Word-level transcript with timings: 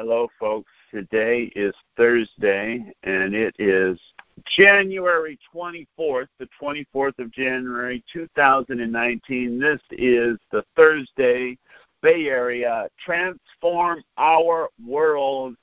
Hello, 0.00 0.28
folks. 0.38 0.70
Today 0.92 1.50
is 1.56 1.74
Thursday, 1.96 2.92
and 3.02 3.34
it 3.34 3.52
is 3.58 3.98
January 4.56 5.36
24th, 5.52 6.28
the 6.38 6.48
24th 6.62 7.18
of 7.18 7.32
January, 7.32 8.04
2019. 8.12 9.58
This 9.58 9.80
is 9.90 10.38
the 10.52 10.62
Thursday 10.76 11.58
Bay 12.00 12.28
Area 12.28 12.86
Transform 13.04 14.00
Our 14.16 14.68
World 14.86 15.56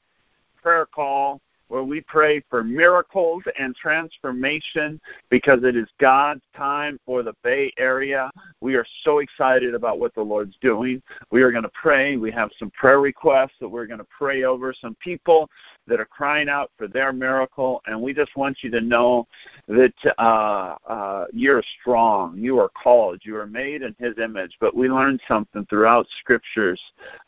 prayer 0.61 0.85
call 0.85 1.39
where 1.67 1.83
we 1.83 2.01
pray 2.01 2.43
for 2.49 2.63
miracles 2.63 3.43
and 3.57 3.75
transformation 3.75 4.99
because 5.29 5.63
it 5.63 5.75
is 5.75 5.87
God's 5.99 6.43
time 6.55 6.99
for 7.05 7.23
the 7.23 7.33
Bay 7.43 7.71
Area. 7.77 8.29
We 8.61 8.75
are 8.75 8.85
so 9.03 9.19
excited 9.19 9.73
about 9.73 9.99
what 9.99 10.13
the 10.13 10.21
Lord's 10.21 10.57
doing. 10.61 11.01
We 11.31 11.41
are 11.41 11.51
going 11.51 11.63
to 11.63 11.69
pray. 11.69 12.17
We 12.17 12.31
have 12.31 12.49
some 12.59 12.71
prayer 12.71 12.99
requests 12.99 13.55
that 13.59 13.69
we're 13.69 13.87
going 13.87 13.99
to 13.99 14.07
pray 14.17 14.43
over, 14.43 14.73
some 14.73 14.95
people 14.95 15.49
that 15.87 15.99
are 15.99 16.05
crying 16.05 16.49
out 16.49 16.71
for 16.77 16.87
their 16.87 17.13
miracle, 17.13 17.81
and 17.87 17.99
we 17.99 18.13
just 18.13 18.35
want 18.35 18.57
you 18.61 18.69
to 18.71 18.81
know 18.81 19.27
that 19.67 19.93
uh, 20.17 20.75
uh, 20.87 21.25
you're 21.33 21.63
strong. 21.79 22.37
You 22.37 22.59
are 22.59 22.69
called. 22.69 23.21
You 23.23 23.37
are 23.37 23.47
made 23.47 23.81
in 23.81 23.95
His 23.99 24.17
image. 24.17 24.55
But 24.59 24.75
we 24.75 24.89
learned 24.89 25.21
something 25.27 25.65
throughout 25.65 26.07
Scriptures. 26.19 26.81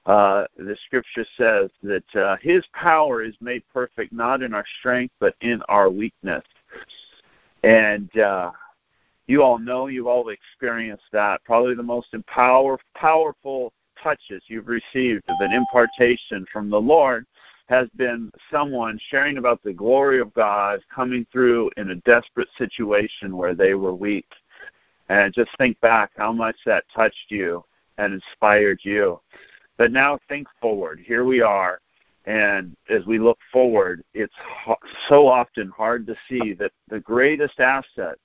Uh, 0.06 0.46
the 0.58 0.76
Scripture 0.86 1.26
says 1.38 1.70
that 1.84 2.16
uh, 2.16 2.38
His 2.42 2.64
power 2.74 3.24
is 3.24 3.36
made 3.42 3.64
perfect 3.74 4.14
not 4.14 4.27
in 4.36 4.54
our 4.54 4.66
strength, 4.80 5.14
but 5.20 5.36
in 5.42 5.62
our 5.70 5.90
weakness. 5.90 6.44
And 7.64 8.16
uh, 8.18 8.52
you 9.28 9.44
all 9.44 9.60
know, 9.60 9.88
you've 9.88 10.08
all 10.08 10.30
experienced 10.30 11.06
that. 11.12 11.44
Probably 11.44 11.76
the 11.76 11.84
most 11.84 12.08
empower, 12.14 12.78
powerful 12.96 13.74
touches 14.02 14.44
you've 14.48 14.68
received 14.68 15.24
of 15.28 15.36
an 15.40 15.54
impartation 15.54 16.46
from 16.52 16.70
the 16.70 16.80
Lord 16.80 17.26
has 17.68 17.90
been 17.98 18.32
someone 18.50 18.98
sharing 19.10 19.38
about 19.38 19.62
the 19.64 19.74
glory 19.74 20.20
of 20.20 20.34
God 20.34 20.80
coming 20.94 21.26
through 21.32 21.70
in 21.76 21.90
a 21.90 21.96
desperate 21.96 22.48
situation 22.58 23.36
where 23.36 23.54
they 23.54 23.74
were 23.74 23.94
weak. 23.94 24.28
And 25.10 25.34
just 25.34 25.52
think 25.58 25.80
back 25.82 26.12
how 26.16 26.32
much 26.32 26.56
that 26.66 26.86
touched 26.96 27.30
you 27.30 27.64
and 27.98 28.14
inspired 28.14 28.80
you. 28.84 29.20
But 29.78 29.92
now 29.92 30.20
think 30.30 30.48
forward. 30.62 31.02
Here 31.06 31.26
we 31.26 31.42
are. 31.42 31.80
And 32.28 32.76
as 32.90 33.06
we 33.06 33.20
look 33.20 33.40
forward, 33.54 34.04
it's 34.14 34.36
so 35.08 35.28
often 35.28 35.70
hard 35.70 36.06
to 36.08 36.16
see 36.30 36.54
that 36.56 36.74
the 36.90 37.00
greatest 37.00 37.60
asset 37.62 38.18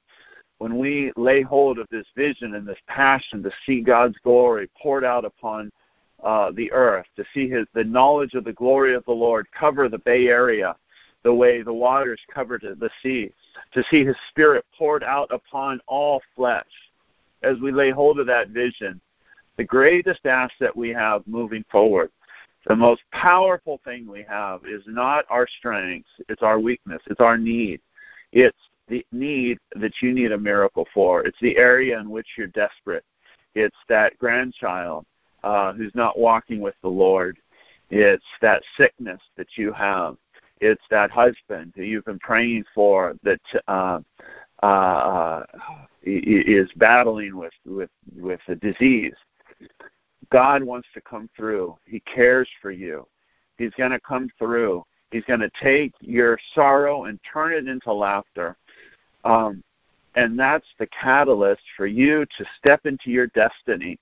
when 0.58 0.76
we 0.76 1.12
lay 1.16 1.42
hold 1.42 1.78
of 1.78 1.86
this 1.90 2.06
vision 2.16 2.54
and 2.54 2.66
this 2.66 2.78
passion 2.86 3.42
to 3.44 3.50
see 3.64 3.80
God's 3.80 4.16
glory 4.22 4.68
poured 4.80 5.04
out 5.04 5.24
upon 5.24 5.70
uh, 6.22 6.50
the 6.52 6.70
earth, 6.72 7.06
to 7.16 7.24
see 7.32 7.48
his 7.48 7.66
the 7.74 7.82
knowledge 7.84 8.34
of 8.34 8.44
the 8.44 8.52
glory 8.52 8.94
of 8.94 9.04
the 9.04 9.12
Lord 9.12 9.46
cover 9.52 9.88
the 9.88 9.98
Bay 9.98 10.26
Area, 10.26 10.76
the 11.22 11.34
way 11.34 11.62
the 11.62 11.72
waters 11.72 12.20
covered 12.32 12.62
the 12.62 12.90
sea, 13.02 13.32
to 13.72 13.84
see 13.90 14.04
his 14.04 14.16
spirit 14.28 14.64
poured 14.76 15.04
out 15.04 15.32
upon 15.32 15.80
all 15.86 16.20
flesh. 16.34 16.64
As 17.42 17.58
we 17.58 17.70
lay 17.72 17.90
hold 17.90 18.18
of 18.18 18.26
that 18.26 18.48
vision, 18.48 19.00
the 19.56 19.64
greatest 19.64 20.26
asset 20.26 20.76
we 20.76 20.90
have 20.90 21.26
moving 21.26 21.64
forward, 21.70 22.10
the 22.66 22.76
most 22.76 23.02
powerful 23.12 23.80
thing 23.84 24.06
we 24.06 24.24
have 24.28 24.60
is 24.64 24.82
not 24.86 25.24
our 25.28 25.46
strengths, 25.58 26.10
it's 26.28 26.42
our 26.42 26.60
weakness, 26.60 27.02
it's 27.06 27.20
our 27.20 27.36
need. 27.36 27.80
It's 28.32 28.56
the 28.88 29.04
need 29.12 29.58
that 29.76 29.92
you 30.00 30.12
need 30.12 30.32
a 30.32 30.38
miracle 30.38 30.86
for. 30.94 31.22
It's 31.22 31.38
the 31.40 31.56
area 31.56 31.98
in 31.98 32.10
which 32.10 32.26
you're 32.36 32.46
desperate. 32.48 33.04
It's 33.54 33.76
that 33.88 34.18
grandchild 34.18 35.04
uh, 35.42 35.72
who's 35.72 35.94
not 35.94 36.18
walking 36.18 36.60
with 36.60 36.74
the 36.82 36.88
Lord. 36.88 37.38
It's 37.90 38.24
that 38.40 38.62
sickness 38.76 39.20
that 39.36 39.48
you 39.56 39.72
have. 39.72 40.16
It's 40.60 40.82
that 40.90 41.10
husband 41.10 41.72
who 41.74 41.82
you've 41.82 42.04
been 42.04 42.20
praying 42.20 42.64
for 42.74 43.14
that 43.24 43.40
uh, 43.66 44.00
uh, 44.62 44.66
uh 44.66 45.44
is 46.04 46.70
battling 46.76 47.36
with 47.36 47.52
with 47.66 47.90
with 48.16 48.40
a 48.48 48.54
disease. 48.54 49.14
God 50.32 50.62
wants 50.62 50.88
to 50.94 51.00
come 51.00 51.28
through. 51.36 51.76
He 51.86 52.00
cares 52.00 52.48
for 52.60 52.70
you. 52.70 53.06
He's 53.58 53.72
going 53.76 53.90
to 53.90 54.00
come 54.00 54.28
through. 54.38 54.84
He's 55.10 55.24
going 55.24 55.40
to 55.40 55.50
take 55.62 55.92
your 56.00 56.38
sorrow 56.54 57.04
and 57.04 57.20
turn 57.30 57.52
it 57.52 57.68
into 57.68 57.92
laughter. 57.92 58.56
Um, 59.24 59.62
and 60.14 60.38
that's 60.38 60.66
the 60.78 60.86
catalyst 60.86 61.62
for 61.76 61.86
you 61.86 62.24
to 62.38 62.44
step 62.58 62.86
into 62.86 63.10
your 63.10 63.26
destiny. 63.28 63.98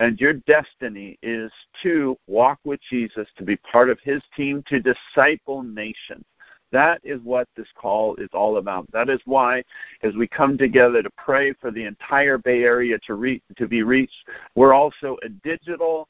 And 0.00 0.20
your 0.20 0.34
destiny 0.34 1.18
is 1.22 1.50
to 1.82 2.16
walk 2.26 2.58
with 2.64 2.80
Jesus, 2.88 3.28
to 3.36 3.44
be 3.44 3.56
part 3.56 3.90
of 3.90 3.98
his 4.02 4.22
team, 4.36 4.62
to 4.68 4.80
disciple 4.80 5.62
nations. 5.62 6.24
That 6.72 7.00
is 7.04 7.20
what 7.22 7.48
this 7.56 7.68
call 7.74 8.14
is 8.16 8.28
all 8.32 8.58
about. 8.58 8.90
That 8.92 9.08
is 9.08 9.20
why, 9.24 9.64
as 10.02 10.14
we 10.14 10.28
come 10.28 10.56
together 10.56 11.02
to 11.02 11.10
pray 11.10 11.52
for 11.54 11.70
the 11.70 11.84
entire 11.84 12.38
Bay 12.38 12.62
Area 12.62 12.98
to, 13.06 13.14
re- 13.14 13.42
to 13.56 13.66
be 13.66 13.82
reached, 13.82 14.28
we're 14.54 14.72
also 14.72 15.16
a 15.24 15.28
digital 15.28 16.08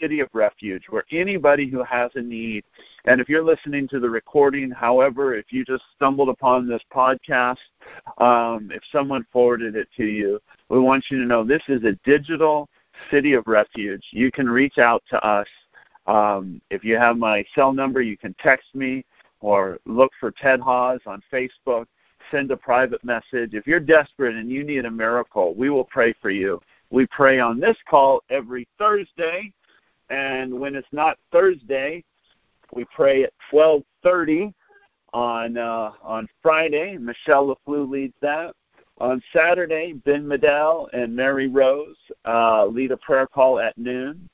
city 0.00 0.20
of 0.20 0.28
refuge 0.32 0.84
where 0.90 1.04
anybody 1.12 1.68
who 1.68 1.82
has 1.82 2.10
a 2.16 2.20
need, 2.20 2.64
and 3.04 3.20
if 3.20 3.28
you're 3.28 3.44
listening 3.44 3.86
to 3.88 4.00
the 4.00 4.10
recording, 4.10 4.70
however, 4.70 5.34
if 5.34 5.46
you 5.50 5.64
just 5.64 5.84
stumbled 5.94 6.28
upon 6.28 6.68
this 6.68 6.82
podcast, 6.92 7.56
um, 8.18 8.70
if 8.72 8.82
someone 8.90 9.24
forwarded 9.32 9.76
it 9.76 9.88
to 9.96 10.04
you, 10.04 10.40
we 10.68 10.78
want 10.78 11.04
you 11.08 11.18
to 11.18 11.24
know 11.24 11.44
this 11.44 11.62
is 11.68 11.84
a 11.84 11.92
digital 12.04 12.68
City 13.10 13.34
of 13.34 13.46
Refuge. 13.46 14.04
You 14.10 14.30
can 14.32 14.48
reach 14.48 14.78
out 14.78 15.02
to 15.10 15.24
us. 15.24 15.46
Um, 16.06 16.60
if 16.70 16.84
you 16.84 16.96
have 16.96 17.16
my 17.16 17.44
cell 17.54 17.72
number, 17.72 18.00
you 18.00 18.16
can 18.16 18.34
text 18.40 18.74
me 18.74 19.04
or 19.40 19.78
look 19.86 20.12
for 20.18 20.30
Ted 20.30 20.60
Haas 20.60 21.00
on 21.06 21.22
Facebook. 21.32 21.86
Send 22.30 22.50
a 22.50 22.56
private 22.56 23.04
message. 23.04 23.54
If 23.54 23.66
you're 23.66 23.80
desperate 23.80 24.34
and 24.34 24.50
you 24.50 24.64
need 24.64 24.84
a 24.84 24.90
miracle, 24.90 25.54
we 25.54 25.70
will 25.70 25.84
pray 25.84 26.14
for 26.20 26.30
you. 26.30 26.60
We 26.90 27.06
pray 27.06 27.40
on 27.40 27.60
this 27.60 27.76
call 27.88 28.22
every 28.30 28.66
Thursday, 28.78 29.52
and 30.10 30.58
when 30.58 30.74
it's 30.74 30.88
not 30.92 31.18
Thursday, 31.32 32.04
we 32.72 32.84
pray 32.94 33.24
at 33.24 33.32
12:30 33.52 34.52
on 35.12 35.56
uh, 35.56 35.92
on 36.02 36.28
Friday. 36.42 36.96
Michelle 36.98 37.56
LaFleur 37.66 37.88
leads 37.88 38.14
that. 38.20 38.54
On 38.98 39.22
Saturday, 39.32 39.92
Ben 39.92 40.24
Medell 40.24 40.88
and 40.94 41.14
Mary 41.14 41.48
Rose 41.48 41.96
uh, 42.24 42.64
lead 42.66 42.92
a 42.92 42.96
prayer 42.96 43.26
call 43.26 43.58
at 43.60 43.76
noon. 43.76 44.28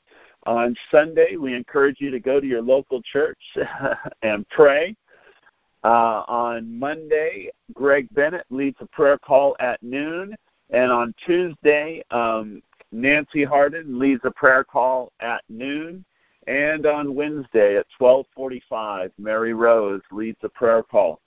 On 0.45 0.75
Sunday, 0.91 1.37
we 1.37 1.55
encourage 1.55 2.01
you 2.01 2.11
to 2.11 2.19
go 2.19 2.41
to 2.41 2.47
your 2.47 2.63
local 2.63 3.01
church 3.03 3.39
and 4.23 4.49
pray. 4.49 4.97
Uh, 5.85 6.23
on 6.29 6.79
Monday, 6.79 7.51
Greg 7.75 8.09
Bennett 8.13 8.47
leads 8.51 8.77
a 8.81 8.87
prayer 8.87 9.19
call 9.19 9.57
at 9.61 9.83
noon. 9.83 10.35
And 10.71 10.91
on 10.91 11.15
Tuesday, 11.25 12.03
um, 12.11 12.63
Nancy 12.93 13.45
Harden 13.45 13.99
leads 13.99 14.23
a 14.25 14.31
prayer 14.31 14.65
call 14.65 15.13
at 15.21 15.43
noon. 15.49 16.05
And 16.47 16.87
on 16.87 17.15
Wednesday 17.15 17.77
at 17.77 17.87
12:45, 18.01 19.13
Mary 19.19 19.55
Rose 19.55 20.03
leads 20.11 20.39
a 20.43 20.49
prayer 20.49 20.83
call. 20.83 21.21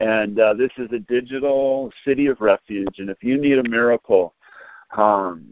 And 0.00 0.38
uh, 0.38 0.54
this 0.54 0.72
is 0.78 0.90
a 0.92 0.98
digital 0.98 1.90
city 2.04 2.26
of 2.26 2.40
refuge. 2.40 2.98
And 2.98 3.10
if 3.10 3.22
you 3.22 3.38
need 3.38 3.58
a 3.58 3.68
miracle, 3.68 4.34
um, 4.96 5.46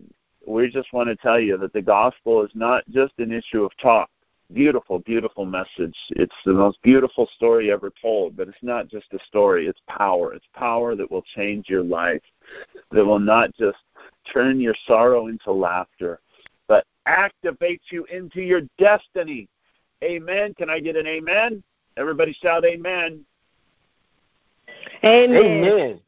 we 0.47 0.71
just 0.71 0.93
want 0.93 1.09
to 1.09 1.17
tell 1.17 1.41
you 1.41 1.57
that 1.59 1.73
the 1.73 1.83
gospel 1.83 2.45
is 2.45 2.51
not 2.55 2.85
just 2.91 3.15
an 3.19 3.33
issue 3.33 3.65
of 3.65 3.73
talk. 3.79 4.11
Beautiful, 4.53 4.99
beautiful 4.99 5.47
message. 5.47 5.97
It's 6.11 6.35
the 6.45 6.53
most 6.53 6.81
beautiful 6.83 7.29
story 7.35 7.73
ever 7.73 7.91
told, 8.01 8.37
but 8.37 8.47
it's 8.47 8.63
not 8.63 8.89
just 8.89 9.07
a 9.13 9.19
story, 9.27 9.67
it's 9.67 9.81
power. 9.89 10.35
It's 10.35 10.45
power 10.55 10.95
that 10.95 11.11
will 11.11 11.25
change 11.35 11.69
your 11.69 11.83
life, 11.83 12.23
that 12.91 13.05
will 13.05 13.19
not 13.19 13.55
just 13.57 13.79
turn 14.31 14.61
your 14.61 14.75
sorrow 14.87 15.29
into 15.29 15.51
laughter, 15.51 16.21
but 16.69 16.85
activate 17.07 17.81
you 17.91 18.05
into 18.05 18.43
your 18.43 18.63
destiny. 18.79 19.49
Amen. 20.03 20.53
Can 20.55 20.69
I 20.69 20.79
get 20.79 20.97
an 20.97 21.07
amen? 21.07 21.63
Everybody 21.97 22.37
shout 22.41 22.65
amen. 22.65 23.25
Amen. 25.03 25.37
Amen. 25.37 26.01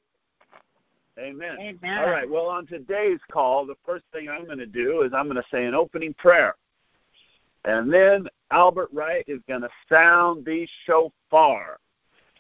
Amen. 1.19 1.57
Amen. 1.59 1.99
All 1.99 2.11
right. 2.11 2.29
Well, 2.29 2.47
on 2.47 2.67
today's 2.67 3.21
call, 3.33 3.65
the 3.65 3.77
first 3.87 4.05
thing 4.13 4.29
I'm 4.29 4.45
going 4.45 4.59
to 4.59 4.67
do 4.67 5.01
is 5.03 5.13
I'm 5.15 5.25
going 5.25 5.37
to 5.37 5.45
say 5.51 5.65
an 5.65 5.75
opening 5.75 6.13
prayer. 6.15 6.55
And 7.65 7.93
then 7.93 8.29
Albert 8.51 8.91
Wright 8.93 9.25
is 9.27 9.41
going 9.49 9.63
to 9.63 9.71
sound 9.89 10.45
the 10.45 10.69
shofar. 10.85 11.79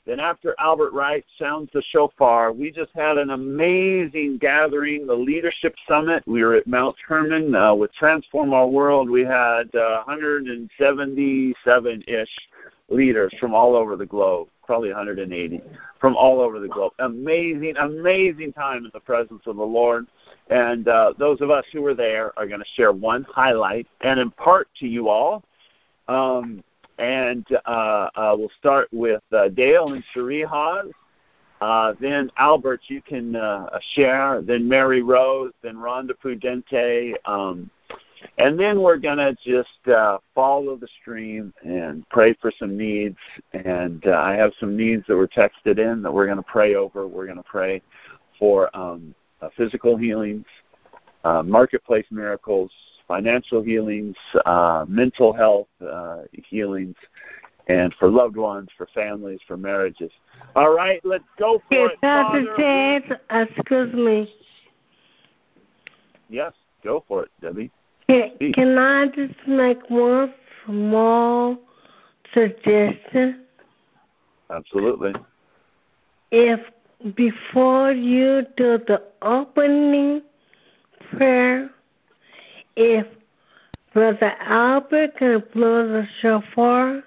Then, 0.05 0.20
after 0.20 0.55
Albert 0.61 0.93
Wright 0.93 1.25
sounds 1.37 1.70
the 1.73 1.82
shofar, 1.90 2.52
we 2.52 2.70
just 2.70 2.93
had 2.94 3.19
an 3.19 3.31
amazing 3.31 4.38
gathering, 4.38 5.05
the 5.05 5.14
Leadership 5.14 5.75
Summit. 5.88 6.23
We 6.28 6.44
were 6.44 6.55
at 6.55 6.69
Mount 6.69 6.94
Hermon 7.08 7.56
uh, 7.56 7.75
with 7.75 7.93
Transform 7.94 8.55
Our 8.55 8.69
World. 8.69 9.11
We 9.11 9.23
had 9.23 9.75
uh, 9.75 10.05
177 10.06 12.05
ish 12.06 12.28
leaders 12.88 13.34
from 13.40 13.52
all 13.52 13.75
over 13.75 13.96
the 13.96 14.06
globe 14.06 14.46
probably 14.66 14.88
180 14.88 15.60
from 16.00 16.16
all 16.16 16.40
over 16.40 16.60
the 16.60 16.68
globe. 16.68 16.92
Amazing, 16.98 17.76
amazing 17.78 18.52
time 18.52 18.84
in 18.84 18.90
the 18.92 19.00
presence 19.00 19.42
of 19.46 19.56
the 19.56 19.62
Lord. 19.62 20.06
And 20.50 20.86
uh, 20.88 21.14
those 21.18 21.40
of 21.40 21.50
us 21.50 21.64
who 21.72 21.82
were 21.82 21.94
there 21.94 22.38
are 22.38 22.46
going 22.46 22.60
to 22.60 22.66
share 22.74 22.92
one 22.92 23.24
highlight 23.28 23.86
and 24.02 24.20
impart 24.20 24.68
to 24.80 24.86
you 24.86 25.08
all 25.08 25.42
um, 26.08 26.62
and 26.98 27.46
uh, 27.66 28.08
uh, 28.14 28.34
we'll 28.38 28.50
start 28.58 28.88
with 28.92 29.22
uh, 29.32 29.48
Dale 29.48 29.92
and 29.92 30.02
Cherie 30.12 30.42
Haas. 30.42 30.86
Uh, 31.60 31.94
then 32.00 32.30
Albert, 32.36 32.80
you 32.88 33.02
can 33.02 33.36
uh, 33.36 33.78
share. 33.94 34.42
Then 34.42 34.68
Mary 34.68 35.02
Rose. 35.02 35.52
Then 35.62 35.76
Rhonda 35.76 36.12
Prudente. 36.12 37.14
Um, 37.24 37.70
and 38.38 38.58
then 38.58 38.80
we're 38.80 38.98
going 38.98 39.18
to 39.18 39.36
just 39.44 39.88
uh, 39.88 40.18
follow 40.34 40.76
the 40.76 40.88
stream 41.00 41.52
and 41.62 42.08
pray 42.10 42.34
for 42.40 42.52
some 42.58 42.76
needs. 42.76 43.16
And 43.52 44.06
uh, 44.06 44.12
I 44.12 44.34
have 44.34 44.52
some 44.58 44.76
needs 44.76 45.04
that 45.08 45.16
were 45.16 45.28
texted 45.28 45.78
in 45.78 46.02
that 46.02 46.12
we're 46.12 46.26
going 46.26 46.38
to 46.38 46.42
pray 46.42 46.74
over. 46.74 47.06
We're 47.06 47.26
going 47.26 47.38
to 47.38 47.42
pray 47.42 47.82
for 48.38 48.74
um, 48.76 49.14
uh, 49.40 49.48
physical 49.56 49.96
healings, 49.96 50.44
uh, 51.24 51.42
marketplace 51.42 52.06
miracles, 52.10 52.70
financial 53.08 53.62
healings, 53.62 54.16
uh, 54.44 54.84
mental 54.88 55.32
health 55.32 55.68
uh, 55.80 56.22
healings, 56.32 56.96
and 57.68 57.94
for 57.98 58.08
loved 58.08 58.36
ones, 58.36 58.68
for 58.76 58.86
families, 58.94 59.40
for 59.46 59.56
marriages. 59.56 60.10
All 60.54 60.74
right, 60.74 61.00
let's 61.04 61.24
go 61.38 61.60
for 61.68 61.90
it. 61.90 62.00
Pastor 62.00 62.54
Ted, 62.56 63.20
excuse 63.30 63.92
me. 63.92 64.32
Yes, 66.28 66.52
go 66.82 67.04
for 67.06 67.24
it, 67.24 67.30
Debbie. 67.40 67.70
Can, 68.08 68.32
can 68.54 68.78
I 68.78 69.06
just 69.08 69.34
make 69.46 69.78
one 69.88 70.32
small 70.64 71.58
suggestion? 72.32 73.42
Absolutely. 74.50 75.14
If 76.30 76.60
before 77.14 77.92
you 77.92 78.46
do 78.56 78.78
the 78.78 79.02
opening 79.22 80.22
prayer, 81.12 81.70
if 82.76 83.06
Brother 83.92 84.34
Albert 84.40 85.16
can 85.18 85.42
blow 85.52 85.86
the 85.88 86.06
shofar, 86.20 87.02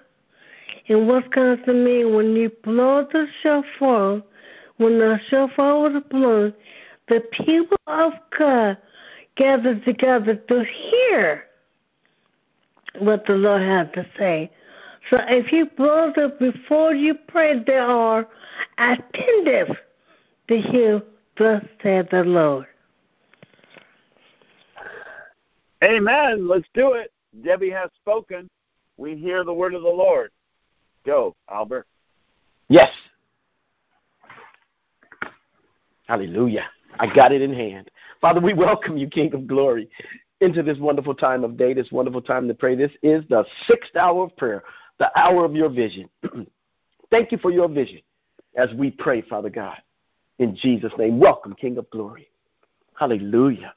and 0.88 1.06
what 1.06 1.32
comes 1.32 1.60
to 1.66 1.72
me 1.72 2.04
when 2.04 2.34
you 2.34 2.50
blow 2.64 3.06
the 3.12 3.26
shofar, 3.42 4.22
when 4.78 4.98
the 4.98 5.20
shofar 5.28 5.80
was 5.80 6.02
blown, 6.10 6.52
the 7.08 7.20
people 7.32 7.76
of 7.86 8.12
God 8.36 8.76
gathered 9.40 9.82
together 9.86 10.34
to 10.34 10.64
hear 10.64 11.44
what 12.98 13.24
the 13.26 13.32
Lord 13.32 13.62
had 13.62 13.92
to 13.94 14.06
say. 14.18 14.50
So 15.08 15.16
if 15.28 15.50
you 15.50 15.66
blow 15.78 16.10
up 16.10 16.38
before 16.38 16.94
you 16.94 17.14
pray, 17.26 17.64
they 17.66 17.78
are 17.78 18.28
attentive 18.76 19.74
to 20.48 20.60
hear 20.60 21.02
thus 21.38 21.64
said 21.82 22.08
the 22.10 22.22
Lord. 22.22 22.66
Amen. 25.82 26.46
Let's 26.46 26.68
do 26.74 26.92
it. 26.92 27.10
Debbie 27.42 27.70
has 27.70 27.88
spoken. 27.98 28.50
We 28.98 29.16
hear 29.16 29.42
the 29.42 29.54
word 29.54 29.72
of 29.72 29.80
the 29.80 29.88
Lord. 29.88 30.30
Go, 31.06 31.34
Albert. 31.50 31.86
Yes. 32.68 32.90
Hallelujah. 36.06 36.68
I 36.98 37.12
got 37.12 37.32
it 37.32 37.42
in 37.42 37.52
hand. 37.52 37.90
Father, 38.20 38.40
we 38.40 38.52
welcome 38.52 38.96
you, 38.96 39.08
King 39.08 39.32
of 39.34 39.46
Glory, 39.46 39.88
into 40.40 40.62
this 40.62 40.78
wonderful 40.78 41.14
time 41.14 41.44
of 41.44 41.56
day, 41.56 41.74
this 41.74 41.90
wonderful 41.90 42.22
time 42.22 42.48
to 42.48 42.54
pray. 42.54 42.74
This 42.74 42.92
is 43.02 43.24
the 43.28 43.44
sixth 43.66 43.96
hour 43.96 44.24
of 44.24 44.36
prayer, 44.36 44.62
the 44.98 45.10
hour 45.18 45.44
of 45.44 45.54
your 45.54 45.68
vision. 45.68 46.08
Thank 47.10 47.32
you 47.32 47.38
for 47.38 47.50
your 47.50 47.68
vision 47.68 48.00
as 48.56 48.72
we 48.74 48.90
pray, 48.90 49.22
Father 49.22 49.50
God. 49.50 49.76
In 50.38 50.56
Jesus' 50.56 50.92
name, 50.98 51.18
welcome, 51.18 51.54
King 51.54 51.76
of 51.78 51.88
Glory. 51.90 52.28
Hallelujah. 52.94 53.74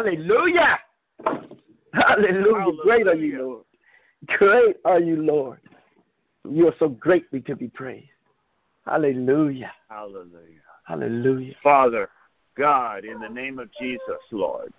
Hallelujah. 0.00 0.78
Hallelujah. 1.24 1.58
Hallelujah. 1.92 2.82
Great 2.82 3.06
are 3.06 3.14
you, 3.14 3.42
Lord. 3.42 3.64
Great 4.38 4.76
are 4.86 4.98
you, 4.98 5.22
Lord. 5.22 5.60
You 6.48 6.68
are 6.68 6.74
so 6.78 6.88
greatly 6.88 7.42
to 7.42 7.54
be 7.54 7.68
praised. 7.68 8.08
Hallelujah. 8.86 9.72
Hallelujah. 9.90 10.62
Hallelujah. 10.84 11.54
Father, 11.62 12.08
God, 12.56 13.04
in 13.04 13.20
the 13.20 13.28
name 13.28 13.58
of 13.58 13.68
Jesus, 13.78 14.00
Lord. 14.32 14.72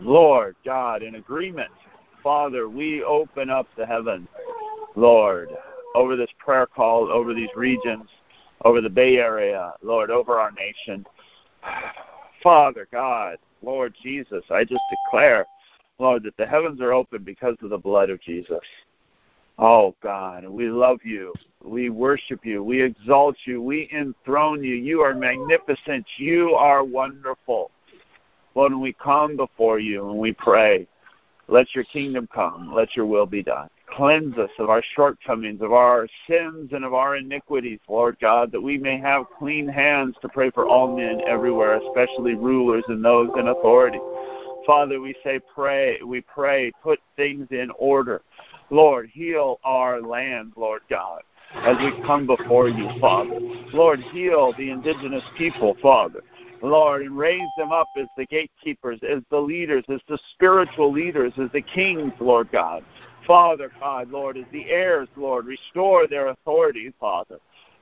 Lord, 0.00 0.56
God, 0.64 1.04
in 1.04 1.14
agreement, 1.14 1.70
Father, 2.20 2.68
we 2.68 3.04
open 3.04 3.48
up 3.48 3.68
the 3.76 3.86
heavens, 3.86 4.26
Lord, 4.96 5.50
over 5.94 6.16
this 6.16 6.30
prayer 6.38 6.66
call, 6.66 7.12
over 7.12 7.32
these 7.32 7.54
regions, 7.54 8.08
over 8.64 8.80
the 8.80 8.90
Bay 8.90 9.18
Area, 9.18 9.72
Lord, 9.82 10.10
over 10.10 10.40
our 10.40 10.50
nation. 10.50 11.06
Father, 12.42 12.88
God, 12.90 13.38
Lord 13.64 13.94
Jesus, 14.02 14.44
I 14.50 14.64
just 14.64 14.82
declare, 14.90 15.46
Lord, 15.98 16.22
that 16.24 16.36
the 16.36 16.46
heavens 16.46 16.80
are 16.80 16.92
open 16.92 17.22
because 17.22 17.56
of 17.62 17.70
the 17.70 17.78
blood 17.78 18.10
of 18.10 18.20
Jesus. 18.20 18.60
Oh, 19.58 19.94
God, 20.02 20.46
we 20.46 20.68
love 20.68 20.98
you. 21.04 21.32
We 21.62 21.88
worship 21.88 22.44
you. 22.44 22.62
We 22.62 22.82
exalt 22.82 23.36
you. 23.44 23.62
We 23.62 23.88
enthrone 23.94 24.64
you. 24.64 24.74
You 24.74 25.00
are 25.00 25.14
magnificent. 25.14 26.04
You 26.16 26.54
are 26.54 26.82
wonderful. 26.84 27.70
Lord, 28.54 28.72
when 28.72 28.80
we 28.80 28.92
come 28.92 29.36
before 29.36 29.78
you 29.78 30.10
and 30.10 30.18
we 30.18 30.32
pray, 30.32 30.86
let 31.48 31.74
your 31.74 31.84
kingdom 31.84 32.28
come. 32.32 32.72
Let 32.74 32.96
your 32.96 33.06
will 33.06 33.26
be 33.26 33.42
done. 33.42 33.68
Cleanse 33.96 34.36
us 34.38 34.50
of 34.58 34.70
our 34.70 34.82
shortcomings, 34.96 35.62
of 35.62 35.72
our 35.72 36.08
sins, 36.26 36.70
and 36.72 36.84
of 36.84 36.94
our 36.94 37.16
iniquities, 37.16 37.78
Lord 37.88 38.16
God, 38.20 38.50
that 38.50 38.60
we 38.60 38.76
may 38.76 38.98
have 38.98 39.26
clean 39.38 39.68
hands 39.68 40.16
to 40.22 40.28
pray 40.28 40.50
for 40.50 40.66
all 40.66 40.96
men 40.96 41.20
everywhere, 41.26 41.80
especially 41.80 42.34
rulers 42.34 42.82
and 42.88 43.04
those 43.04 43.30
in 43.38 43.46
authority. 43.48 44.00
Father, 44.66 45.00
we 45.00 45.14
say 45.22 45.38
pray, 45.54 46.00
we 46.02 46.22
pray, 46.22 46.72
put 46.82 46.98
things 47.14 47.46
in 47.50 47.70
order. 47.78 48.22
Lord, 48.70 49.10
heal 49.12 49.60
our 49.62 50.00
land, 50.00 50.54
Lord 50.56 50.82
God, 50.90 51.22
as 51.54 51.76
we 51.78 51.92
come 52.04 52.26
before 52.26 52.68
you, 52.68 52.88
Father. 53.00 53.38
Lord, 53.72 54.00
heal 54.00 54.54
the 54.58 54.70
indigenous 54.70 55.24
people, 55.38 55.76
Father. 55.80 56.22
Lord, 56.62 57.02
and 57.02 57.16
raise 57.16 57.48
them 57.58 57.72
up 57.72 57.88
as 57.96 58.06
the 58.16 58.24
gatekeepers, 58.26 58.98
as 59.08 59.22
the 59.30 59.38
leaders, 59.38 59.84
as 59.88 60.00
the 60.08 60.18
spiritual 60.32 60.90
leaders, 60.90 61.32
as 61.38 61.50
the 61.52 61.60
kings, 61.60 62.12
Lord 62.18 62.50
God. 62.50 62.82
Father 63.26 63.70
God, 63.80 64.10
Lord, 64.10 64.36
as 64.36 64.44
the 64.52 64.68
heirs, 64.70 65.08
Lord, 65.16 65.46
restore 65.46 66.06
their 66.06 66.28
authority, 66.28 66.92
Father. 67.00 67.38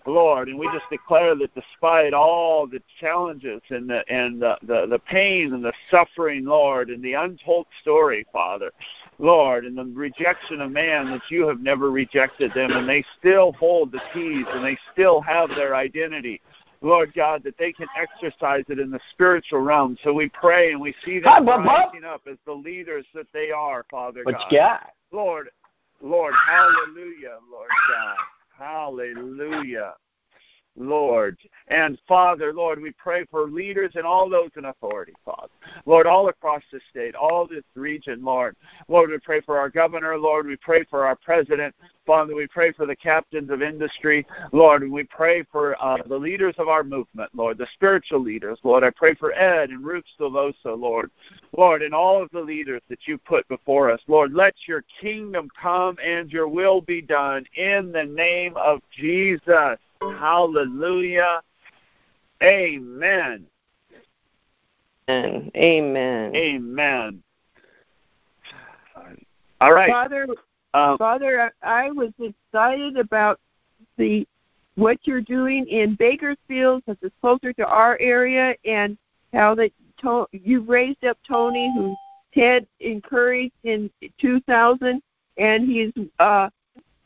Lord, 0.06 0.48
and 0.48 0.58
we 0.58 0.66
just 0.72 0.88
declare 0.90 1.34
that 1.36 1.54
despite 1.54 2.12
all 2.12 2.66
the 2.66 2.82
challenges 2.98 3.60
and 3.70 3.88
the 3.88 4.04
and 4.12 4.42
the, 4.42 4.58
the, 4.62 4.86
the 4.86 4.98
pain 4.98 5.54
and 5.54 5.64
the 5.64 5.72
suffering, 5.90 6.44
Lord, 6.44 6.90
and 6.90 7.02
the 7.02 7.14
untold 7.14 7.66
story, 7.80 8.26
Father, 8.32 8.72
Lord, 9.18 9.64
and 9.64 9.78
the 9.78 9.84
rejection 9.84 10.60
of 10.60 10.72
man, 10.72 11.10
that 11.10 11.22
you 11.30 11.46
have 11.46 11.60
never 11.60 11.90
rejected 11.90 12.52
them, 12.52 12.72
and 12.72 12.88
they 12.88 13.04
still 13.18 13.52
hold 13.52 13.92
the 13.92 14.02
keys 14.12 14.46
and 14.50 14.64
they 14.64 14.76
still 14.92 15.20
have 15.20 15.50
their 15.50 15.76
identity. 15.76 16.40
Lord 16.80 17.14
God, 17.14 17.44
that 17.44 17.56
they 17.58 17.72
can 17.72 17.86
exercise 17.96 18.64
it 18.68 18.80
in 18.80 18.90
the 18.90 18.98
spiritual 19.12 19.60
realm. 19.60 19.96
So 20.02 20.12
we 20.12 20.28
pray 20.28 20.72
and 20.72 20.80
we 20.80 20.92
see 21.04 21.20
them 21.20 21.46
rising 21.46 22.02
up 22.04 22.22
as 22.28 22.38
the 22.44 22.52
leaders 22.52 23.06
that 23.14 23.28
they 23.32 23.52
are, 23.52 23.86
Father 23.88 24.24
what 24.24 24.32
God. 24.32 24.50
Lord, 25.12 25.48
Lord, 26.00 26.34
hallelujah, 26.46 27.38
Lord 27.50 27.68
God. 27.88 28.16
Hallelujah. 28.58 29.92
Lord. 30.76 31.36
And 31.68 31.98
Father, 32.08 32.52
Lord, 32.52 32.80
we 32.80 32.92
pray 32.92 33.24
for 33.30 33.46
leaders 33.46 33.92
and 33.94 34.04
all 34.04 34.28
those 34.28 34.50
in 34.56 34.66
authority, 34.66 35.12
Father. 35.24 35.48
Lord, 35.86 36.06
all 36.06 36.28
across 36.28 36.62
the 36.72 36.80
state, 36.90 37.14
all 37.14 37.46
this 37.46 37.64
region, 37.74 38.24
Lord. 38.24 38.56
Lord, 38.88 39.10
we 39.10 39.18
pray 39.18 39.40
for 39.40 39.58
our 39.58 39.68
governor, 39.68 40.16
Lord. 40.18 40.46
We 40.46 40.56
pray 40.56 40.84
for 40.84 41.04
our 41.06 41.16
president. 41.16 41.74
Father, 42.06 42.34
we 42.34 42.46
pray 42.48 42.72
for 42.72 42.84
the 42.84 42.96
captains 42.96 43.50
of 43.50 43.62
industry, 43.62 44.26
Lord, 44.50 44.82
and 44.82 44.90
we 44.90 45.04
pray 45.04 45.44
for 45.52 45.80
uh, 45.82 45.98
the 46.06 46.18
leaders 46.18 46.54
of 46.58 46.68
our 46.68 46.82
movement, 46.82 47.30
Lord, 47.32 47.58
the 47.58 47.68
spiritual 47.74 48.20
leaders, 48.20 48.58
Lord. 48.64 48.82
I 48.82 48.90
pray 48.90 49.14
for 49.14 49.32
Ed 49.32 49.70
and 49.70 49.84
Ruth 49.84 50.04
Silvoso, 50.18 50.76
Lord, 50.78 51.10
Lord, 51.56 51.82
and 51.82 51.94
all 51.94 52.20
of 52.20 52.30
the 52.30 52.40
leaders 52.40 52.82
that 52.88 53.06
you 53.06 53.18
put 53.18 53.46
before 53.48 53.90
us, 53.90 54.00
Lord. 54.08 54.32
Let 54.32 54.54
your 54.66 54.82
kingdom 55.00 55.48
come 55.60 55.96
and 56.04 56.30
your 56.32 56.48
will 56.48 56.80
be 56.80 57.00
done 57.02 57.44
in 57.54 57.92
the 57.92 58.04
name 58.04 58.56
of 58.56 58.80
Jesus. 58.90 59.78
Hallelujah. 60.10 61.42
Amen. 62.42 63.46
Amen. 65.08 65.50
Amen. 65.56 66.36
Amen. 66.36 67.22
All 69.60 69.72
right. 69.72 69.90
Father, 69.90 70.26
um, 70.74 70.98
Father, 70.98 71.52
I 71.62 71.90
was 71.90 72.12
excited 72.18 72.96
about 72.98 73.38
the 73.96 74.26
what 74.76 74.98
you're 75.02 75.20
doing 75.20 75.66
in 75.68 75.94
Bakersfield, 75.96 76.82
because 76.84 76.98
it's 77.02 77.14
closer 77.20 77.52
to 77.52 77.66
our 77.66 77.98
area, 78.00 78.56
and 78.64 78.96
how 79.32 79.54
that 79.56 79.72
to- 79.98 80.26
you 80.32 80.62
raised 80.62 81.04
up 81.04 81.18
Tony, 81.26 81.72
who 81.74 81.94
Ted 82.34 82.66
encouraged 82.80 83.52
in 83.64 83.90
2000, 84.18 85.02
and 85.36 85.68
he's 85.68 85.92
uh, 86.18 86.48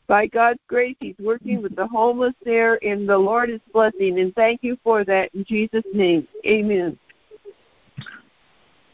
by 0.07 0.25
God's 0.27 0.59
grace, 0.67 0.95
he's 0.99 1.15
working 1.19 1.61
with 1.61 1.75
the 1.75 1.85
homeless 1.87 2.33
there, 2.43 2.83
and 2.83 3.07
the 3.07 3.17
Lord 3.17 3.49
is 3.49 3.59
blessing. 3.73 4.19
And 4.19 4.33
thank 4.35 4.63
you 4.63 4.77
for 4.83 5.03
that 5.03 5.33
in 5.35 5.43
Jesus' 5.45 5.83
name. 5.93 6.27
Amen. 6.45 6.97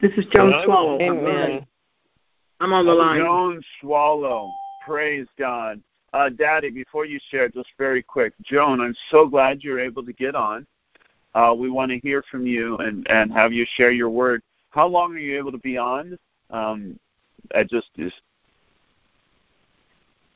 This 0.02 0.12
is 0.18 0.26
Joan 0.32 0.52
Hello. 0.52 0.66
Swallow. 0.66 1.02
Amen. 1.02 1.66
I'm 2.60 2.74
on 2.74 2.86
the 2.86 2.94
line. 2.94 3.22
Joan 3.22 3.62
Swallow. 3.80 4.52
Praise 4.86 5.28
God. 5.38 5.82
Uh, 6.14 6.30
Daddy, 6.30 6.70
before 6.70 7.06
you 7.06 7.20
share, 7.30 7.50
just 7.50 7.70
very 7.78 8.04
quick, 8.04 8.34
Joan, 8.44 8.82
I'm 8.82 8.96
so 9.10 9.28
glad 9.28 9.64
you're 9.64 9.80
able 9.80 10.04
to 10.04 10.14
get 10.14 10.36
on. 10.36 10.68
Uh, 11.34 11.56
we 11.58 11.70
want 11.70 11.92
to 11.92 12.00
hear 12.00 12.24
from 12.30 12.46
you 12.46 12.78
and, 12.78 13.08
and 13.10 13.32
have 13.32 13.54
you 13.54 13.66
share 13.76 13.92
your 13.92 14.10
word. 14.10 14.42
How 14.70 14.88
long 14.88 15.16
are 15.16 15.20
you 15.20 15.38
able 15.38 15.52
to 15.52 15.58
be 15.58 15.78
on? 15.78 16.18
Um, 16.52 17.00
I 17.56 17.64
just, 17.64 17.88
just 17.98 18.22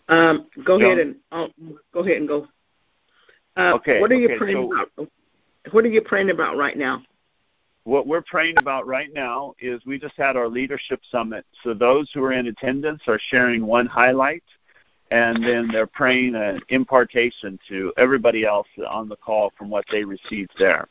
Um, 0.09 0.47
go 0.63 0.79
Joan? 0.79 0.83
ahead 0.85 0.99
and 0.99 1.15
uh, 1.31 1.47
go 1.93 1.99
ahead 2.01 2.17
and 2.17 2.27
go. 2.27 2.47
Uh, 3.55 3.73
Okay, 3.75 3.99
What 3.99 4.11
are 4.11 4.15
you 4.15 4.27
okay, 4.29 4.37
praying 4.37 4.69
so- 4.71 4.73
about? 4.73 5.11
What 5.71 5.83
are 5.83 5.89
you 5.89 6.01
praying 6.01 6.29
about 6.29 6.57
right 6.57 6.77
now? 6.77 7.03
what 7.83 8.05
we're 8.05 8.21
praying 8.21 8.57
about 8.57 8.85
right 8.85 9.13
now 9.13 9.53
is 9.61 9.81
we 9.85 9.97
just 9.97 10.15
had 10.17 10.35
our 10.35 10.49
leadership 10.49 10.99
summit. 11.09 11.45
So 11.63 11.73
those 11.73 12.11
who 12.13 12.21
are 12.25 12.33
in 12.33 12.47
attendance 12.47 13.01
are 13.07 13.17
sharing 13.29 13.65
one 13.65 13.85
highlight, 13.85 14.43
and 15.09 15.41
then 15.41 15.69
they're 15.71 15.87
praying 15.87 16.35
an 16.35 16.59
impartation 16.67 17.57
to 17.69 17.93
everybody 17.95 18.43
else 18.45 18.67
on 18.89 19.07
the 19.07 19.15
call 19.15 19.53
from 19.57 19.69
what 19.69 19.85
they 19.89 20.03
received 20.03 20.51
there. 20.59 20.89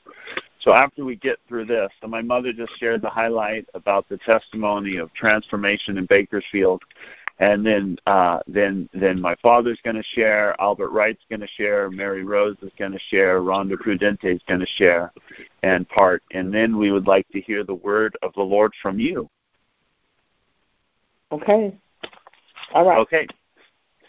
So 0.61 0.73
after 0.73 1.05
we 1.05 1.17
get 1.17 1.39
through 1.47 1.67
this, 1.67 1.91
so 2.01 2.09
my 2.09 2.23
mother 2.23 2.51
just 2.55 2.73
shared 2.79 3.03
the 3.03 3.11
highlight 3.11 3.67
about 3.75 4.09
the 4.09 4.17
testimony 4.17 4.97
of 4.97 5.13
transformation 5.13 5.99
in 5.99 6.07
Bakersfield, 6.07 6.83
and 7.39 7.67
then 7.67 7.99
uh, 8.07 8.41
then 8.47 8.89
then 8.95 9.21
my 9.21 9.35
father's 9.43 9.79
going 9.85 9.97
to 9.97 10.03
share, 10.03 10.59
Albert 10.61 10.91
Wright's 10.91 11.23
going 11.29 11.41
to 11.41 11.47
share, 11.47 11.91
Mary 11.91 12.25
Rose 12.25 12.57
is 12.63 12.73
going 12.79 12.93
to 12.93 12.99
share, 13.11 13.41
Rhonda 13.41 13.75
Prudente 13.75 14.25
is 14.25 14.41
going 14.49 14.61
to 14.61 14.67
share, 14.77 15.13
and 15.63 15.89
part, 15.89 16.23
and 16.33 16.53
then 16.53 16.79
we 16.79 16.93
would 16.93 17.07
like 17.07 17.29
to 17.31 17.41
hear 17.41 17.63
the 17.63 17.75
word 17.75 18.17
of 18.23 18.33
the 18.35 18.43
Lord 18.43 18.73
from 18.81 18.99
you. 18.99 19.29
Okay. 21.31 21.77
All 22.73 22.87
right. 22.87 22.99
Okay, 22.99 23.27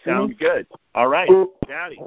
sounds 0.05 0.35
good. 0.39 0.65
All 0.95 1.07
right, 1.07 1.29
Daddy. 1.67 1.99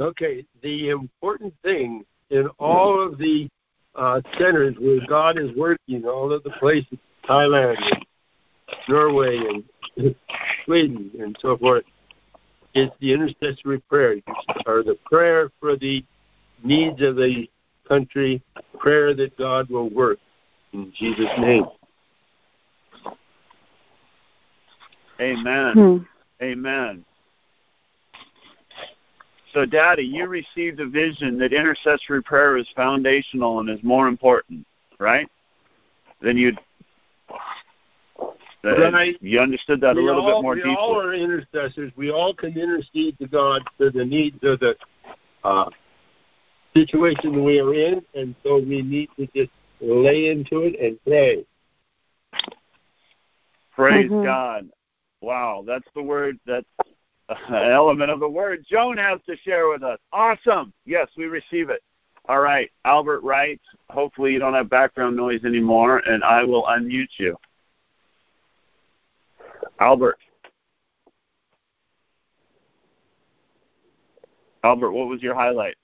Okay, 0.00 0.44
the 0.62 0.90
important 0.90 1.54
thing 1.62 2.04
in 2.30 2.48
all 2.58 3.00
of 3.00 3.18
the 3.18 3.48
uh, 3.94 4.20
centers 4.38 4.76
where 4.78 5.00
God 5.08 5.38
is 5.38 5.50
working, 5.56 6.04
all 6.04 6.32
of 6.32 6.42
the 6.44 6.50
places, 6.50 6.98
Thailand, 7.24 7.76
and 7.78 8.06
Norway, 8.88 9.38
and 9.38 9.64
Sweden, 10.64 11.10
and 11.18 11.36
so 11.40 11.56
forth, 11.56 11.84
is 12.74 12.90
the 13.00 13.12
intercessory 13.12 13.80
prayer, 13.80 14.16
or 14.66 14.82
the 14.82 14.98
prayer 15.10 15.50
for 15.60 15.76
the 15.76 16.04
needs 16.62 17.00
of 17.02 17.16
the 17.16 17.48
country, 17.86 18.42
prayer 18.78 19.14
that 19.14 19.36
God 19.36 19.70
will 19.70 19.88
work 19.90 20.18
in 20.72 20.92
Jesus' 20.96 21.26
name. 21.38 21.64
Amen. 25.20 25.72
Hmm. 25.74 26.44
Amen. 26.44 27.04
So, 29.52 29.64
Daddy, 29.64 30.02
you 30.02 30.26
received 30.26 30.78
a 30.80 30.86
vision 30.86 31.38
that 31.38 31.52
intercessory 31.52 32.22
prayer 32.22 32.56
is 32.56 32.68
foundational 32.76 33.60
and 33.60 33.70
is 33.70 33.82
more 33.82 34.06
important, 34.06 34.66
right? 35.00 35.28
Than 36.20 36.36
you. 36.36 36.52
Right. 38.64 39.16
You 39.20 39.40
understood 39.40 39.80
that 39.82 39.96
a 39.96 40.00
little 40.00 40.22
all, 40.22 40.38
bit 40.38 40.42
more 40.42 40.54
we 40.54 40.62
deeply. 40.62 40.76
all 40.76 41.00
are 41.00 41.14
intercessors. 41.14 41.92
We 41.96 42.10
all 42.10 42.34
can 42.34 42.58
intercede 42.58 43.18
to 43.20 43.28
God 43.28 43.62
for 43.76 43.90
the 43.90 44.04
needs 44.04 44.38
of 44.42 44.60
the 44.60 44.76
uh, 45.44 45.70
situation 46.74 47.44
we 47.44 47.60
are 47.60 47.72
in, 47.72 48.04
and 48.14 48.34
so 48.42 48.58
we 48.58 48.82
need 48.82 49.10
to 49.16 49.26
just 49.34 49.52
lay 49.80 50.30
into 50.30 50.62
it 50.62 50.78
and 50.80 50.98
pray. 51.04 51.44
Praise 53.72 54.10
Mhm. 54.10 54.24
God. 54.24 54.68
Wow, 55.20 55.62
that's 55.64 55.88
the 55.94 56.02
word. 56.02 56.38
That's 56.46 56.66
an 57.28 57.70
element 57.70 58.10
of 58.10 58.20
the 58.20 58.28
word 58.28 58.64
Joan 58.68 58.96
has 58.96 59.20
to 59.26 59.36
share 59.36 59.68
with 59.68 59.82
us. 59.82 60.00
Awesome. 60.12 60.72
Yes, 60.84 61.08
we 61.16 61.26
receive 61.26 61.70
it. 61.70 61.82
All 62.28 62.40
right, 62.40 62.70
Albert 62.84 63.22
Wright. 63.22 63.60
Hopefully, 63.88 64.32
you 64.32 64.38
don't 64.38 64.54
have 64.54 64.68
background 64.68 65.16
noise 65.16 65.44
anymore, 65.44 66.02
and 66.06 66.24
I 66.24 66.42
will 66.44 66.64
unmute 66.64 67.18
you. 67.18 67.36
Albert. 69.80 70.18
Albert, 74.64 74.92
what 74.92 75.08
was 75.08 75.22
your 75.22 75.34
highlight? 75.34 75.76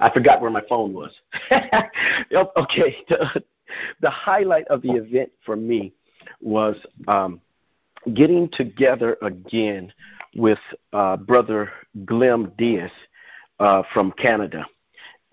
I 0.00 0.10
forgot 0.10 0.40
where 0.40 0.50
my 0.50 0.62
phone 0.68 0.92
was. 0.92 1.12
Yep, 2.30 2.52
okay. 2.56 2.96
The, 3.08 3.42
the 4.00 4.10
highlight 4.10 4.68
of 4.68 4.80
the 4.82 4.92
event 4.92 5.28
for 5.44 5.56
me 5.56 5.92
was 6.40 6.76
um, 7.08 7.40
getting 8.14 8.48
together 8.52 9.16
again 9.22 9.92
with 10.36 10.60
uh, 10.92 11.16
Brother 11.16 11.72
Glenn 12.04 12.52
Diaz 12.56 12.92
uh, 13.58 13.82
from 13.92 14.12
Canada 14.12 14.64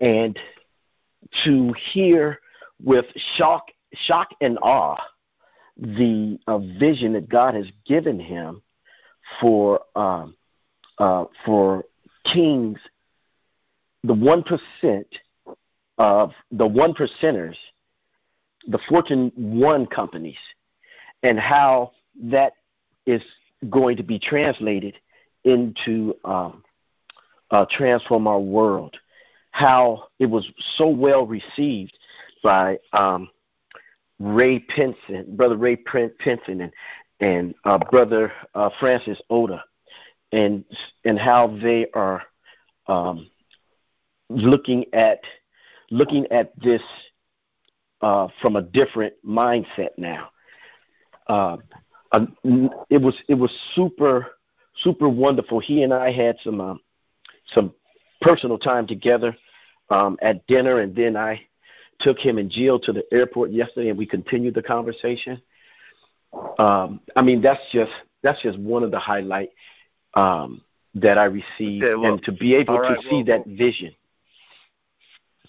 and 0.00 0.36
to 1.44 1.72
hear 1.92 2.40
with 2.82 3.06
shock, 3.36 3.66
shock 3.92 4.30
and 4.40 4.58
awe 4.62 4.96
the 5.76 6.38
uh, 6.46 6.58
vision 6.58 7.12
that 7.14 7.28
God 7.28 7.54
has 7.54 7.66
given 7.86 8.18
him 8.18 8.62
for 9.40 9.80
um, 9.96 10.36
uh, 10.98 11.24
for 11.44 11.84
kings 12.32 12.78
the 14.04 14.14
one 14.14 14.42
percent 14.42 15.06
of 15.98 16.32
the 16.50 16.66
one 16.66 16.94
percenters, 16.94 17.56
the 18.68 18.78
Fortune 18.88 19.32
one 19.34 19.86
companies, 19.86 20.38
and 21.22 21.38
how 21.38 21.92
that 22.22 22.52
is 23.06 23.22
going 23.70 23.96
to 23.96 24.02
be 24.02 24.18
translated 24.18 24.94
into 25.44 26.14
um, 26.24 26.62
uh, 27.50 27.64
transform 27.70 28.26
our 28.26 28.40
world. 28.40 28.96
How 29.50 30.08
it 30.18 30.26
was 30.26 30.46
so 30.76 30.88
well 30.88 31.26
received 31.26 31.96
by 32.42 32.78
um, 32.92 33.30
Ray 34.24 34.58
Pinson, 34.58 35.36
brother 35.36 35.58
Ray 35.58 35.76
Pinson, 35.76 36.62
and 36.62 36.72
and 37.20 37.54
uh, 37.64 37.78
brother 37.90 38.32
uh, 38.54 38.70
Francis 38.80 39.20
Oda, 39.28 39.62
and 40.32 40.64
and 41.04 41.18
how 41.18 41.58
they 41.62 41.86
are 41.94 42.22
um, 42.86 43.30
looking 44.30 44.86
at 44.94 45.20
looking 45.90 46.26
at 46.30 46.58
this 46.58 46.80
uh, 48.00 48.28
from 48.40 48.56
a 48.56 48.62
different 48.62 49.12
mindset 49.26 49.90
now. 49.98 50.30
Uh, 51.28 51.58
um, 52.12 52.34
it 52.88 53.02
was 53.02 53.14
it 53.28 53.34
was 53.34 53.52
super 53.74 54.26
super 54.76 55.08
wonderful. 55.08 55.60
He 55.60 55.82
and 55.82 55.92
I 55.92 56.12
had 56.12 56.36
some 56.42 56.62
um, 56.62 56.80
some 57.48 57.74
personal 58.22 58.56
time 58.56 58.86
together 58.86 59.36
um, 59.90 60.16
at 60.22 60.46
dinner, 60.46 60.80
and 60.80 60.96
then 60.96 61.14
I 61.14 61.42
took 62.00 62.18
him 62.18 62.38
and 62.38 62.50
Jill 62.50 62.78
to 62.80 62.92
the 62.92 63.04
airport 63.12 63.50
yesterday, 63.50 63.88
and 63.90 63.98
we 63.98 64.06
continued 64.06 64.54
the 64.54 64.62
conversation. 64.62 65.40
Um, 66.58 67.00
I 67.16 67.22
mean, 67.22 67.40
that's 67.40 67.60
just 67.72 67.92
that's 68.22 68.40
just 68.42 68.58
one 68.58 68.82
of 68.82 68.90
the 68.90 68.98
highlight 68.98 69.50
um, 70.14 70.62
that 70.94 71.18
I 71.18 71.24
received, 71.24 71.84
Okay, 71.84 71.94
well, 71.94 72.14
and 72.14 72.22
to 72.24 72.32
be 72.32 72.54
able 72.54 72.78
right, 72.78 72.96
to 72.96 73.08
see 73.08 73.22
well, 73.22 73.24
that 73.24 73.46
vision. 73.46 73.94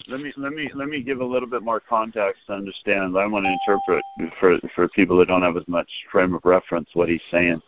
let 0.08 0.20
me 0.20 0.34
let 0.38 0.54
me 0.54 0.70
let 0.74 0.88
me 0.88 1.02
give 1.02 1.22
a 1.22 1.26
little 1.26 1.50
bit 1.50 1.64
more 1.64 1.80
context 1.80 2.42
to 2.48 2.54
understand. 2.54 3.18
I 3.18 3.26
want 3.26 3.46
to 3.46 3.52
interpret 3.52 4.04
for 4.40 4.60
for 4.76 4.88
people 4.90 5.18
that 5.18 5.28
don't 5.28 5.42
have 5.42 5.58
as 5.58 5.68
much 5.68 5.90
frame 6.12 6.34
of 6.34 6.42
reference 6.46 6.90
what 6.94 7.10
he's 7.10 7.22
saying. 7.32 7.62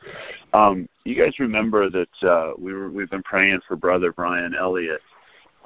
Um, 0.53 0.87
you 1.05 1.15
guys 1.15 1.39
remember 1.39 1.89
that 1.89 2.23
uh, 2.23 2.53
we 2.57 2.73
were 2.73 2.89
we've 2.89 3.09
been 3.09 3.23
praying 3.23 3.61
for 3.67 3.75
Brother 3.75 4.11
Brian 4.11 4.53
Elliott 4.53 5.01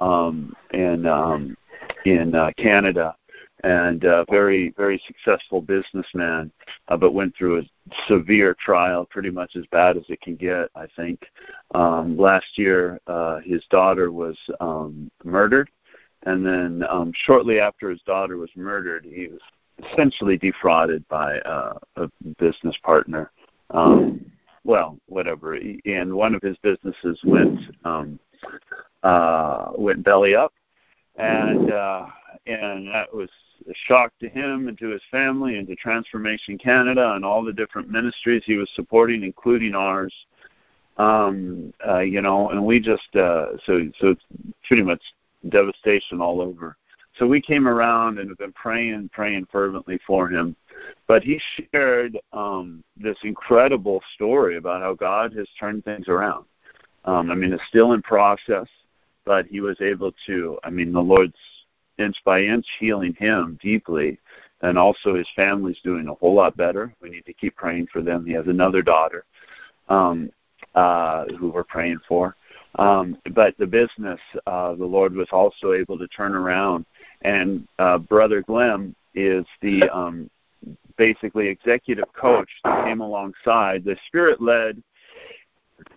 um, 0.00 0.54
in 0.72 1.06
um, 1.06 1.56
in 2.04 2.34
uh, 2.34 2.50
Canada, 2.56 3.14
and 3.64 4.04
uh, 4.04 4.24
very 4.30 4.74
very 4.76 5.00
successful 5.06 5.60
businessman, 5.60 6.50
uh, 6.88 6.96
but 6.96 7.12
went 7.12 7.36
through 7.36 7.60
a 7.60 7.62
severe 8.08 8.56
trial, 8.58 9.06
pretty 9.06 9.30
much 9.30 9.56
as 9.56 9.64
bad 9.70 9.96
as 9.96 10.04
it 10.08 10.20
can 10.20 10.36
get. 10.36 10.68
I 10.74 10.86
think 10.96 11.20
um, 11.74 12.16
last 12.16 12.58
year 12.58 13.00
uh, 13.06 13.40
his 13.40 13.64
daughter 13.70 14.12
was 14.12 14.36
um, 14.60 15.10
murdered 15.24 15.70
and 16.24 16.46
then 16.46 16.84
um, 16.88 17.12
shortly 17.24 17.58
after 17.58 17.90
his 17.90 18.00
daughter 18.02 18.36
was 18.36 18.50
murdered, 18.54 19.04
he 19.04 19.28
was 19.28 19.40
essentially 19.90 20.36
defrauded 20.36 21.06
by 21.08 21.38
uh, 21.40 21.78
a 21.96 22.08
business 22.38 22.76
partner. 22.84 23.30
Um, 23.70 24.24
well, 24.64 24.98
whatever. 25.06 25.58
And 25.84 26.14
one 26.14 26.34
of 26.34 26.42
his 26.42 26.56
businesses 26.58 27.20
went 27.24 27.60
um, 27.84 28.18
uh, 29.02 29.72
went 29.76 30.04
belly 30.04 30.36
up, 30.36 30.52
and 31.16 31.72
uh, 31.72 32.06
and 32.46 32.88
that 32.88 33.12
was 33.14 33.28
a 33.68 33.74
shock 33.86 34.12
to 34.20 34.28
him 34.28 34.68
and 34.68 34.78
to 34.78 34.88
his 34.88 35.02
family 35.10 35.58
and 35.58 35.66
to 35.68 35.76
Transformation 35.76 36.58
Canada 36.58 37.12
and 37.14 37.24
all 37.24 37.44
the 37.44 37.52
different 37.52 37.88
ministries 37.88 38.42
he 38.44 38.56
was 38.56 38.70
supporting, 38.74 39.22
including 39.22 39.74
ours. 39.74 40.14
Um, 40.98 41.72
uh, 41.86 42.00
you 42.00 42.20
know, 42.20 42.50
and 42.50 42.64
we 42.64 42.78
just 42.78 43.14
uh, 43.16 43.56
so 43.64 43.90
so 43.98 44.08
it's 44.08 44.24
pretty 44.66 44.82
much 44.82 45.02
devastation 45.48 46.20
all 46.20 46.40
over. 46.40 46.76
So 47.18 47.26
we 47.26 47.40
came 47.40 47.68
around 47.68 48.18
and 48.18 48.28
have 48.30 48.38
been 48.38 48.52
praying, 48.52 49.10
praying 49.12 49.46
fervently 49.52 49.98
for 50.06 50.28
him. 50.28 50.56
But 51.06 51.22
he 51.22 51.40
shared 51.72 52.18
um, 52.32 52.82
this 52.96 53.18
incredible 53.22 54.02
story 54.14 54.56
about 54.56 54.80
how 54.80 54.94
God 54.94 55.34
has 55.34 55.46
turned 55.60 55.84
things 55.84 56.08
around. 56.08 56.46
Um, 57.04 57.30
I 57.30 57.34
mean, 57.34 57.52
it's 57.52 57.62
still 57.68 57.92
in 57.92 58.02
process, 58.02 58.66
but 59.24 59.46
he 59.46 59.60
was 59.60 59.80
able 59.80 60.12
to. 60.26 60.58
I 60.64 60.70
mean, 60.70 60.92
the 60.92 61.00
Lord's 61.00 61.36
inch 61.98 62.16
by 62.24 62.42
inch 62.42 62.66
healing 62.78 63.14
him 63.14 63.58
deeply, 63.62 64.18
and 64.62 64.78
also 64.78 65.14
his 65.14 65.28
family's 65.36 65.80
doing 65.82 66.08
a 66.08 66.14
whole 66.14 66.34
lot 66.34 66.56
better. 66.56 66.94
We 67.00 67.10
need 67.10 67.26
to 67.26 67.32
keep 67.32 67.56
praying 67.56 67.88
for 67.92 68.02
them. 68.02 68.24
He 68.24 68.32
has 68.32 68.46
another 68.46 68.82
daughter 68.82 69.24
um, 69.88 70.30
uh, 70.74 71.26
who 71.38 71.50
we're 71.50 71.64
praying 71.64 72.00
for. 72.08 72.36
Um, 72.76 73.18
but 73.34 73.56
the 73.58 73.66
business, 73.66 74.20
uh, 74.46 74.74
the 74.74 74.84
Lord 74.84 75.14
was 75.14 75.28
also 75.30 75.72
able 75.72 75.98
to 75.98 76.08
turn 76.08 76.34
around. 76.34 76.86
And 77.22 77.68
uh, 77.78 77.98
Brother 77.98 78.42
Glenn 78.42 78.94
is 79.14 79.44
the 79.60 79.88
um, 79.94 80.30
basically 80.96 81.48
executive 81.48 82.10
coach 82.14 82.48
that 82.64 82.84
came 82.86 83.00
alongside 83.00 83.84
the 83.84 83.96
Spirit 84.06 84.40
led 84.40 84.82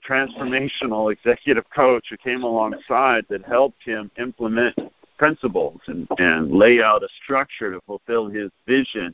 transformational 0.08 1.12
executive 1.12 1.66
coach 1.74 2.08
who 2.10 2.18
came 2.18 2.44
alongside 2.44 3.26
that 3.30 3.44
helped 3.46 3.84
him 3.84 4.12
implement 4.18 4.76
principles 5.18 5.80
and, 5.88 6.08
and 6.18 6.52
lay 6.52 6.82
out 6.82 7.04
a 7.04 7.08
structure 7.24 7.72
to 7.72 7.82
fulfill 7.82 8.28
his 8.28 8.52
vision. 8.68 9.14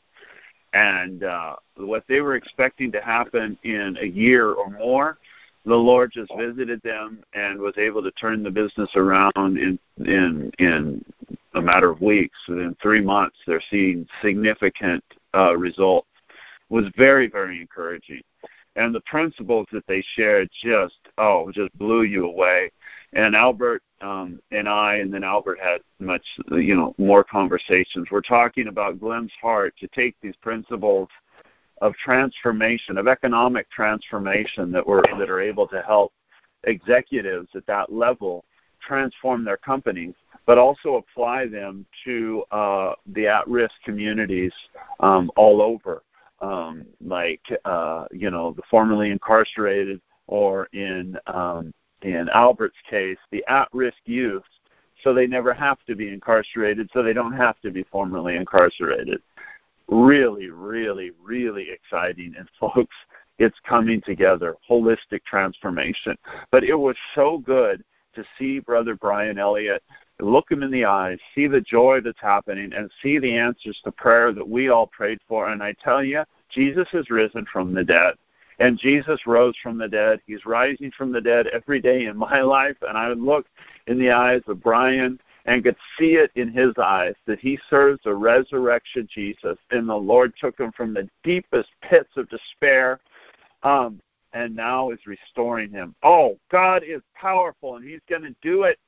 And 0.72 1.24
uh, 1.24 1.56
what 1.76 2.04
they 2.08 2.20
were 2.20 2.34
expecting 2.34 2.90
to 2.92 3.00
happen 3.00 3.58
in 3.62 3.96
a 4.00 4.06
year 4.06 4.52
or 4.52 4.70
more, 4.70 5.18
the 5.64 5.74
Lord 5.74 6.10
just 6.12 6.32
visited 6.36 6.82
them 6.82 7.22
and 7.34 7.58
was 7.60 7.76
able 7.78 8.02
to 8.02 8.10
turn 8.12 8.42
the 8.42 8.50
business 8.50 8.90
around 8.96 9.58
in 9.58 9.78
in 9.98 10.50
in 10.58 11.04
a 11.54 11.60
matter 11.60 11.90
of 11.90 12.00
weeks. 12.00 12.36
Within 12.48 12.76
three 12.82 13.00
months, 13.00 13.36
they're 13.46 13.62
seeing 13.70 14.06
significant 14.22 15.04
uh, 15.34 15.56
results. 15.56 16.08
Was 16.68 16.86
very 16.96 17.28
very 17.28 17.60
encouraging, 17.60 18.22
and 18.76 18.94
the 18.94 19.00
principles 19.02 19.66
that 19.72 19.86
they 19.86 20.04
shared 20.14 20.48
just 20.62 20.98
oh 21.18 21.50
just 21.52 21.76
blew 21.78 22.02
you 22.02 22.26
away. 22.26 22.70
And 23.12 23.36
Albert 23.36 23.82
um, 24.02 24.40
and 24.50 24.68
I, 24.68 24.96
and 24.96 25.12
then 25.12 25.22
Albert 25.24 25.58
had 25.60 25.80
much, 26.00 26.24
you 26.50 26.74
know, 26.74 26.94
more 26.98 27.22
conversations. 27.22 28.08
We're 28.10 28.20
talking 28.20 28.68
about 28.68 28.98
Glenn's 28.98 29.32
heart 29.40 29.74
to 29.78 29.88
take 29.88 30.16
these 30.20 30.34
principles 30.42 31.08
of 31.80 31.94
transformation, 31.96 32.98
of 32.98 33.08
economic 33.08 33.70
transformation 33.70 34.72
that 34.72 34.86
we're 34.86 35.02
that 35.18 35.30
are 35.30 35.40
able 35.40 35.68
to 35.68 35.82
help 35.82 36.12
executives 36.64 37.48
at 37.54 37.66
that 37.66 37.92
level 37.92 38.44
transform 38.80 39.44
their 39.44 39.56
companies, 39.56 40.14
but 40.46 40.58
also 40.58 40.96
apply 40.96 41.46
them 41.46 41.86
to 42.04 42.44
uh, 42.50 42.94
the 43.14 43.28
at-risk 43.28 43.74
communities 43.84 44.52
um, 45.00 45.30
all 45.36 45.62
over, 45.62 46.02
um, 46.42 46.84
like 47.00 47.40
uh, 47.64 48.04
you 48.12 48.30
know 48.30 48.52
the 48.52 48.62
formerly 48.70 49.10
incarcerated, 49.10 50.00
or 50.26 50.66
in 50.72 51.16
um, 51.26 51.72
in 52.02 52.28
Albert's 52.30 52.76
case, 52.88 53.18
the 53.30 53.44
at-risk 53.48 53.98
youth, 54.04 54.42
so 55.02 55.14
they 55.14 55.26
never 55.26 55.54
have 55.54 55.78
to 55.86 55.94
be 55.94 56.08
incarcerated, 56.08 56.90
so 56.92 57.02
they 57.02 57.12
don't 57.12 57.32
have 57.32 57.60
to 57.60 57.70
be 57.70 57.84
formerly 57.84 58.36
incarcerated. 58.36 59.22
Really, 59.88 60.50
really, 60.50 61.12
really 61.22 61.70
exciting. 61.70 62.34
And 62.36 62.48
folks, 62.60 62.96
it's 63.38 63.58
coming 63.66 64.00
together, 64.00 64.56
holistic 64.68 65.24
transformation. 65.24 66.16
But 66.50 66.64
it 66.64 66.74
was 66.74 66.96
so 67.14 67.38
good 67.38 67.84
to 68.14 68.24
see 68.38 68.58
Brother 68.58 68.94
Brian 68.94 69.38
Elliott 69.38 69.82
look 70.24 70.50
him 70.50 70.62
in 70.62 70.70
the 70.70 70.84
eyes, 70.84 71.18
see 71.34 71.46
the 71.46 71.60
joy 71.60 72.00
that's 72.00 72.20
happening, 72.20 72.72
and 72.72 72.90
see 73.02 73.18
the 73.18 73.36
answers 73.36 73.80
to 73.84 73.92
prayer 73.92 74.32
that 74.32 74.48
we 74.48 74.68
all 74.68 74.86
prayed 74.86 75.18
for. 75.28 75.48
And 75.48 75.62
I 75.62 75.72
tell 75.82 76.02
you, 76.02 76.24
Jesus 76.50 76.88
has 76.92 77.10
risen 77.10 77.46
from 77.52 77.74
the 77.74 77.84
dead. 77.84 78.14
And 78.58 78.78
Jesus 78.78 79.26
rose 79.26 79.56
from 79.62 79.78
the 79.78 79.88
dead. 79.88 80.20
He's 80.26 80.46
rising 80.46 80.92
from 80.96 81.10
the 81.10 81.20
dead 81.20 81.48
every 81.48 81.80
day 81.80 82.06
in 82.06 82.16
my 82.16 82.40
life. 82.42 82.76
And 82.82 82.96
I 82.96 83.08
would 83.08 83.20
look 83.20 83.46
in 83.86 83.98
the 83.98 84.10
eyes 84.10 84.42
of 84.46 84.62
Brian 84.62 85.18
and 85.46 85.64
could 85.64 85.76
see 85.98 86.14
it 86.14 86.30
in 86.36 86.52
his 86.52 86.72
eyes 86.78 87.14
that 87.26 87.40
he 87.40 87.58
serves 87.68 88.00
a 88.04 88.14
resurrection 88.14 89.08
Jesus. 89.12 89.58
And 89.70 89.88
the 89.88 89.94
Lord 89.94 90.32
took 90.38 90.58
him 90.58 90.70
from 90.72 90.94
the 90.94 91.08
deepest 91.24 91.70
pits 91.80 92.10
of 92.16 92.28
despair 92.28 93.00
um, 93.64 94.00
and 94.32 94.54
now 94.54 94.90
is 94.90 95.00
restoring 95.06 95.70
him. 95.70 95.94
Oh, 96.02 96.38
God 96.50 96.82
is 96.86 97.02
powerful, 97.14 97.76
and 97.76 97.84
he's 97.84 98.00
going 98.08 98.22
to 98.22 98.34
do 98.40 98.62
it 98.62 98.78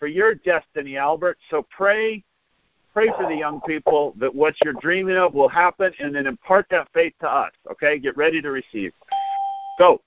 for 0.00 0.08
your 0.08 0.34
destiny, 0.34 0.96
Albert. 0.96 1.38
So 1.50 1.64
pray 1.70 2.24
pray 2.92 3.08
for 3.16 3.28
the 3.28 3.36
young 3.36 3.60
people 3.60 4.14
that 4.18 4.34
what 4.34 4.52
you're 4.64 4.74
dreaming 4.74 5.16
of 5.16 5.32
will 5.32 5.48
happen 5.48 5.92
and 6.00 6.12
then 6.12 6.26
impart 6.26 6.66
that 6.70 6.88
faith 6.92 7.12
to 7.20 7.28
us. 7.28 7.52
Okay? 7.70 8.00
Get 8.00 8.16
ready 8.16 8.42
to 8.42 8.50
receive. 8.50 8.92
Go. 9.78 10.00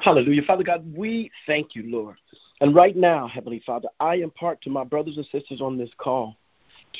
Hallelujah. 0.00 0.42
Father 0.42 0.64
God, 0.64 0.90
we 0.96 1.30
thank 1.46 1.74
you, 1.74 1.82
Lord. 1.86 2.16
And 2.62 2.74
right 2.74 2.96
now, 2.96 3.28
Heavenly 3.28 3.62
Father, 3.66 3.88
I 4.00 4.16
impart 4.16 4.62
to 4.62 4.70
my 4.70 4.84
brothers 4.84 5.16
and 5.16 5.26
sisters 5.26 5.60
on 5.60 5.76
this 5.76 5.90
call, 5.98 6.36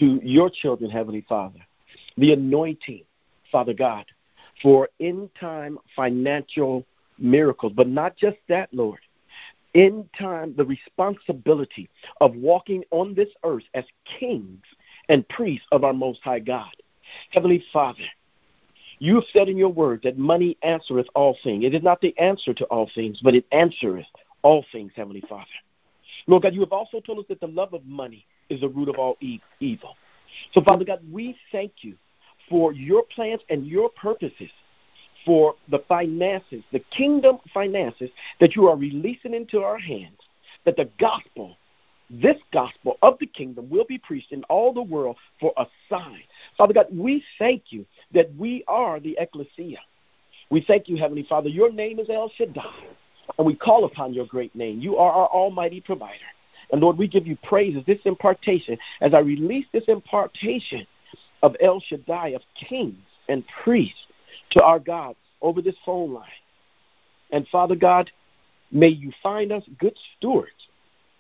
to 0.01 0.21
your 0.23 0.51
children, 0.51 0.91
Heavenly 0.91 1.25
Father, 1.29 1.61
the 2.17 2.33
anointing, 2.33 3.05
Father 3.51 3.73
God, 3.73 4.05
for 4.63 4.89
in 4.99 5.31
time 5.39 5.79
financial 5.97 6.85
miracles. 7.19 7.73
But 7.75 7.89
not 7.89 8.17
just 8.17 8.37
that, 8.49 8.69
Lord 8.73 8.99
in 9.75 10.09
time 10.19 10.55
the 10.57 10.65
responsibility 10.65 11.89
of 12.21 12.35
walking 12.35 12.85
on 12.91 13.15
this 13.15 13.29
earth 13.45 13.65
as 13.75 13.85
kings 14.19 14.63
and 15.09 15.29
priests 15.29 15.67
of 15.73 15.85
our 15.85 15.93
Most 15.93 16.21
High 16.23 16.39
God. 16.39 16.75
Heavenly 17.31 17.65
Father, 17.73 18.05
you 18.99 19.17
have 19.17 19.25
said 19.33 19.49
in 19.49 19.57
your 19.57 19.69
word 19.69 20.01
that 20.03 20.19
money 20.19 20.57
answereth 20.63 21.07
all 21.15 21.37
things. 21.43 21.65
It 21.65 21.75
is 21.75 21.83
not 21.83 22.01
the 22.01 22.17
answer 22.19 22.53
to 22.55 22.65
all 22.67 22.91
things, 22.95 23.21
but 23.23 23.35
it 23.35 23.45
answereth 23.53 24.07
all 24.43 24.65
things, 24.73 24.93
Heavenly 24.97 25.23
Father. 25.29 25.47
Lord 26.27 26.43
God, 26.43 26.55
you 26.55 26.61
have 26.61 26.73
also 26.73 27.01
told 27.01 27.19
us 27.19 27.25
that 27.29 27.41
the 27.41 27.47
love 27.47 27.75
of 27.75 27.85
money 27.87 28.27
is 28.49 28.61
the 28.61 28.69
root 28.69 28.89
of 28.89 28.97
all 28.97 29.17
e- 29.21 29.41
evil. 29.61 29.97
So, 30.53 30.63
Father 30.63 30.85
God, 30.85 31.01
we 31.11 31.37
thank 31.53 31.73
you 31.83 31.95
for 32.49 32.73
your 32.73 33.03
plans 33.15 33.41
and 33.51 33.67
your 33.67 33.91
purposes 33.91 34.51
for 35.25 35.55
the 35.71 35.81
finances, 35.89 36.63
the 36.73 36.83
kingdom 36.91 37.39
finances 37.53 38.11
that 38.41 38.57
you 38.57 38.69
are 38.69 38.77
releasing 38.77 39.35
into 39.35 39.61
our 39.61 39.79
hands, 39.79 40.19
that 40.65 40.77
the 40.77 40.89
gospel, 40.99 41.57
this 42.11 42.37
gospel 42.53 42.97
of 43.03 43.19
the 43.19 43.27
kingdom 43.27 43.69
will 43.69 43.85
be 43.85 43.99
preached 43.99 44.33
in 44.33 44.43
all 44.45 44.73
the 44.73 44.83
world 44.83 45.17
for 45.41 45.53
a 45.57 45.67
sign. 45.89 46.23
Father 46.57 46.75
God, 46.75 46.87
we 46.91 47.23
thank 47.39 47.65
you 47.71 47.85
that 48.13 48.35
we 48.37 48.65
are 48.69 49.01
the 49.01 49.17
ecclesia. 49.21 49.81
We 50.51 50.63
thank 50.67 50.89
you, 50.89 50.97
Heavenly 50.97 51.27
Father. 51.29 51.49
Your 51.49 51.71
name 51.71 51.99
is 51.99 52.09
El 52.09 52.31
Shaddai, 52.37 52.85
and 53.37 53.47
we 53.47 53.55
call 53.55 53.85
upon 53.85 54.15
your 54.15 54.27
great 54.27 54.55
name. 54.55 54.81
You 54.81 54.97
are 54.97 55.13
our 55.13 55.29
almighty 55.29 55.81
provider. 55.81 56.15
And 56.73 56.81
Lord, 56.81 56.99
we 56.99 57.09
give 57.09 57.27
you 57.27 57.37
praise 57.43 57.77
as 57.77 57.85
this 57.85 57.99
impartation, 58.05 58.79
as 59.01 59.15
I 59.15 59.21
release 59.21 59.67
this 59.73 59.85
impartation 59.89 60.87
of 61.43 61.55
El 61.61 61.81
Shaddai, 61.81 62.29
of 62.29 62.43
kings 62.55 62.97
and 63.29 63.45
priests 63.63 64.07
to 64.51 64.63
our 64.63 64.79
God 64.79 65.15
over 65.43 65.63
this 65.63 65.77
phone 65.85 66.13
line. 66.13 66.29
And 67.31 67.47
Father 67.49 67.77
God, 67.77 68.11
may 68.71 68.89
you 68.89 69.13
find 69.23 69.53
us 69.53 69.65
good 69.79 69.97
stewards 70.17 70.51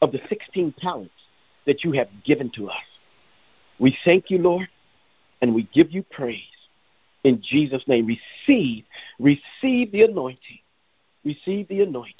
of 0.02 0.12
the 0.12 0.20
16 0.28 0.74
talents 0.78 1.12
that 1.66 1.84
you 1.84 1.92
have 1.92 2.08
given 2.24 2.50
to 2.56 2.68
us. 2.68 2.76
We 3.78 3.96
thank 4.04 4.30
you, 4.30 4.38
Lord, 4.38 4.68
and 5.40 5.54
we 5.54 5.68
give 5.74 5.92
you 5.92 6.02
praise. 6.02 6.42
In 7.24 7.42
Jesus' 7.42 7.82
name, 7.86 8.06
receive, 8.06 8.84
receive 9.18 9.92
the 9.92 10.02
anointing. 10.02 10.58
Receive 11.24 11.68
the 11.68 11.82
anointing 11.82 12.14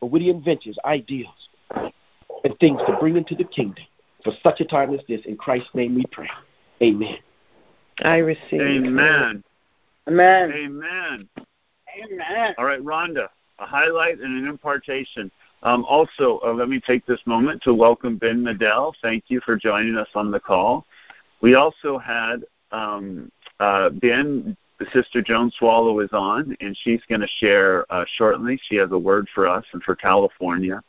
for 0.00 0.08
witty 0.08 0.30
inventions, 0.30 0.76
ideals, 0.84 1.48
and 1.70 2.58
things 2.60 2.80
to 2.86 2.96
bring 2.98 3.16
into 3.16 3.34
the 3.34 3.44
kingdom 3.44 3.84
for 4.24 4.32
such 4.42 4.60
a 4.60 4.64
time 4.64 4.94
as 4.94 5.00
this. 5.08 5.20
In 5.26 5.36
Christ's 5.36 5.74
name 5.74 5.94
we 5.94 6.04
pray. 6.10 6.28
Amen. 6.82 7.18
I 7.98 8.18
receive. 8.18 8.60
Amen. 8.60 9.44
Amen. 10.08 10.52
Amen. 10.52 11.28
Amen. 12.04 12.54
All 12.58 12.64
right, 12.64 12.80
Rhonda, 12.80 13.28
a 13.58 13.66
highlight 13.66 14.18
and 14.18 14.36
an 14.38 14.48
impartation. 14.48 15.30
Um, 15.62 15.84
also, 15.84 16.40
uh, 16.44 16.52
let 16.52 16.68
me 16.68 16.80
take 16.80 17.06
this 17.06 17.20
moment 17.24 17.62
to 17.62 17.74
welcome 17.74 18.16
Ben 18.16 18.42
Nadell. 18.42 18.94
Thank 19.00 19.24
you 19.28 19.40
for 19.44 19.56
joining 19.56 19.96
us 19.96 20.08
on 20.14 20.30
the 20.30 20.40
call. 20.40 20.84
We 21.40 21.54
also 21.54 21.98
had 21.98 22.44
um, 22.72 23.30
uh, 23.60 23.90
Ben 23.90 24.56
Sister 24.92 25.22
Joan 25.22 25.52
Swallow 25.58 26.00
is 26.00 26.10
on, 26.12 26.56
and 26.60 26.76
she's 26.82 27.02
going 27.08 27.20
to 27.20 27.28
share 27.38 27.86
uh, 27.92 28.04
shortly. 28.16 28.58
She 28.68 28.76
has 28.76 28.90
a 28.90 28.98
word 28.98 29.28
for 29.34 29.46
us 29.46 29.64
and 29.72 29.82
for 29.82 29.94
California. 29.94 30.82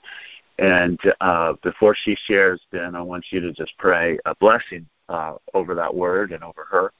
And 0.59 0.99
uh, 1.21 1.53
before 1.61 1.95
she 1.95 2.15
shares, 2.25 2.61
Ben, 2.71 2.95
I 2.95 3.01
want 3.01 3.25
you 3.29 3.41
to 3.41 3.51
just 3.51 3.73
pray 3.77 4.17
a 4.25 4.35
blessing 4.35 4.87
uh, 5.09 5.35
over 5.53 5.75
that 5.75 5.93
word 5.93 6.31
and 6.31 6.43
over 6.43 6.65
her. 6.69 6.91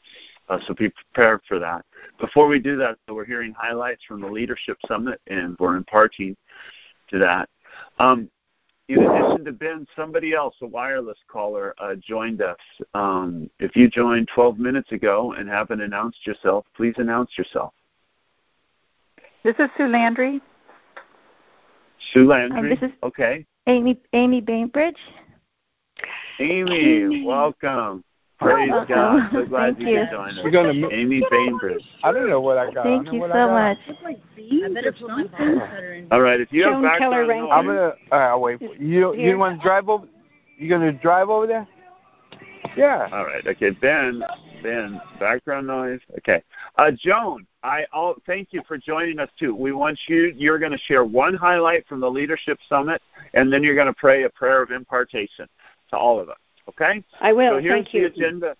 Uh, 0.49 0.59
so 0.65 0.73
be 0.73 0.89
prepared 0.89 1.41
for 1.47 1.59
that. 1.59 1.85
Before 2.19 2.47
we 2.47 2.59
do 2.59 2.75
that, 2.77 2.97
we're 3.07 3.25
hearing 3.25 3.53
highlights 3.57 4.03
from 4.05 4.21
the 4.21 4.27
Leadership 4.27 4.77
Summit, 4.87 5.21
and 5.27 5.57
we're 5.59 5.77
imparting 5.77 6.35
to 7.09 7.19
that. 7.19 7.49
Um, 7.99 8.29
in 8.89 9.01
addition 9.01 9.45
to 9.45 9.51
Ben, 9.53 9.87
somebody 9.95 10.33
else, 10.33 10.55
a 10.61 10.67
wireless 10.67 11.17
caller, 11.29 11.73
uh, 11.79 11.95
joined 11.95 12.41
us. 12.41 12.57
Um, 12.93 13.49
if 13.59 13.75
you 13.75 13.89
joined 13.89 14.27
12 14.35 14.59
minutes 14.59 14.91
ago 14.91 15.33
and 15.33 15.47
haven't 15.47 15.79
announced 15.79 16.27
yourself, 16.27 16.65
please 16.75 16.93
announce 16.97 17.37
yourself. 17.37 17.73
This 19.43 19.55
is 19.59 19.69
Sue 19.77 19.87
Landry. 19.87 20.41
Sue 22.11 22.25
Landry. 22.25 22.59
Um, 22.59 22.69
this 22.69 22.89
is 22.89 22.95
okay. 23.03 23.45
Amy 23.67 23.99
Amy 24.11 24.41
Bainbridge. 24.41 24.97
Amy, 26.39 27.03
Amy. 27.03 27.25
welcome. 27.25 28.03
Praise 28.43 28.69
welcome. 28.69 28.95
God. 28.95 29.29
So 29.31 29.45
glad 29.45 29.77
Thank 29.77 29.79
you 29.79 29.95
you. 29.95 29.99
could 30.01 30.11
join 30.11 30.29
us. 30.37 30.43
We're 30.43 30.51
gonna. 30.51 30.89
Amy 30.89 31.23
Bainbridge. 31.29 31.83
I 32.03 32.11
don't 32.11 32.29
know 32.29 32.41
what 32.41 32.57
I 32.57 32.71
got. 32.71 32.83
Thank 32.83 33.07
I 33.07 33.11
you 33.11 33.21
so 33.21 33.33
I 33.33 33.73
much. 33.73 33.77
I 33.87 34.73
better 34.73 34.91
put 34.91 35.09
my 35.09 35.25
phone 35.37 35.59
cutter 35.59 35.93
in. 35.93 36.07
All 36.11 36.21
right, 36.21 36.39
if 36.39 36.51
you 36.51 36.63
have 36.63 36.81
background 36.81 37.27
noise, 37.27 37.49
I'm 37.51 37.65
gonna. 37.65 37.93
Uh, 38.11 38.15
I'll 38.15 38.41
wait. 38.41 38.59
For 38.59 38.75
you. 38.75 39.15
You 39.15 39.37
want 39.37 39.59
to 39.59 39.63
drive 39.63 39.89
over? 39.89 40.07
You 40.57 40.69
gonna 40.69 40.91
drive 40.91 41.29
over 41.29 41.47
there? 41.47 41.67
Yeah. 42.75 43.07
All 43.11 43.25
right. 43.25 43.45
Okay, 43.45 43.71
Ben. 43.71 44.23
Ben, 44.63 44.99
background 45.19 45.67
noise. 45.67 45.99
Okay. 46.19 46.41
Uh, 46.77 46.89
Joan, 46.97 47.45
I 47.63 47.85
all 47.91 48.15
thank 48.25 48.49
you 48.51 48.61
for 48.65 48.77
joining 48.77 49.19
us 49.19 49.29
too. 49.37 49.53
We 49.53 49.73
want 49.73 49.99
you. 50.07 50.33
You're 50.37 50.57
going 50.57 50.71
to 50.71 50.77
share 50.77 51.03
one 51.03 51.33
highlight 51.33 51.85
from 51.85 51.99
the 51.99 52.09
Leadership 52.09 52.57
Summit, 52.69 53.01
and 53.33 53.51
then 53.51 53.61
you're 53.61 53.75
going 53.75 53.87
to 53.87 53.93
pray 53.93 54.23
a 54.23 54.29
prayer 54.29 54.61
of 54.61 54.71
impartation 54.71 55.49
to 55.89 55.97
all 55.97 56.17
of 56.17 56.29
us. 56.29 56.37
Okay. 56.69 57.03
I 57.19 57.33
will. 57.33 57.57
So 57.57 57.59
here's 57.59 57.73
Thank 57.73 57.91
the 57.91 57.97
you. 57.99 58.05
agenda. 58.07 58.55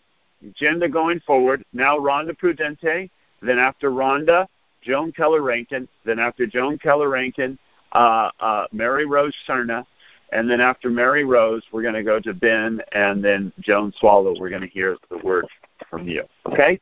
Agenda 0.45 0.89
going 0.89 1.19
forward. 1.21 1.63
Now 1.73 1.97
Rhonda 1.97 2.37
Prudente. 2.37 3.09
Then 3.41 3.59
after 3.59 3.91
Rhonda, 3.91 4.47
Joan 4.81 5.11
Keller 5.11 5.41
Rankin. 5.41 5.87
Then 6.05 6.19
after 6.19 6.45
Joan 6.45 6.77
Keller 6.77 7.09
Rankin, 7.09 7.57
uh, 7.93 8.29
uh, 8.39 8.67
Mary 8.71 9.05
Rose 9.05 9.35
Cerna. 9.47 9.85
And 10.31 10.49
then 10.49 10.59
after 10.59 10.89
Mary 10.89 11.23
Rose, 11.23 11.61
we're 11.71 11.83
going 11.83 11.93
to 11.93 12.03
go 12.03 12.19
to 12.19 12.33
Ben, 12.33 12.81
and 12.93 13.23
then 13.23 13.53
Joan 13.59 13.93
Swallow. 13.99 14.33
We're 14.39 14.49
going 14.49 14.63
to 14.63 14.67
hear 14.67 14.97
the 15.11 15.19
word 15.19 15.45
from 15.89 16.07
you. 16.07 16.23
Okay? 16.47 16.79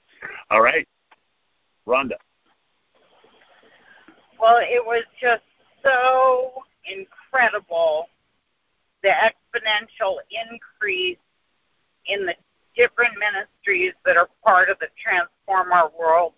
All 0.50 0.62
right. 0.62 0.88
Rhonda. 1.86 2.14
Well, 4.40 4.60
it 4.60 4.84
was 4.84 5.04
just 5.20 5.44
so 5.84 6.64
incredible 6.86 8.08
the 9.04 9.10
exponential 9.10 10.18
increase 10.30 11.18
in 12.06 12.26
the 12.26 12.36
different 12.76 13.14
ministries 13.20 13.94
that 14.06 14.18
are 14.18 14.30
part 14.44 14.70
of 14.70 14.80
the 14.80 14.88
Transform 15.02 15.72
Our 15.72 15.92
World 15.98 16.34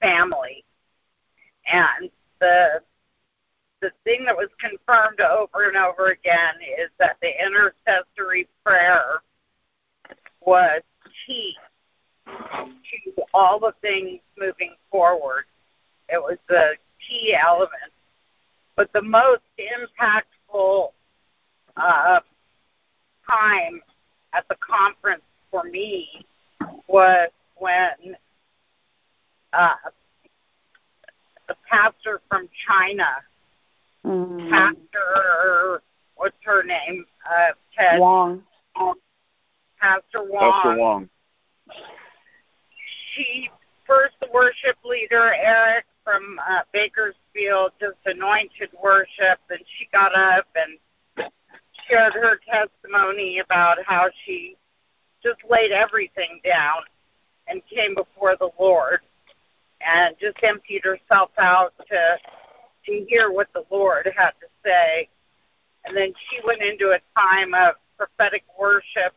family. 0.00 0.64
And 1.70 2.10
the 2.40 2.80
the 3.80 3.90
thing 4.02 4.24
that 4.24 4.36
was 4.36 4.48
confirmed 4.58 5.20
over 5.20 5.68
and 5.68 5.76
over 5.76 6.10
again 6.10 6.54
is 6.80 6.90
that 6.98 7.16
the 7.22 7.30
intercessory 7.40 8.48
prayer 8.64 9.22
was 10.40 10.82
key 11.26 11.54
to 12.26 13.22
all 13.32 13.60
the 13.60 13.72
things 13.80 14.20
moving 14.36 14.74
forward. 14.90 15.44
It 16.08 16.20
was 16.20 16.38
the 16.48 16.72
key 17.06 17.36
element. 17.40 17.92
But 18.74 18.92
the 18.92 19.02
most 19.02 19.42
impactful 19.58 20.90
uh, 21.80 22.20
time 23.28 23.80
at 24.34 24.46
the 24.48 24.56
conference 24.56 25.22
for 25.50 25.64
me 25.64 26.26
was 26.86 27.30
when 27.56 28.16
uh, 29.52 29.74
the 31.48 31.56
pastor 31.70 32.20
from 32.28 32.48
China, 32.66 33.06
Mm. 34.04 34.48
Pastor, 34.48 35.82
what's 36.16 36.36
her 36.44 36.62
name? 36.62 37.04
Uh, 37.28 37.52
Ted. 37.76 38.00
Wong. 38.00 38.42
Pastor 39.80 40.24
Wong. 40.24 40.52
Pastor 40.52 40.78
Wong. 40.78 41.08
she 43.14 43.50
first 43.86 44.16
worship 44.32 44.76
leader 44.84 45.34
Eric 45.34 45.84
from 46.04 46.38
uh, 46.48 46.60
Bakersfield 46.72 47.72
just 47.80 47.98
anointed 48.06 48.70
worship, 48.82 49.40
and 49.50 49.60
she 49.76 49.88
got 49.92 50.14
up 50.14 50.46
and 50.56 50.78
shared 51.88 52.14
her 52.14 52.38
testimony 52.50 53.38
about 53.38 53.78
how 53.86 54.08
she 54.24 54.56
just 55.22 55.38
laid 55.48 55.72
everything 55.72 56.40
down 56.44 56.82
and 57.48 57.62
came 57.66 57.94
before 57.94 58.36
the 58.36 58.50
Lord 58.58 59.00
and 59.80 60.14
just 60.20 60.36
emptied 60.42 60.82
herself 60.84 61.30
out 61.38 61.72
to 61.88 62.18
to 62.86 63.04
hear 63.08 63.30
what 63.30 63.48
the 63.52 63.64
Lord 63.70 64.10
had 64.16 64.30
to 64.30 64.46
say. 64.64 65.08
And 65.84 65.96
then 65.96 66.12
she 66.28 66.40
went 66.44 66.62
into 66.62 66.90
a 66.90 67.20
time 67.20 67.54
of 67.54 67.74
prophetic 67.96 68.44
worship 68.58 69.14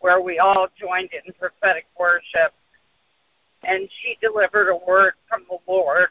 where 0.00 0.20
we 0.20 0.38
all 0.38 0.68
joined 0.78 1.10
in 1.12 1.32
prophetic 1.34 1.86
worship. 1.98 2.52
And 3.62 3.88
she 4.02 4.16
delivered 4.20 4.70
a 4.70 4.76
word 4.76 5.14
from 5.28 5.44
the 5.48 5.58
Lord 5.70 6.08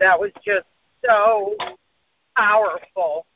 that 0.00 0.18
was 0.18 0.30
just 0.44 0.66
so 1.04 1.56
powerful. 2.36 3.26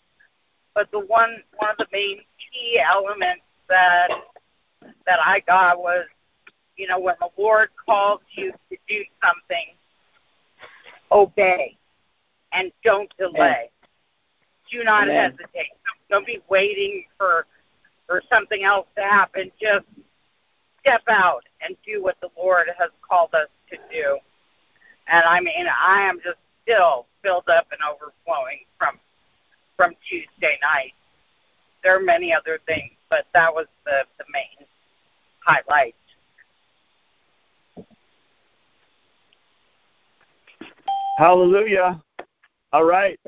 But 0.77 0.91
the 0.91 1.01
one 1.01 1.43
one 1.57 1.71
of 1.71 1.79
the 1.79 1.87
main 1.91 2.19
key 2.39 2.79
elements 2.79 3.43
that 3.71 4.09
that 5.07 5.19
I 5.25 5.41
got 5.41 5.79
was, 5.79 6.05
you 6.77 6.87
know, 6.87 7.01
when 7.01 7.15
the 7.19 7.31
Lord 7.39 7.71
calls 7.87 8.21
you 8.33 8.53
to 8.53 8.77
do 8.87 9.03
something, 9.25 9.75
obey 11.11 11.79
and 12.53 12.71
don't 12.85 13.11
delay. 13.17 13.71
Do 14.71 14.85
not 14.85 15.05
Amen. 15.05 15.31
hesitate. 15.31 15.73
Don't 16.11 16.27
be 16.27 16.43
waiting 16.51 17.05
for 17.17 17.47
for 18.07 18.21
something 18.31 18.63
else 18.63 18.87
to 18.97 19.03
happen. 19.03 19.51
Just 19.59 19.87
step 20.81 21.03
out 21.09 21.43
and 21.63 21.75
do 21.87 22.03
what 22.03 22.19
the 22.21 22.29
Lord 22.37 22.67
has 22.79 22.91
called 23.09 23.35
us 23.35 23.49
to 23.71 23.79
do. 23.91 24.19
And 25.09 25.25
I 25.25 25.41
mean, 25.41 25.67
I 25.69 26.03
am 26.03 26.19
just 26.23 26.37
still 26.63 27.07
filled 27.23 27.49
up 27.49 27.67
and 27.73 27.81
overflowing 27.81 28.67
from 28.79 28.99
from 29.77 29.95
Tuesday 30.09 30.59
night. 30.63 30.93
There 31.83 31.97
are 31.97 32.01
many 32.01 32.33
other 32.33 32.59
things, 32.67 32.93
but 33.11 33.27
that 33.35 33.53
was 33.53 33.67
the 33.85 34.03
the 34.19 34.25
main 34.33 34.67
highlight. 35.45 35.95
Hallelujah. 41.17 42.03
All 42.73 42.85
right. 42.85 43.19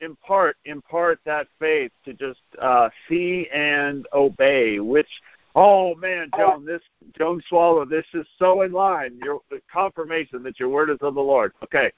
Impart, 0.00 0.56
impart 0.64 1.18
that 1.24 1.48
faith 1.58 1.90
to 2.04 2.12
just 2.12 2.40
uh, 2.60 2.88
see 3.08 3.48
and 3.52 4.06
obey. 4.12 4.78
Which, 4.78 5.08
oh 5.56 5.94
man, 5.96 6.30
Joan, 6.36 6.64
this 6.64 6.82
Joan 7.16 7.42
Swallow, 7.48 7.84
this 7.84 8.06
is 8.14 8.26
so 8.38 8.62
in 8.62 8.72
line. 8.72 9.18
Your 9.24 9.40
the 9.50 9.60
confirmation 9.72 10.42
that 10.44 10.60
your 10.60 10.68
word 10.68 10.90
is 10.90 10.98
of 11.00 11.14
the 11.14 11.20
Lord. 11.20 11.52
Okay, 11.64 11.90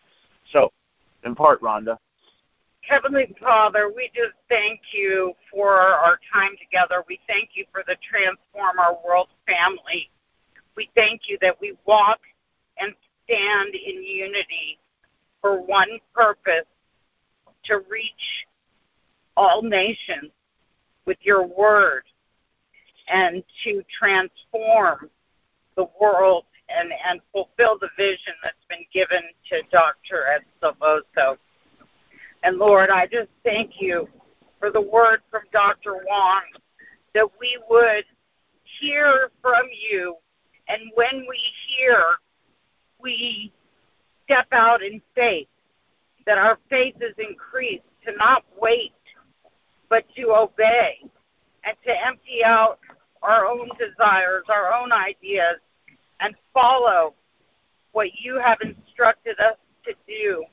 so 0.50 0.72
impart, 1.24 1.60
Rhonda. 1.60 1.98
Heavenly 2.86 3.34
Father, 3.40 3.90
we 3.94 4.10
just 4.14 4.34
thank 4.48 4.80
you 4.92 5.32
for 5.50 5.72
our 5.72 6.18
time 6.32 6.50
together. 6.60 7.02
We 7.08 7.18
thank 7.26 7.50
you 7.54 7.64
for 7.72 7.82
the 7.86 7.96
Transform 8.08 8.78
Our 8.78 8.98
World 9.06 9.28
family. 9.46 10.10
We 10.76 10.90
thank 10.94 11.22
you 11.28 11.38
that 11.40 11.58
we 11.60 11.76
walk 11.86 12.20
and 12.78 12.94
stand 13.24 13.74
in 13.74 14.02
unity 14.02 14.78
for 15.40 15.62
one 15.62 15.98
purpose 16.14 16.66
to 17.64 17.80
reach 17.88 18.46
all 19.36 19.62
nations 19.62 20.30
with 21.06 21.18
your 21.22 21.46
word 21.46 22.02
and 23.08 23.42
to 23.64 23.82
transform 23.98 25.08
the 25.76 25.86
world 26.00 26.44
and, 26.68 26.92
and 27.08 27.20
fulfill 27.32 27.78
the 27.78 27.88
vision 27.96 28.34
that's 28.42 28.56
been 28.68 28.84
given 28.92 29.22
to 29.48 29.62
Dr. 29.70 30.26
Ed 30.26 30.42
Silvoso. 30.62 31.38
And 32.44 32.58
Lord, 32.58 32.90
I 32.90 33.06
just 33.06 33.30
thank 33.42 33.80
you 33.80 34.06
for 34.60 34.70
the 34.70 34.80
word 34.80 35.20
from 35.30 35.42
Dr. 35.50 35.94
Wong 36.06 36.42
that 37.14 37.26
we 37.40 37.58
would 37.70 38.04
hear 38.80 39.30
from 39.40 39.62
you. 39.90 40.16
And 40.68 40.80
when 40.94 41.24
we 41.26 41.40
hear, 41.66 42.02
we 43.00 43.50
step 44.24 44.46
out 44.52 44.82
in 44.82 45.00
faith, 45.14 45.48
that 46.26 46.36
our 46.36 46.58
faith 46.68 46.96
is 47.00 47.14
increased 47.18 47.84
to 48.06 48.12
not 48.16 48.44
wait, 48.60 48.92
but 49.88 50.04
to 50.14 50.34
obey 50.34 50.98
and 51.64 51.76
to 51.86 52.06
empty 52.06 52.44
out 52.44 52.78
our 53.22 53.46
own 53.46 53.70
desires, 53.78 54.44
our 54.50 54.74
own 54.74 54.92
ideas, 54.92 55.56
and 56.20 56.34
follow 56.52 57.14
what 57.92 58.08
you 58.14 58.38
have 58.38 58.58
instructed 58.60 59.38
us 59.40 59.56
to 59.86 59.94
do. 60.06 60.44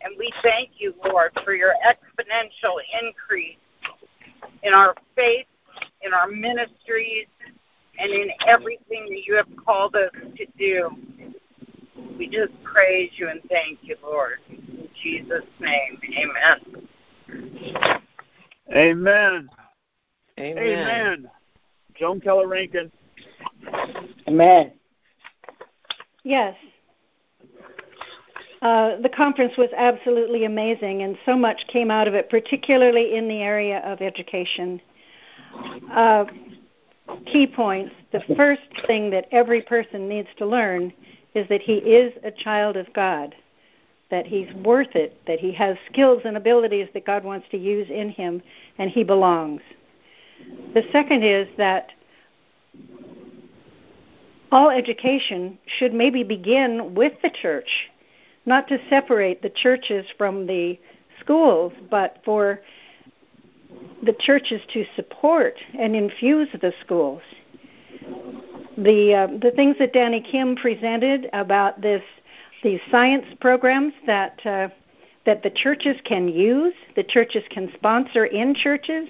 And 0.00 0.14
we 0.18 0.32
thank 0.42 0.70
you, 0.78 0.94
Lord, 1.04 1.32
for 1.44 1.54
your 1.54 1.74
exponential 1.86 2.76
increase 3.02 3.56
in 4.62 4.72
our 4.72 4.94
faith, 5.14 5.46
in 6.02 6.12
our 6.12 6.28
ministries, 6.28 7.26
and 7.98 8.12
in 8.12 8.30
everything 8.46 9.06
that 9.08 9.22
you 9.26 9.34
have 9.34 9.48
called 9.64 9.96
us 9.96 10.10
to 10.36 10.46
do. 10.58 10.90
We 12.18 12.28
just 12.28 12.52
praise 12.62 13.10
you 13.16 13.28
and 13.28 13.40
thank 13.48 13.78
you, 13.82 13.96
Lord. 14.02 14.38
In 14.48 14.88
Jesus' 15.02 15.44
name, 15.60 15.98
amen. 16.18 16.88
Amen. 18.74 19.48
Amen. 20.38 20.58
Amen. 20.58 21.30
Joan 21.94 22.20
Keller 22.20 22.46
Rankin. 22.46 22.92
Amen. 24.28 24.72
Yes. 26.24 26.54
Uh, 28.66 29.00
the 29.00 29.08
conference 29.08 29.56
was 29.56 29.68
absolutely 29.76 30.44
amazing, 30.44 31.02
and 31.02 31.16
so 31.24 31.36
much 31.36 31.68
came 31.68 31.88
out 31.88 32.08
of 32.08 32.14
it, 32.14 32.28
particularly 32.28 33.14
in 33.14 33.28
the 33.28 33.40
area 33.40 33.78
of 33.84 34.00
education. 34.00 34.80
Uh, 35.92 36.24
key 37.26 37.46
points. 37.46 37.94
The 38.10 38.24
first 38.34 38.62
thing 38.88 39.08
that 39.10 39.28
every 39.30 39.62
person 39.62 40.08
needs 40.08 40.26
to 40.38 40.46
learn 40.46 40.92
is 41.36 41.48
that 41.48 41.60
he 41.60 41.74
is 41.74 42.12
a 42.24 42.32
child 42.32 42.76
of 42.76 42.92
God, 42.92 43.36
that 44.10 44.26
he's 44.26 44.52
worth 44.54 44.96
it, 44.96 45.16
that 45.28 45.38
he 45.38 45.52
has 45.52 45.76
skills 45.88 46.22
and 46.24 46.36
abilities 46.36 46.88
that 46.92 47.06
God 47.06 47.22
wants 47.22 47.46
to 47.52 47.56
use 47.56 47.88
in 47.88 48.10
him, 48.10 48.42
and 48.78 48.90
he 48.90 49.04
belongs. 49.04 49.62
The 50.74 50.82
second 50.90 51.22
is 51.22 51.46
that 51.56 51.92
all 54.50 54.70
education 54.70 55.56
should 55.78 55.94
maybe 55.94 56.24
begin 56.24 56.96
with 56.96 57.12
the 57.22 57.30
church, 57.30 57.70
not 58.46 58.68
to 58.68 58.78
separate 58.88 59.42
the 59.42 59.50
churches 59.50 60.06
from 60.16 60.46
the 60.46 60.78
schools, 61.20 61.72
but 61.90 62.18
for 62.24 62.60
the 64.02 64.14
churches 64.20 64.62
to 64.72 64.84
support 64.94 65.54
and 65.78 65.96
infuse 65.96 66.48
the 66.60 66.72
schools. 66.80 67.22
The 68.78 69.14
uh, 69.14 69.38
the 69.40 69.50
things 69.56 69.76
that 69.78 69.92
Danny 69.92 70.20
Kim 70.20 70.54
presented 70.54 71.28
about 71.32 71.80
this 71.80 72.02
these 72.62 72.80
science 72.90 73.26
programs 73.40 73.94
that 74.06 74.44
uh, 74.44 74.68
that 75.24 75.42
the 75.42 75.50
churches 75.50 75.96
can 76.04 76.28
use, 76.28 76.74
the 76.94 77.02
churches 77.02 77.42
can 77.50 77.72
sponsor 77.74 78.26
in 78.26 78.54
churches, 78.54 79.08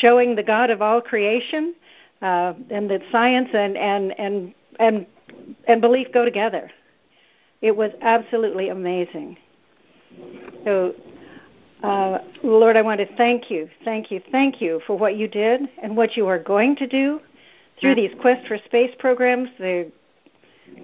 showing 0.00 0.34
the 0.34 0.42
God 0.42 0.70
of 0.70 0.82
all 0.82 1.00
creation, 1.00 1.74
uh, 2.22 2.54
and 2.70 2.90
that 2.90 3.02
science 3.12 3.50
and 3.52 3.76
and 3.76 4.18
and 4.18 4.54
and 4.80 5.06
and 5.68 5.80
belief 5.80 6.10
go 6.12 6.24
together. 6.24 6.70
It 7.64 7.74
was 7.74 7.92
absolutely 8.02 8.68
amazing. 8.68 9.38
So 10.64 10.94
uh, 11.82 12.18
Lord, 12.42 12.76
I 12.76 12.82
want 12.82 13.00
to 13.00 13.16
thank 13.16 13.50
you, 13.50 13.70
thank 13.86 14.10
you, 14.10 14.20
thank 14.30 14.60
you 14.60 14.82
for 14.86 14.98
what 14.98 15.16
you 15.16 15.26
did 15.26 15.62
and 15.82 15.96
what 15.96 16.14
you 16.14 16.26
are 16.26 16.38
going 16.38 16.76
to 16.76 16.86
do 16.86 17.20
through 17.80 17.94
these 17.94 18.12
Quest 18.20 18.46
for 18.46 18.58
Space 18.66 18.94
programs, 18.98 19.48
the 19.58 19.90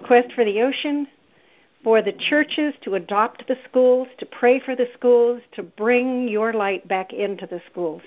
Quest 0.07 0.33
for 0.33 0.43
the 0.43 0.59
Ocean, 0.61 1.07
for 1.83 2.01
the 2.01 2.13
churches 2.13 2.73
to 2.81 2.95
adopt 2.95 3.47
the 3.47 3.57
schools, 3.69 4.07
to 4.17 4.25
pray 4.25 4.59
for 4.59 4.75
the 4.75 4.87
schools, 4.95 5.39
to 5.51 5.61
bring 5.61 6.27
your 6.27 6.51
light 6.51 6.87
back 6.87 7.13
into 7.13 7.45
the 7.45 7.61
schools. 7.69 8.01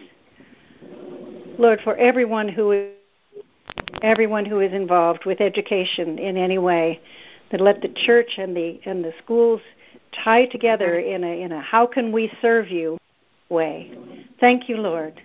Lord, 1.60 1.80
for 1.84 1.96
everyone 1.96 2.48
who 2.48 2.72
is 2.72 2.90
everyone 4.02 4.44
who 4.44 4.60
is 4.60 4.72
involved 4.72 5.24
with 5.24 5.40
education 5.40 6.18
in 6.18 6.36
any 6.36 6.58
way, 6.58 7.00
that 7.50 7.60
let 7.60 7.80
the 7.80 7.88
church 7.88 8.38
and 8.38 8.56
the 8.56 8.80
and 8.84 9.04
the 9.04 9.12
schools 9.22 9.60
tie 10.24 10.46
together 10.46 10.98
in 10.98 11.24
a 11.24 11.42
in 11.42 11.52
a 11.52 11.60
how 11.60 11.86
can 11.86 12.12
we 12.12 12.30
serve 12.40 12.70
you 12.70 12.98
way. 13.48 13.96
Thank 14.40 14.68
you, 14.68 14.76
Lord. 14.76 15.20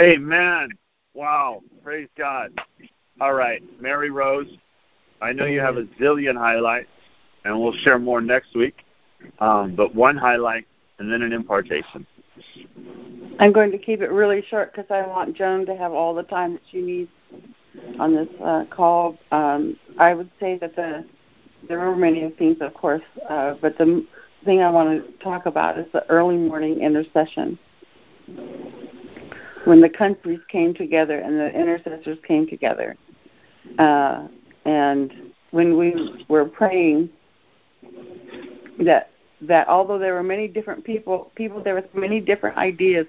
Amen. 0.00 0.70
Wow. 1.14 1.62
Praise 1.82 2.08
God. 2.18 2.52
All 3.20 3.34
right, 3.34 3.62
Mary 3.80 4.10
Rose. 4.10 4.48
I 5.22 5.32
know 5.32 5.46
you 5.46 5.60
have 5.60 5.76
a 5.76 5.84
zillion 6.00 6.36
highlights, 6.36 6.88
and 7.44 7.58
we'll 7.58 7.72
share 7.84 7.98
more 7.98 8.20
next 8.20 8.54
week. 8.54 8.74
Um, 9.38 9.74
but 9.74 9.94
one 9.94 10.16
highlight 10.16 10.66
and 10.98 11.10
then 11.10 11.22
an 11.22 11.32
impartation. 11.32 12.06
I'm 13.38 13.52
going 13.52 13.70
to 13.70 13.78
keep 13.78 14.00
it 14.00 14.10
really 14.10 14.44
short 14.48 14.74
because 14.74 14.90
I 14.90 15.06
want 15.06 15.36
Joan 15.36 15.64
to 15.66 15.76
have 15.76 15.92
all 15.92 16.14
the 16.14 16.24
time 16.24 16.54
that 16.54 16.62
she 16.70 16.80
needs 16.80 17.10
on 17.98 18.14
this 18.14 18.28
uh, 18.42 18.64
call. 18.70 19.18
Um, 19.30 19.76
I 19.98 20.14
would 20.14 20.30
say 20.40 20.58
that 20.58 20.76
the 20.76 21.04
there 21.68 21.78
were 21.78 21.96
many 21.96 22.28
things, 22.30 22.58
of 22.60 22.74
course, 22.74 23.02
uh, 23.28 23.54
but 23.60 23.78
the 23.78 24.04
thing 24.44 24.60
I 24.60 24.70
want 24.70 25.02
to 25.02 25.24
talk 25.24 25.46
about 25.46 25.78
is 25.78 25.86
the 25.92 26.08
early 26.10 26.36
morning 26.36 26.80
intercession. 26.80 27.58
When 29.64 29.80
the 29.80 29.88
countries 29.88 30.40
came 30.48 30.74
together 30.74 31.20
and 31.20 31.40
the 31.40 31.50
intercessors 31.50 32.18
came 32.26 32.46
together, 32.46 32.96
uh, 33.78 34.28
and 34.66 35.32
when 35.52 35.78
we 35.78 36.24
were 36.28 36.44
praying, 36.44 37.08
that 38.80 39.10
that 39.40 39.68
although 39.68 39.98
there 39.98 40.14
were 40.14 40.22
many 40.22 40.48
different 40.48 40.84
people, 40.84 41.30
people 41.34 41.62
there 41.62 41.74
were 41.74 41.84
many 41.94 42.20
different 42.20 42.56
ideas 42.56 43.06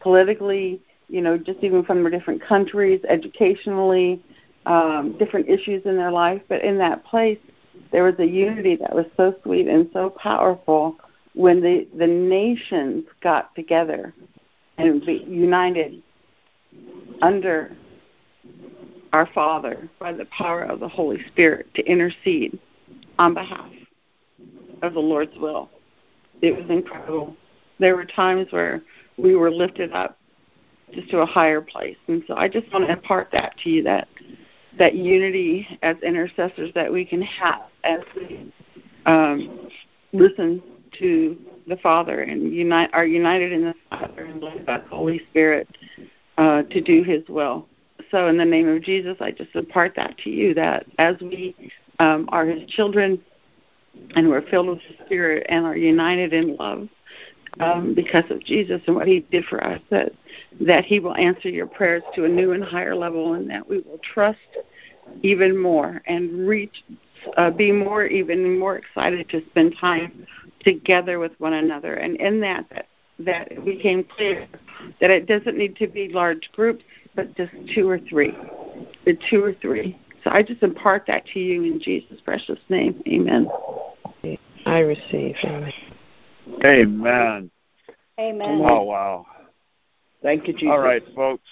politically, 0.00 0.80
you 1.08 1.20
know, 1.20 1.36
just 1.38 1.58
even 1.62 1.84
from 1.84 2.08
different 2.10 2.42
countries, 2.42 3.00
educationally, 3.08 4.22
um, 4.66 5.16
different 5.18 5.48
issues 5.48 5.84
in 5.86 5.96
their 5.96 6.12
life, 6.12 6.42
but 6.48 6.62
in 6.62 6.78
that 6.78 7.04
place 7.04 7.38
there 7.90 8.04
was 8.04 8.14
a 8.18 8.26
unity 8.26 8.76
that 8.76 8.94
was 8.94 9.06
so 9.16 9.34
sweet 9.42 9.66
and 9.66 9.88
so 9.92 10.10
powerful 10.10 10.96
when 11.34 11.60
the 11.60 11.86
the 11.96 12.06
nations 12.06 13.04
got 13.22 13.54
together 13.54 14.12
and 14.76 15.04
be 15.04 15.24
united 15.28 16.02
under 17.22 17.76
our 19.12 19.26
Father 19.34 19.88
by 19.98 20.12
the 20.12 20.26
power 20.26 20.62
of 20.62 20.80
the 20.80 20.88
Holy 20.88 21.24
Spirit 21.28 21.72
to 21.74 21.82
intercede 21.84 22.58
on 23.18 23.34
behalf 23.34 23.70
of 24.82 24.94
the 24.94 25.00
Lord's 25.00 25.36
will. 25.38 25.70
It 26.42 26.54
was 26.54 26.68
incredible. 26.68 27.34
There 27.78 27.96
were 27.96 28.04
times 28.04 28.52
where 28.52 28.82
we 29.16 29.34
were 29.34 29.50
lifted 29.50 29.92
up 29.92 30.17
just 30.92 31.10
to 31.10 31.18
a 31.18 31.26
higher 31.26 31.60
place. 31.60 31.96
And 32.08 32.22
so 32.26 32.34
I 32.36 32.48
just 32.48 32.72
want 32.72 32.86
to 32.86 32.92
impart 32.92 33.28
that 33.32 33.56
to 33.64 33.70
you 33.70 33.82
that 33.84 34.08
that 34.78 34.94
unity 34.94 35.66
as 35.82 35.96
intercessors 36.02 36.70
that 36.74 36.92
we 36.92 37.04
can 37.04 37.20
have 37.22 37.62
as 37.84 38.00
we 38.14 38.52
um, 39.06 39.68
listen 40.12 40.62
to 40.98 41.36
the 41.66 41.76
Father 41.78 42.22
and 42.22 42.52
unite 42.52 42.90
are 42.92 43.04
united 43.04 43.52
in 43.52 43.64
the 43.64 43.74
Father 43.90 44.24
and 44.24 44.42
led 44.42 44.64
by 44.64 44.78
the 44.78 44.88
Holy 44.88 45.20
Spirit 45.30 45.68
uh, 46.38 46.62
to 46.62 46.80
do 46.80 47.02
His 47.02 47.26
will. 47.28 47.66
So, 48.10 48.28
in 48.28 48.38
the 48.38 48.44
name 48.44 48.68
of 48.68 48.82
Jesus, 48.82 49.16
I 49.20 49.32
just 49.32 49.54
impart 49.54 49.94
that 49.96 50.16
to 50.18 50.30
you 50.30 50.54
that 50.54 50.86
as 50.98 51.16
we 51.20 51.54
um, 51.98 52.28
are 52.30 52.46
His 52.46 52.68
children 52.70 53.20
and 54.14 54.28
we're 54.28 54.48
filled 54.48 54.68
with 54.68 54.78
the 54.78 55.04
Spirit 55.04 55.46
and 55.48 55.66
are 55.66 55.76
united 55.76 56.32
in 56.32 56.56
love, 56.56 56.88
um, 57.60 57.94
because 57.94 58.24
of 58.30 58.44
Jesus 58.44 58.80
and 58.86 58.96
what 58.96 59.06
He 59.06 59.20
did 59.20 59.44
for 59.44 59.62
us, 59.62 59.80
that 59.90 60.12
that 60.60 60.84
He 60.84 61.00
will 61.00 61.16
answer 61.16 61.48
your 61.48 61.66
prayers 61.66 62.02
to 62.14 62.24
a 62.24 62.28
new 62.28 62.52
and 62.52 62.62
higher 62.62 62.94
level, 62.94 63.34
and 63.34 63.50
that 63.50 63.68
we 63.68 63.80
will 63.80 63.98
trust 63.98 64.38
even 65.22 65.56
more 65.56 66.02
and 66.06 66.46
reach, 66.46 66.84
uh, 67.36 67.50
be 67.50 67.72
more 67.72 68.04
even 68.06 68.58
more 68.58 68.76
excited 68.76 69.28
to 69.30 69.42
spend 69.50 69.74
time 69.80 70.26
together 70.60 71.18
with 71.18 71.32
one 71.38 71.54
another. 71.54 71.94
And 71.94 72.16
in 72.16 72.40
that, 72.40 72.66
that 72.70 72.86
that 73.20 73.50
it 73.50 73.64
became 73.64 74.04
clear 74.04 74.46
that 75.00 75.10
it 75.10 75.26
doesn't 75.26 75.56
need 75.56 75.76
to 75.76 75.88
be 75.88 76.08
large 76.08 76.50
groups, 76.52 76.84
but 77.14 77.36
just 77.36 77.52
two 77.74 77.88
or 77.88 77.98
three, 77.98 78.36
the 79.04 79.18
two 79.28 79.42
or 79.42 79.54
three. 79.54 79.98
So 80.24 80.30
I 80.30 80.42
just 80.42 80.62
impart 80.62 81.04
that 81.06 81.26
to 81.32 81.40
you 81.40 81.62
in 81.64 81.80
Jesus' 81.80 82.20
precious 82.20 82.58
name. 82.68 83.02
Amen. 83.08 83.48
I 84.66 84.80
receive. 84.80 85.36
Amen. 85.44 85.72
Amen. 86.64 87.50
Amen. 88.18 88.60
Oh, 88.64 88.82
wow. 88.82 89.26
Thank 90.22 90.48
you, 90.48 90.52
Jesus. 90.52 90.68
All 90.70 90.80
right, 90.80 91.02
folks. 91.14 91.48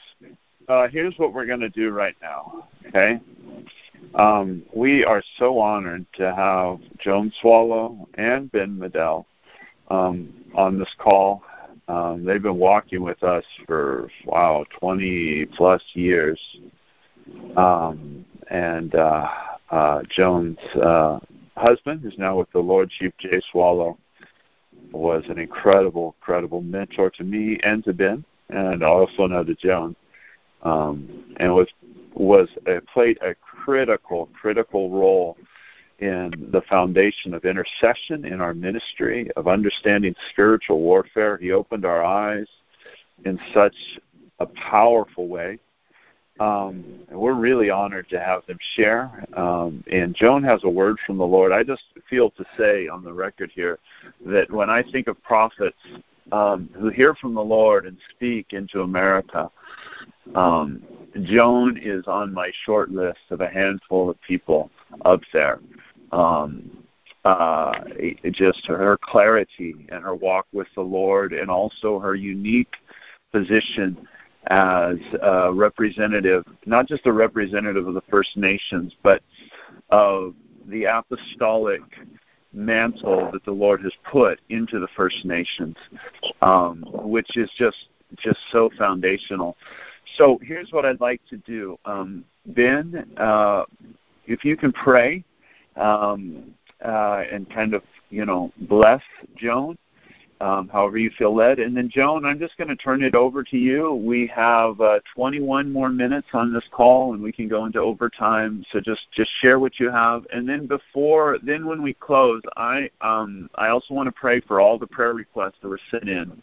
Uh, 0.68 0.88
here's 0.88 1.16
what 1.16 1.32
we're 1.32 1.46
going 1.46 1.60
to 1.60 1.68
do 1.68 1.90
right 1.90 2.16
now, 2.20 2.66
okay? 2.88 3.20
Um, 4.16 4.62
we 4.74 5.04
are 5.04 5.22
so 5.38 5.60
honored 5.60 6.04
to 6.14 6.34
have 6.34 6.80
Joan 6.98 7.32
Swallow 7.40 8.08
and 8.14 8.50
Ben 8.50 8.76
Medell 8.76 9.26
um, 9.88 10.32
on 10.54 10.78
this 10.78 10.92
call. 10.98 11.44
Um, 11.86 12.24
they've 12.24 12.42
been 12.42 12.58
walking 12.58 13.02
with 13.02 13.22
us 13.22 13.44
for, 13.66 14.10
wow, 14.24 14.64
20 14.80 15.46
plus 15.56 15.82
years. 15.92 16.40
Um, 17.56 18.24
and 18.50 18.94
uh, 18.96 19.28
uh, 19.70 20.02
Joan's 20.10 20.58
uh, 20.74 21.20
husband, 21.56 22.00
who's 22.02 22.18
now 22.18 22.38
with 22.38 22.50
the 22.52 22.58
Lord, 22.58 22.90
Chief 22.90 23.12
Jay 23.18 23.40
Swallow, 23.52 23.98
was 24.96 25.24
an 25.28 25.38
incredible, 25.38 26.14
incredible 26.20 26.62
mentor 26.62 27.10
to 27.10 27.24
me 27.24 27.58
and 27.62 27.84
to 27.84 27.92
Ben, 27.92 28.24
and 28.48 28.82
also 28.82 29.28
to 29.28 29.54
Joan, 29.54 29.96
um, 30.62 31.34
and 31.38 31.54
was 31.54 31.68
was 32.14 32.48
played 32.92 33.18
a 33.20 33.34
critical, 33.34 34.28
critical 34.40 34.90
role 34.90 35.36
in 35.98 36.32
the 36.50 36.62
foundation 36.62 37.34
of 37.34 37.44
intercession 37.44 38.24
in 38.24 38.40
our 38.40 38.54
ministry, 38.54 39.30
of 39.36 39.48
understanding 39.48 40.14
spiritual 40.30 40.80
warfare. 40.80 41.36
He 41.36 41.52
opened 41.52 41.84
our 41.84 42.04
eyes 42.04 42.46
in 43.24 43.38
such 43.52 43.74
a 44.40 44.46
powerful 44.46 45.28
way. 45.28 45.58
Um, 46.38 46.84
and 47.08 47.18
we're 47.18 47.34
really 47.34 47.70
honored 47.70 48.08
to 48.10 48.20
have 48.20 48.44
them 48.46 48.58
share. 48.74 49.24
Um, 49.34 49.82
and 49.90 50.14
Joan 50.14 50.42
has 50.44 50.64
a 50.64 50.68
word 50.68 50.98
from 51.06 51.16
the 51.16 51.24
Lord. 51.24 51.50
I 51.52 51.62
just 51.62 51.84
feel 52.10 52.30
to 52.32 52.44
say 52.58 52.88
on 52.88 53.02
the 53.02 53.12
record 53.12 53.50
here 53.54 53.78
that 54.26 54.50
when 54.50 54.68
I 54.68 54.82
think 54.82 55.08
of 55.08 55.22
prophets 55.22 55.78
um, 56.32 56.68
who 56.74 56.88
hear 56.88 57.14
from 57.14 57.34
the 57.34 57.44
Lord 57.44 57.86
and 57.86 57.96
speak 58.10 58.52
into 58.52 58.82
America, 58.82 59.50
um, 60.34 60.82
Joan 61.22 61.78
is 61.78 62.06
on 62.06 62.34
my 62.34 62.50
short 62.64 62.90
list 62.90 63.20
of 63.30 63.40
a 63.40 63.48
handful 63.48 64.10
of 64.10 64.20
people 64.20 64.70
up 65.04 65.20
there. 65.32 65.60
Um, 66.12 66.84
uh, 67.24 67.72
just 68.30 68.66
her 68.66 68.96
clarity 69.02 69.74
and 69.88 70.04
her 70.04 70.14
walk 70.14 70.46
with 70.52 70.68
the 70.76 70.82
Lord, 70.82 71.32
and 71.32 71.50
also 71.50 71.98
her 71.98 72.14
unique 72.14 72.76
position 73.32 74.06
as 74.48 74.96
a 75.22 75.52
representative, 75.52 76.44
not 76.66 76.86
just 76.86 77.06
a 77.06 77.12
representative 77.12 77.86
of 77.86 77.94
the 77.94 78.02
First 78.02 78.36
Nations, 78.36 78.94
but 79.02 79.22
of 79.90 80.34
the 80.66 80.84
apostolic 80.84 81.82
mantle 82.52 83.30
that 83.32 83.44
the 83.44 83.52
Lord 83.52 83.82
has 83.82 83.92
put 84.10 84.40
into 84.48 84.78
the 84.78 84.88
First 84.96 85.24
Nations, 85.24 85.76
um, 86.42 86.84
which 86.92 87.36
is 87.36 87.50
just 87.58 87.88
just 88.18 88.38
so 88.52 88.70
foundational. 88.78 89.56
So 90.16 90.38
here's 90.42 90.70
what 90.70 90.84
I'd 90.84 91.00
like 91.00 91.20
to 91.28 91.36
do, 91.38 91.76
um, 91.84 92.24
Ben. 92.46 93.10
Uh, 93.16 93.64
if 94.26 94.44
you 94.44 94.56
can 94.56 94.72
pray 94.72 95.24
um, 95.76 96.54
uh, 96.84 97.24
and 97.30 97.50
kind 97.50 97.74
of 97.74 97.82
you 98.10 98.24
know 98.24 98.52
bless 98.62 99.02
Joan, 99.36 99.76
um, 100.40 100.68
however 100.68 100.98
you 100.98 101.10
feel 101.16 101.34
led. 101.34 101.58
And 101.58 101.76
then, 101.76 101.88
Joan, 101.88 102.24
I'm 102.24 102.38
just 102.38 102.56
going 102.56 102.68
to 102.68 102.76
turn 102.76 103.02
it 103.02 103.14
over 103.14 103.42
to 103.44 103.56
you. 103.56 103.94
We 103.94 104.26
have 104.34 104.80
uh, 104.80 105.00
21 105.14 105.72
more 105.72 105.88
minutes 105.88 106.28
on 106.32 106.52
this 106.52 106.64
call, 106.70 107.14
and 107.14 107.22
we 107.22 107.32
can 107.32 107.48
go 107.48 107.64
into 107.64 107.78
overtime. 107.78 108.64
So 108.70 108.80
just 108.80 109.06
just 109.12 109.30
share 109.40 109.58
what 109.58 109.80
you 109.80 109.90
have. 109.90 110.26
And 110.32 110.48
then 110.48 110.66
before, 110.66 111.38
then 111.42 111.66
when 111.66 111.82
we 111.82 111.94
close, 111.94 112.42
I 112.56 112.90
um, 113.00 113.48
I 113.54 113.68
also 113.68 113.94
want 113.94 114.06
to 114.06 114.12
pray 114.12 114.40
for 114.40 114.60
all 114.60 114.78
the 114.78 114.86
prayer 114.86 115.14
requests 115.14 115.56
that 115.62 115.68
were 115.68 115.80
sent 115.90 116.08
in. 116.08 116.40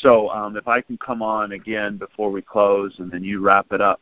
So 0.00 0.28
um, 0.30 0.56
if 0.56 0.68
I 0.68 0.80
can 0.80 0.98
come 0.98 1.22
on 1.22 1.52
again 1.52 1.96
before 1.96 2.30
we 2.30 2.42
close, 2.42 2.94
and 2.98 3.10
then 3.10 3.24
you 3.24 3.40
wrap 3.40 3.72
it 3.72 3.80
up. 3.80 4.00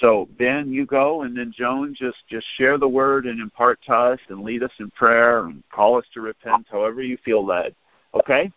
So 0.00 0.28
Ben, 0.38 0.72
you 0.72 0.84
go, 0.84 1.22
and 1.22 1.36
then 1.36 1.52
Joan, 1.56 1.94
just 1.94 2.18
just 2.28 2.46
share 2.56 2.78
the 2.78 2.88
word 2.88 3.26
and 3.26 3.40
impart 3.40 3.80
to 3.86 3.92
us, 3.94 4.20
and 4.28 4.42
lead 4.42 4.62
us 4.62 4.72
in 4.80 4.90
prayer, 4.90 5.44
and 5.44 5.62
call 5.70 5.96
us 5.96 6.04
to 6.14 6.20
repent, 6.20 6.66
however 6.70 7.00
you 7.02 7.16
feel 7.24 7.44
led. 7.44 7.74
Okay? 8.16 8.50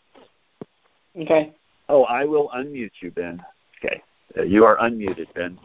Okay. 1.17 1.53
Oh, 1.89 2.03
I 2.03 2.25
will 2.25 2.49
unmute 2.49 2.91
you, 3.01 3.11
Ben. 3.11 3.43
Okay. 3.83 4.01
Uh, 4.37 4.43
you 4.43 4.63
are 4.63 4.77
unmuted, 4.77 5.27
Ben. 5.33 5.59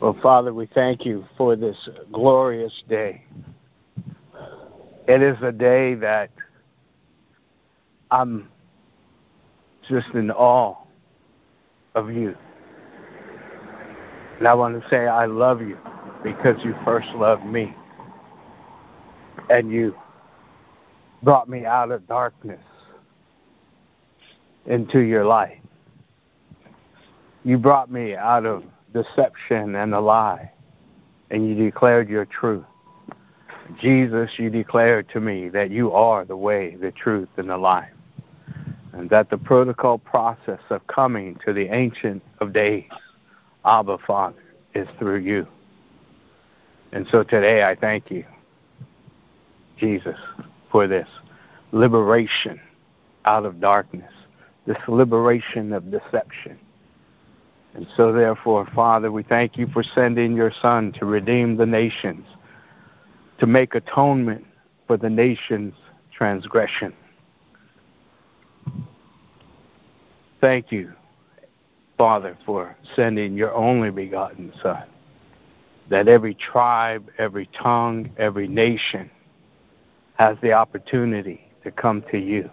Well, 0.00 0.16
Father, 0.22 0.52
we 0.52 0.66
thank 0.66 1.06
you 1.06 1.24
for 1.36 1.56
this 1.56 1.88
glorious 2.12 2.82
day. 2.88 3.24
It 5.08 5.22
is 5.22 5.36
a 5.42 5.52
day 5.52 5.94
that 5.94 6.30
I'm 8.10 8.48
just 9.88 10.08
in 10.14 10.30
awe 10.30 10.76
of 11.94 12.10
you. 12.10 12.36
And 14.38 14.46
I 14.46 14.54
want 14.54 14.80
to 14.80 14.88
say 14.88 15.06
I 15.06 15.26
love 15.26 15.60
you 15.60 15.78
because 16.22 16.56
you 16.64 16.74
first 16.84 17.08
loved 17.14 17.44
me. 17.46 17.74
And 19.50 19.70
you 19.70 19.94
brought 21.22 21.48
me 21.48 21.64
out 21.64 21.90
of 21.90 22.06
darkness 22.06 22.60
into 24.66 25.00
your 25.00 25.24
light. 25.24 25.60
You 27.44 27.58
brought 27.58 27.90
me 27.90 28.14
out 28.14 28.46
of 28.46 28.64
deception 28.92 29.74
and 29.74 29.94
a 29.94 30.00
lie, 30.00 30.52
and 31.30 31.48
you 31.48 31.54
declared 31.54 32.08
your 32.08 32.24
truth. 32.24 32.64
Jesus, 33.80 34.30
you 34.36 34.50
declared 34.50 35.08
to 35.10 35.20
me 35.20 35.48
that 35.48 35.70
you 35.70 35.92
are 35.92 36.24
the 36.24 36.36
way, 36.36 36.76
the 36.76 36.90
truth, 36.92 37.28
and 37.36 37.48
the 37.48 37.56
life, 37.56 37.90
and 38.92 39.08
that 39.10 39.30
the 39.30 39.38
protocol 39.38 39.98
process 39.98 40.60
of 40.70 40.86
coming 40.86 41.38
to 41.44 41.52
the 41.52 41.72
Ancient 41.74 42.22
of 42.40 42.52
Days, 42.52 42.90
Abba 43.64 43.98
Father, 44.06 44.42
is 44.74 44.86
through 44.98 45.20
you. 45.20 45.46
And 46.92 47.06
so 47.10 47.22
today 47.22 47.64
I 47.64 47.74
thank 47.74 48.10
you, 48.10 48.24
Jesus, 49.78 50.18
for 50.72 50.88
this 50.88 51.08
liberation 51.70 52.58
out 53.26 53.44
of 53.44 53.60
darkness, 53.60 54.10
this 54.66 54.78
liberation 54.88 55.72
of 55.72 55.90
deception. 55.90 56.58
And 57.74 57.86
so, 57.96 58.12
therefore, 58.12 58.66
Father, 58.74 59.12
we 59.12 59.22
thank 59.22 59.56
you 59.56 59.66
for 59.68 59.82
sending 59.82 60.34
your 60.34 60.52
Son 60.60 60.92
to 60.98 61.04
redeem 61.04 61.56
the 61.56 61.66
nations, 61.66 62.26
to 63.38 63.46
make 63.46 63.74
atonement 63.74 64.44
for 64.86 64.96
the 64.96 65.08
nation's 65.08 65.74
transgression. 66.12 66.92
Thank 70.40 70.72
you, 70.72 70.92
Father, 71.96 72.36
for 72.44 72.76
sending 72.96 73.36
your 73.36 73.54
only 73.54 73.90
begotten 73.90 74.52
Son, 74.62 74.82
that 75.88 76.08
every 76.08 76.34
tribe, 76.34 77.08
every 77.18 77.48
tongue, 77.58 78.10
every 78.18 78.48
nation 78.48 79.10
has 80.14 80.36
the 80.42 80.52
opportunity 80.52 81.48
to 81.64 81.70
come 81.70 82.02
to 82.10 82.18
you 82.18 82.50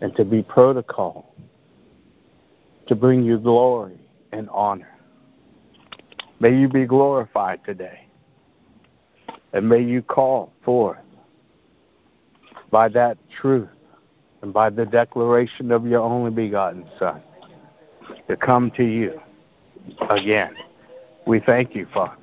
and 0.00 0.14
to 0.16 0.24
be 0.24 0.42
protocol, 0.42 1.34
to 2.86 2.94
bring 2.94 3.24
you 3.24 3.38
glory 3.38 3.98
and 4.32 4.48
honor. 4.50 4.88
May 6.38 6.56
you 6.58 6.68
be 6.68 6.86
glorified 6.86 7.64
today. 7.64 8.02
And 9.52 9.68
may 9.68 9.80
you 9.80 10.02
call 10.02 10.52
forth 10.64 10.98
by 12.70 12.88
that 12.88 13.16
truth 13.40 13.68
and 14.42 14.52
by 14.52 14.70
the 14.70 14.84
declaration 14.84 15.70
of 15.70 15.86
your 15.86 16.00
only 16.00 16.30
begotten 16.30 16.84
Son 16.98 17.22
to 18.28 18.36
come 18.36 18.70
to 18.72 18.84
you 18.84 19.20
again. 20.10 20.54
We 21.26 21.40
thank 21.40 21.74
you, 21.74 21.86
Father, 21.92 22.16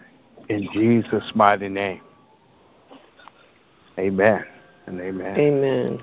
in 0.50 0.70
Jesus' 0.72 1.32
mighty 1.34 1.70
name. 1.70 2.02
Amen 3.98 4.46
and 4.88 5.00
amen. 5.00 5.40
Amen. 5.40 6.00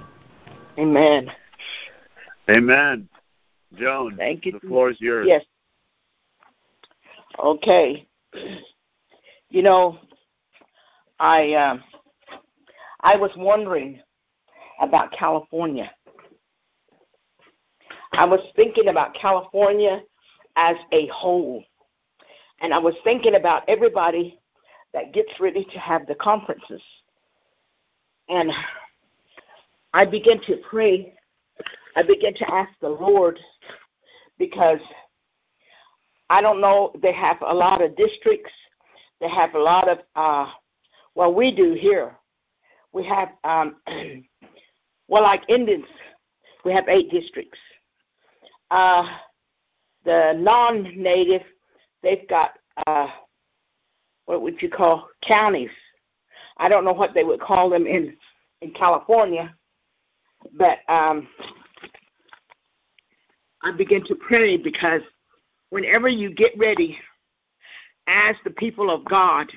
Amen. 0.79 1.31
Amen. 2.49 3.09
Joan, 3.79 4.16
Thank 4.16 4.47
you. 4.47 4.53
the 4.53 4.61
floor 4.61 4.90
is 4.90 5.01
yours. 5.01 5.27
Yes. 5.29 5.45
Okay. 7.38 8.07
You 9.49 9.62
know, 9.62 9.99
I 11.19 11.55
um, 11.55 11.83
I 13.01 13.16
was 13.16 13.31
wondering 13.37 14.01
about 14.81 15.12
California. 15.12 15.90
I 18.12 18.25
was 18.25 18.40
thinking 18.57 18.88
about 18.88 19.14
California 19.14 20.03
as 20.57 20.77
a 20.93 21.07
whole. 21.09 21.64
And 22.61 22.75
I 22.75 22.79
was 22.79 22.95
thinking 23.05 23.37
about 23.37 23.62
everybody 23.69 24.38
that 24.93 25.12
gets 25.12 25.31
ready 25.38 25.64
to 25.73 25.79
have 25.79 26.07
the 26.07 26.14
conferences. 26.16 26.83
And 28.31 28.51
I 29.93 30.05
began 30.07 30.40
to 30.47 30.57
pray. 30.69 31.14
I 31.97 32.03
began 32.03 32.33
to 32.35 32.55
ask 32.55 32.71
the 32.81 32.88
Lord 32.88 33.38
because 34.38 34.81
I 36.31 36.40
don't 36.40 36.61
know, 36.61 36.93
they 37.03 37.12
have 37.12 37.38
a 37.47 37.53
lot 37.53 37.83
of 37.83 37.97
districts. 37.97 38.53
They 39.21 39.29
have 39.29 39.55
a 39.55 39.59
lot 39.59 39.88
of, 39.88 39.99
uh, 40.14 40.47
well, 41.14 41.35
we 41.35 41.55
do 41.55 41.75
here. 41.75 42.16
We 42.93 43.05
have, 43.05 43.31
um, 43.45 43.76
well, 45.09 45.24
like 45.24 45.43
Indians, 45.49 45.87
we 46.64 46.72
have 46.72 46.89
eight 46.89 47.11
districts. 47.11 47.59
Uh, 48.70 49.05
the 50.05 50.35
non-native, 50.39 51.43
they've 52.03 52.26
got 52.28 52.53
uh, 52.87 53.09
what 54.26 54.43
would 54.43 54.62
you 54.62 54.70
call 54.70 55.09
counties? 55.26 55.70
I 56.57 56.68
don't 56.68 56.84
know 56.84 56.93
what 56.93 57.14
they 57.14 57.24
would 57.24 57.41
call 57.41 57.70
them 57.70 57.86
in 57.86 58.16
in 58.62 58.72
California, 58.72 59.55
but 60.59 60.78
um, 60.88 61.26
I 63.62 63.72
begin 63.72 64.05
to 64.05 64.14
pray 64.14 64.57
because 64.57 65.01
whenever 65.70 66.09
you 66.09 66.34
get 66.34 66.53
ready 66.59 66.99
as 68.07 68.36
the 68.45 68.51
people 68.51 68.91
of 68.91 69.05
God 69.05 69.51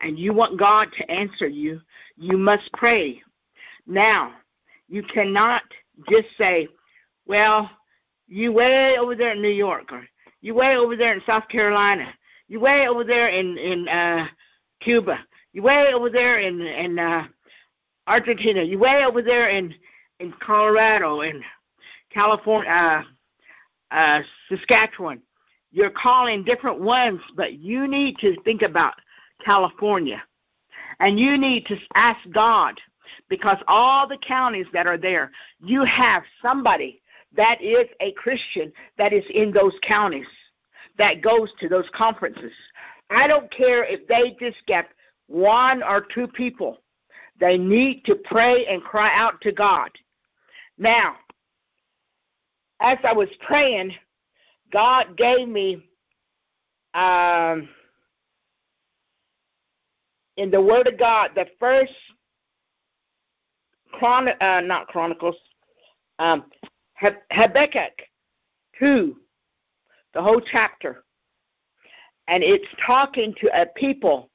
and 0.00 0.18
you 0.18 0.32
want 0.32 0.58
God 0.58 0.88
to 0.96 1.10
answer 1.10 1.48
you, 1.48 1.80
you 2.16 2.36
must 2.36 2.70
pray. 2.74 3.20
Now, 3.86 4.34
you 4.88 5.02
cannot 5.02 5.62
just 6.08 6.28
say, 6.36 6.68
well, 7.26 7.70
you 8.28 8.52
way 8.52 8.96
over 8.98 9.14
there 9.16 9.32
in 9.32 9.42
New 9.42 9.48
York 9.48 9.92
or 9.92 10.06
you 10.40 10.54
way 10.54 10.76
over 10.76 10.96
there 10.96 11.14
in 11.14 11.22
South 11.26 11.48
Carolina, 11.48 12.08
You 12.46 12.60
way 12.60 12.86
over 12.88 13.04
there 13.04 13.28
in 13.28 13.58
in 13.58 13.88
uh, 13.88 14.26
Cuba. 14.80 15.18
You 15.52 15.62
way 15.62 15.92
over 15.94 16.10
there 16.10 16.38
in 16.38 16.60
in 16.60 16.98
uh, 16.98 17.26
Argentina. 18.06 18.62
You 18.62 18.78
way 18.78 19.04
over 19.04 19.22
there 19.22 19.48
in 19.48 19.74
in 20.20 20.32
Colorado 20.40 21.20
and 21.20 21.42
California, 22.12 22.70
uh, 22.70 23.94
uh, 23.94 24.22
Saskatchewan. 24.48 25.22
You're 25.70 25.90
calling 25.90 26.44
different 26.44 26.80
ones, 26.80 27.20
but 27.36 27.54
you 27.54 27.86
need 27.86 28.16
to 28.18 28.34
think 28.42 28.62
about 28.62 28.94
California, 29.44 30.22
and 31.00 31.18
you 31.20 31.36
need 31.36 31.66
to 31.66 31.76
ask 31.94 32.18
God 32.30 32.80
because 33.28 33.58
all 33.66 34.06
the 34.06 34.18
counties 34.18 34.66
that 34.72 34.86
are 34.86 34.98
there, 34.98 35.30
you 35.60 35.84
have 35.84 36.22
somebody 36.42 37.02
that 37.36 37.60
is 37.62 37.86
a 38.00 38.12
Christian 38.12 38.72
that 38.96 39.12
is 39.12 39.24
in 39.30 39.52
those 39.52 39.74
counties 39.82 40.26
that 40.96 41.22
goes 41.22 41.50
to 41.60 41.68
those 41.68 41.88
conferences. 41.94 42.52
I 43.10 43.26
don't 43.26 43.50
care 43.50 43.84
if 43.84 44.06
they 44.08 44.36
just 44.40 44.64
get 44.66 44.88
one 45.28 45.82
or 45.82 46.00
two 46.00 46.26
people. 46.26 46.78
They 47.38 47.56
need 47.56 48.04
to 48.06 48.16
pray 48.16 48.66
and 48.66 48.82
cry 48.82 49.14
out 49.14 49.40
to 49.42 49.52
God. 49.52 49.90
Now, 50.76 51.16
as 52.80 52.98
I 53.04 53.12
was 53.12 53.28
praying, 53.40 53.94
God 54.72 55.16
gave 55.16 55.48
me 55.48 55.84
um, 56.94 57.68
in 60.36 60.50
the 60.50 60.60
Word 60.60 60.88
of 60.88 60.98
God 60.98 61.30
the 61.34 61.46
first 61.60 61.92
chron- 63.92 64.28
uh, 64.40 64.60
not 64.60 64.88
Chronicles, 64.88 65.36
um, 66.18 66.44
Habakkuk 67.30 67.92
2, 68.78 69.16
the 70.14 70.22
whole 70.22 70.40
chapter. 70.40 71.04
And 72.28 72.42
it's 72.42 72.66
talking 72.84 73.34
to 73.40 73.62
a 73.62 73.66
people. 73.66 74.30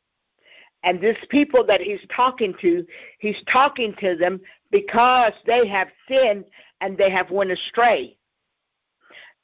And 0.83 0.99
this 0.99 1.17
people 1.29 1.65
that 1.65 1.81
he's 1.81 2.01
talking 2.13 2.53
to, 2.61 2.85
he's 3.19 3.41
talking 3.51 3.95
to 3.99 4.15
them 4.15 4.41
because 4.71 5.33
they 5.45 5.67
have 5.67 5.87
sinned 6.07 6.45
and 6.81 6.97
they 6.97 7.09
have 7.09 7.31
went 7.31 7.51
astray. 7.51 8.17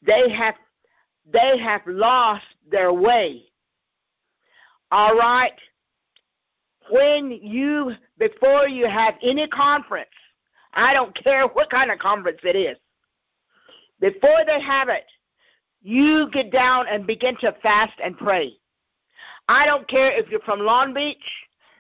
They 0.02 0.30
have 0.30 0.56
they 1.32 1.58
have 1.60 1.82
lost 1.86 2.46
their 2.70 2.92
way. 2.92 3.44
All 4.92 5.16
right? 5.16 5.54
When 6.90 7.32
you 7.32 7.94
before 8.18 8.68
you 8.68 8.88
have 8.88 9.16
any 9.22 9.48
conference, 9.48 10.10
I 10.74 10.94
don't 10.94 11.16
care 11.16 11.46
what 11.48 11.70
kind 11.70 11.92
of 11.92 12.00
conference 12.00 12.40
it 12.44 12.56
is. 12.56 12.78
Before 14.00 14.44
they 14.46 14.62
have 14.62 14.90
it, 14.90 15.06
you 15.82 16.30
get 16.32 16.52
down 16.52 16.88
and 16.90 17.06
begin 17.06 17.38
to 17.38 17.56
fast 17.62 17.94
and 18.04 18.18
pray. 18.18 18.59
I 19.50 19.66
don't 19.66 19.88
care 19.88 20.12
if 20.12 20.30
you're 20.30 20.42
from 20.42 20.60
Long 20.60 20.94
Beach. 20.94 21.18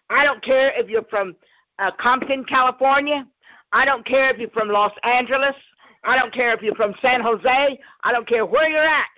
I 0.09 0.25
don't 0.25 0.41
care 0.41 0.71
if 0.75 0.89
you're 0.89 1.03
from 1.03 1.35
uh, 1.77 1.91
Compton, 1.99 2.43
California. 2.43 3.27
I 3.71 3.85
don't 3.85 4.03
care 4.03 4.31
if 4.31 4.39
you're 4.39 4.49
from 4.49 4.69
Los 4.69 4.91
Angeles. 5.03 5.55
I 6.03 6.17
don't 6.17 6.33
care 6.33 6.51
if 6.51 6.63
you're 6.63 6.73
from 6.73 6.95
San 6.99 7.21
Jose. 7.21 7.79
I 8.03 8.11
don't 8.11 8.27
care 8.27 8.43
where 8.43 8.67
you're 8.67 8.79
at. 8.83 9.09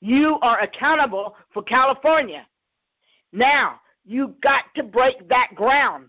You 0.00 0.38
are 0.42 0.60
accountable 0.60 1.34
for 1.52 1.64
California. 1.64 2.46
Now, 3.32 3.80
you've 4.04 4.40
got 4.40 4.66
to 4.76 4.84
break 4.84 5.28
that 5.28 5.48
ground. 5.56 6.08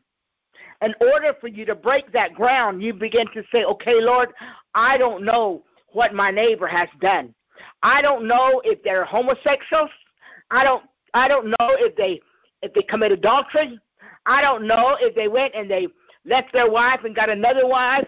In 0.84 0.94
order 1.02 1.34
for 1.42 1.48
you 1.48 1.66
to 1.66 1.74
break 1.74 2.12
that 2.12 2.36
ground, 2.36 2.84
you 2.84 2.94
begin 2.94 3.26
to 3.34 3.42
say, 3.52 3.64
okay, 3.64 4.00
Lord, 4.00 4.30
I 4.76 5.00
don't 5.00 5.26
know 5.26 5.64
what 5.94 6.14
my 6.14 6.30
neighbor 6.30 6.68
has 6.68 6.90
done. 7.02 7.34
I 7.82 8.04
don't 8.04 8.28
know 8.28 8.62
if 8.64 8.84
they're 8.84 9.06
homosexuals. 9.06 9.90
I 10.52 10.64
don't 10.64 10.84
I 11.18 11.28
don't 11.28 11.48
know 11.48 11.56
if 11.60 11.96
they 11.96 12.22
if 12.62 12.74
they 12.74 12.84
commit 12.84 13.12
adultery. 13.12 13.80
I 14.28 14.42
don't 14.42 14.68
know 14.68 14.98
if 15.00 15.16
they 15.16 15.28
went 15.28 15.56
and 15.56 15.70
they 15.70 15.88
left 16.26 16.54
their 16.54 16.70
wife 16.70 17.00
and 17.06 17.16
got 17.16 17.30
another 17.30 17.68
wife. 17.68 18.08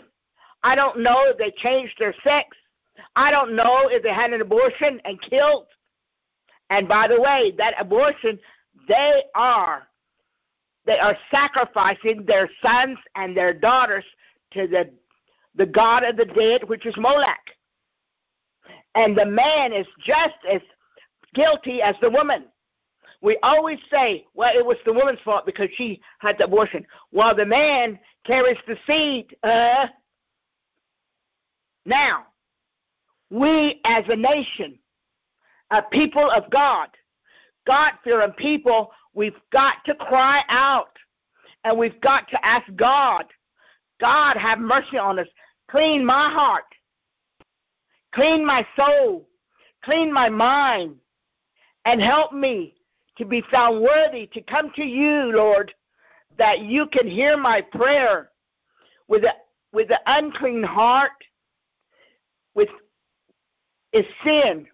I 0.63 0.75
don't 0.75 0.99
know 0.99 1.25
if 1.25 1.37
they 1.37 1.51
changed 1.57 1.95
their 1.97 2.13
sex. 2.23 2.55
I 3.15 3.31
don't 3.31 3.55
know 3.55 3.87
if 3.87 4.03
they 4.03 4.13
had 4.13 4.31
an 4.31 4.41
abortion 4.41 5.01
and 5.05 5.19
killed. 5.21 5.65
And 6.69 6.87
by 6.87 7.07
the 7.07 7.19
way, 7.19 7.51
that 7.57 7.73
abortion, 7.79 8.39
they 8.87 9.23
are 9.33 9.87
they 10.85 10.99
are 10.99 11.17
sacrificing 11.31 12.25
their 12.25 12.47
sons 12.61 12.97
and 13.15 13.35
their 13.35 13.53
daughters 13.53 14.05
to 14.51 14.67
the 14.67 14.91
the 15.55 15.65
god 15.65 16.03
of 16.03 16.15
the 16.15 16.25
dead, 16.25 16.67
which 16.69 16.85
is 16.85 16.95
Moloch. 16.95 17.47
And 18.93 19.17
the 19.17 19.25
man 19.25 19.73
is 19.73 19.87
just 20.05 20.37
as 20.51 20.61
guilty 21.33 21.81
as 21.81 21.95
the 22.01 22.09
woman. 22.09 22.45
We 23.21 23.37
always 23.43 23.79
say, 23.91 24.25
well, 24.33 24.51
it 24.55 24.65
was 24.65 24.77
the 24.85 24.93
woman's 24.93 25.19
fault 25.21 25.45
because 25.45 25.67
she 25.75 26.01
had 26.19 26.37
the 26.37 26.45
abortion, 26.45 26.85
while 27.11 27.35
the 27.35 27.45
man 27.45 27.99
carries 28.25 28.57
the 28.65 28.77
seed. 28.87 29.35
Uh, 29.43 29.87
now, 31.85 32.27
we 33.29 33.81
as 33.85 34.05
a 34.07 34.15
nation, 34.15 34.79
a 35.71 35.81
people 35.81 36.29
of 36.31 36.49
God, 36.49 36.89
God 37.67 37.91
fearing 38.03 38.31
people, 38.33 38.91
we've 39.13 39.39
got 39.51 39.75
to 39.85 39.95
cry 39.95 40.41
out 40.47 40.95
and 41.63 41.77
we've 41.77 41.99
got 42.01 42.27
to 42.29 42.45
ask 42.45 42.65
God, 42.75 43.25
God, 43.99 44.37
have 44.37 44.59
mercy 44.59 44.97
on 44.97 45.19
us. 45.19 45.27
Clean 45.69 46.05
my 46.05 46.31
heart. 46.31 46.63
Clean 48.13 48.45
my 48.45 48.65
soul. 48.75 49.27
Clean 49.83 50.11
my 50.11 50.29
mind. 50.29 50.95
And 51.85 52.01
help 52.01 52.33
me 52.33 52.75
to 53.19 53.25
be 53.25 53.43
found 53.51 53.81
worthy 53.81 54.25
to 54.27 54.41
come 54.41 54.71
to 54.75 54.83
you, 54.83 55.35
Lord, 55.35 55.73
that 56.37 56.61
you 56.61 56.87
can 56.87 57.07
hear 57.07 57.37
my 57.37 57.61
prayer 57.61 58.31
with 59.07 59.23
a 59.23 59.33
with 59.71 59.91
an 59.91 59.97
unclean 60.07 60.63
heart, 60.63 61.11
with 62.55 62.69
is 63.93 64.05
sin. 64.23 64.65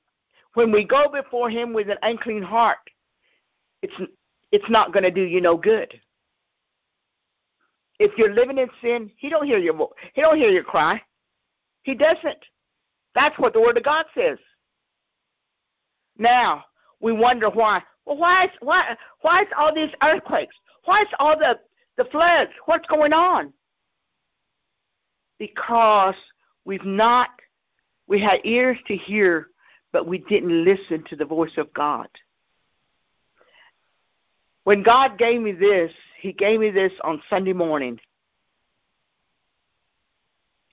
When 0.53 0.71
we 0.71 0.85
go 0.85 1.09
before 1.11 1.49
Him 1.49 1.73
with 1.73 1.89
an 1.89 1.97
unclean 2.03 2.43
heart, 2.43 2.77
it's 3.81 3.93
it's 4.51 4.69
not 4.69 4.93
going 4.93 5.03
to 5.03 5.11
do 5.11 5.23
you 5.23 5.41
no 5.41 5.57
good. 5.57 5.99
If 7.97 8.11
you're 8.17 8.33
living 8.33 8.59
in 8.59 8.69
sin, 8.81 9.11
He 9.17 9.27
don't 9.27 9.45
hear 9.45 9.57
your 9.57 9.89
He 10.13 10.21
don't 10.21 10.37
hear 10.37 10.49
your 10.49 10.63
cry. 10.63 11.01
He 11.81 11.95
doesn't. 11.95 12.45
That's 13.15 13.37
what 13.39 13.53
the 13.53 13.61
Word 13.61 13.77
of 13.77 13.83
God 13.83 14.05
says. 14.15 14.37
Now 16.17 16.65
we 17.01 17.11
wonder 17.11 17.49
why. 17.49 17.81
Well, 18.05 18.17
why 18.17 18.45
is 18.45 18.51
why 18.59 18.95
why 19.21 19.41
is 19.41 19.47
all 19.57 19.73
these 19.73 19.91
earthquakes? 20.03 20.55
Why 20.85 21.01
is 21.01 21.07
all 21.19 21.37
the 21.37 21.59
the 21.97 22.05
floods? 22.05 22.51
What's 22.65 22.87
going 22.87 23.13
on? 23.13 23.51
Because 25.39 26.15
we've 26.65 26.85
not 26.85 27.29
we 28.07 28.21
had 28.21 28.39
ears 28.43 28.77
to 28.87 28.95
hear, 28.95 29.47
but 29.91 30.07
we 30.07 30.19
didn't 30.19 30.63
listen 30.63 31.03
to 31.09 31.15
the 31.15 31.25
voice 31.25 31.57
of 31.57 31.73
God. 31.73 32.07
When 34.63 34.83
God 34.83 35.17
gave 35.17 35.41
me 35.41 35.51
this, 35.51 35.91
He 36.19 36.31
gave 36.31 36.59
me 36.59 36.69
this 36.69 36.93
on 37.03 37.21
Sunday 37.29 37.53
morning. 37.53 37.99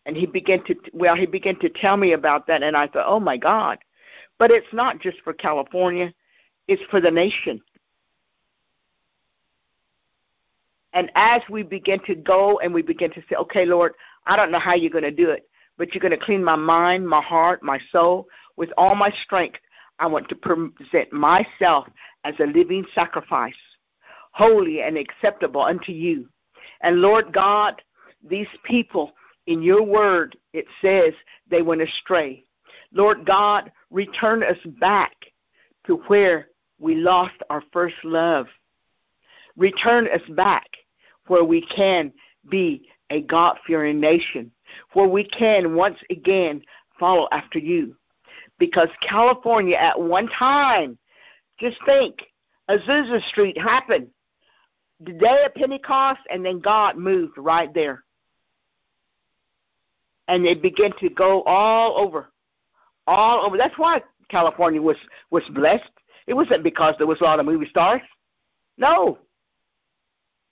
And 0.05 0.17
he 0.17 0.27
began 0.27 0.65
to 0.65 0.75
well, 0.93 1.15
he 1.15 1.27
began 1.27 1.59
to 1.61 1.69
tell 1.69 1.97
me 1.97 2.13
about 2.13 2.47
that 2.49 2.63
and 2.63 2.77
I 2.77 2.89
thought, 2.89 3.07
Oh 3.07 3.21
my 3.21 3.37
God. 3.37 3.79
But 4.39 4.51
it's 4.51 4.73
not 4.73 5.01
just 5.01 5.19
for 5.23 5.33
California, 5.33 6.13
it's 6.73 6.91
for 6.91 7.01
the 7.01 7.11
nation. 7.11 7.61
And 10.95 11.11
as 11.15 11.41
we 11.49 11.63
begin 11.63 12.01
to 12.07 12.15
go 12.15 12.59
and 12.61 12.73
we 12.73 12.83
begin 12.83 13.11
to 13.13 13.21
say, 13.29 13.37
Okay, 13.37 13.65
Lord, 13.65 13.93
I 14.27 14.37
don't 14.37 14.51
know 14.51 14.59
how 14.59 14.75
you're 14.75 14.91
gonna 14.91 15.11
do 15.11 15.31
it, 15.31 15.49
but 15.79 15.95
you're 15.95 16.01
going 16.01 16.19
to 16.19 16.25
clean 16.25 16.45
my 16.45 16.57
mind, 16.57 17.09
my 17.09 17.21
heart, 17.21 17.63
my 17.63 17.79
soul 17.91 18.27
with 18.57 18.71
all 18.77 18.95
my 18.95 19.11
strength. 19.25 19.59
I 19.99 20.07
want 20.07 20.29
to 20.29 20.35
present 20.35 21.13
myself 21.13 21.89
as 22.25 22.35
a 22.41 22.47
living 22.47 22.85
sacrifice, 22.95 23.55
holy 24.33 24.83
and 24.83 24.97
acceptable 24.97 25.63
unto 25.63 25.93
you. 25.93 26.29
And 26.83 27.01
Lord 27.01 27.33
God, 27.33 27.81
these 28.29 28.49
people 28.65 29.13
in 29.47 29.63
your 29.63 29.83
word, 29.83 30.37
it 30.53 30.67
says 30.81 31.15
they 31.51 31.63
went 31.63 31.83
astray. 31.83 32.45
Lord 32.93 33.25
God, 33.25 33.73
return 33.91 34.43
us 34.43 34.59
back 34.81 35.15
to 35.87 35.97
where 36.07 36.49
we 36.83 36.97
lost 36.97 37.37
our 37.49 37.63
first 37.73 37.95
love. 38.03 38.47
Return 39.57 40.09
us 40.09 40.23
back 40.31 40.67
where 41.29 41.45
we 41.45 41.65
can 41.65 42.13
be 42.51 42.89
a 43.11 43.23
God 43.23 43.57
fearing 43.67 44.01
nation 44.01 44.51
where 44.93 45.07
we 45.07 45.25
can 45.25 45.75
once 45.75 45.99
again 46.11 46.61
follow 46.99 47.29
after 47.31 47.59
you. 47.59 47.95
Because 48.59 48.89
California, 49.07 49.77
at 49.77 50.01
one 50.01 50.29
time, 50.29 50.99
just 51.59 51.79
think, 51.87 52.23
Azusa 52.69 53.23
Street 53.29 53.57
happened 53.59 54.09
the 55.01 55.13
day 55.13 55.43
of 55.45 55.55
Pentecost, 55.55 56.21
and 56.31 56.45
then 56.45 56.61
God 56.61 56.97
moved 56.97 57.37
right 57.37 57.73
there. 57.75 58.05
And 60.29 60.47
it 60.47 60.63
began 60.63 60.93
to 60.99 61.11
go 61.11 61.43
all 61.43 61.99
over, 61.99 62.31
all 63.07 63.45
over. 63.45 63.57
That's 63.57 63.77
why 63.77 64.03
California 64.29 64.81
was 64.81 64.97
was 65.31 65.43
blessed 65.51 65.91
It 66.27 66.35
wasn't 66.35 66.63
because 66.63 66.95
there 66.99 67.07
was 67.07 67.21
a 67.21 67.25
lot 67.25 67.41
of 67.41 67.47
movie 67.47 67.69
stars. 67.69 68.03
No. 68.79 69.19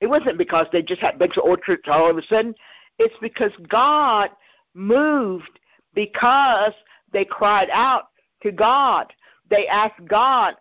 It 0.00 0.06
wasn't 0.06 0.38
because 0.38 0.66
they 0.72 0.82
just 0.82 1.00
had 1.00 1.18
of 1.36 1.44
orchards 1.44 1.82
all 1.86 2.10
of 2.10 2.16
a 2.16 2.22
sudden. 2.22 2.54
It's 2.98 3.14
because 3.20 3.52
God 3.68 4.30
moved 4.74 5.60
because 5.94 6.72
they 7.12 7.24
cried 7.24 7.68
out 7.72 8.08
to 8.42 8.52
God. 8.52 9.12
They 9.48 9.66
asked 9.66 10.04
God, 10.06 10.54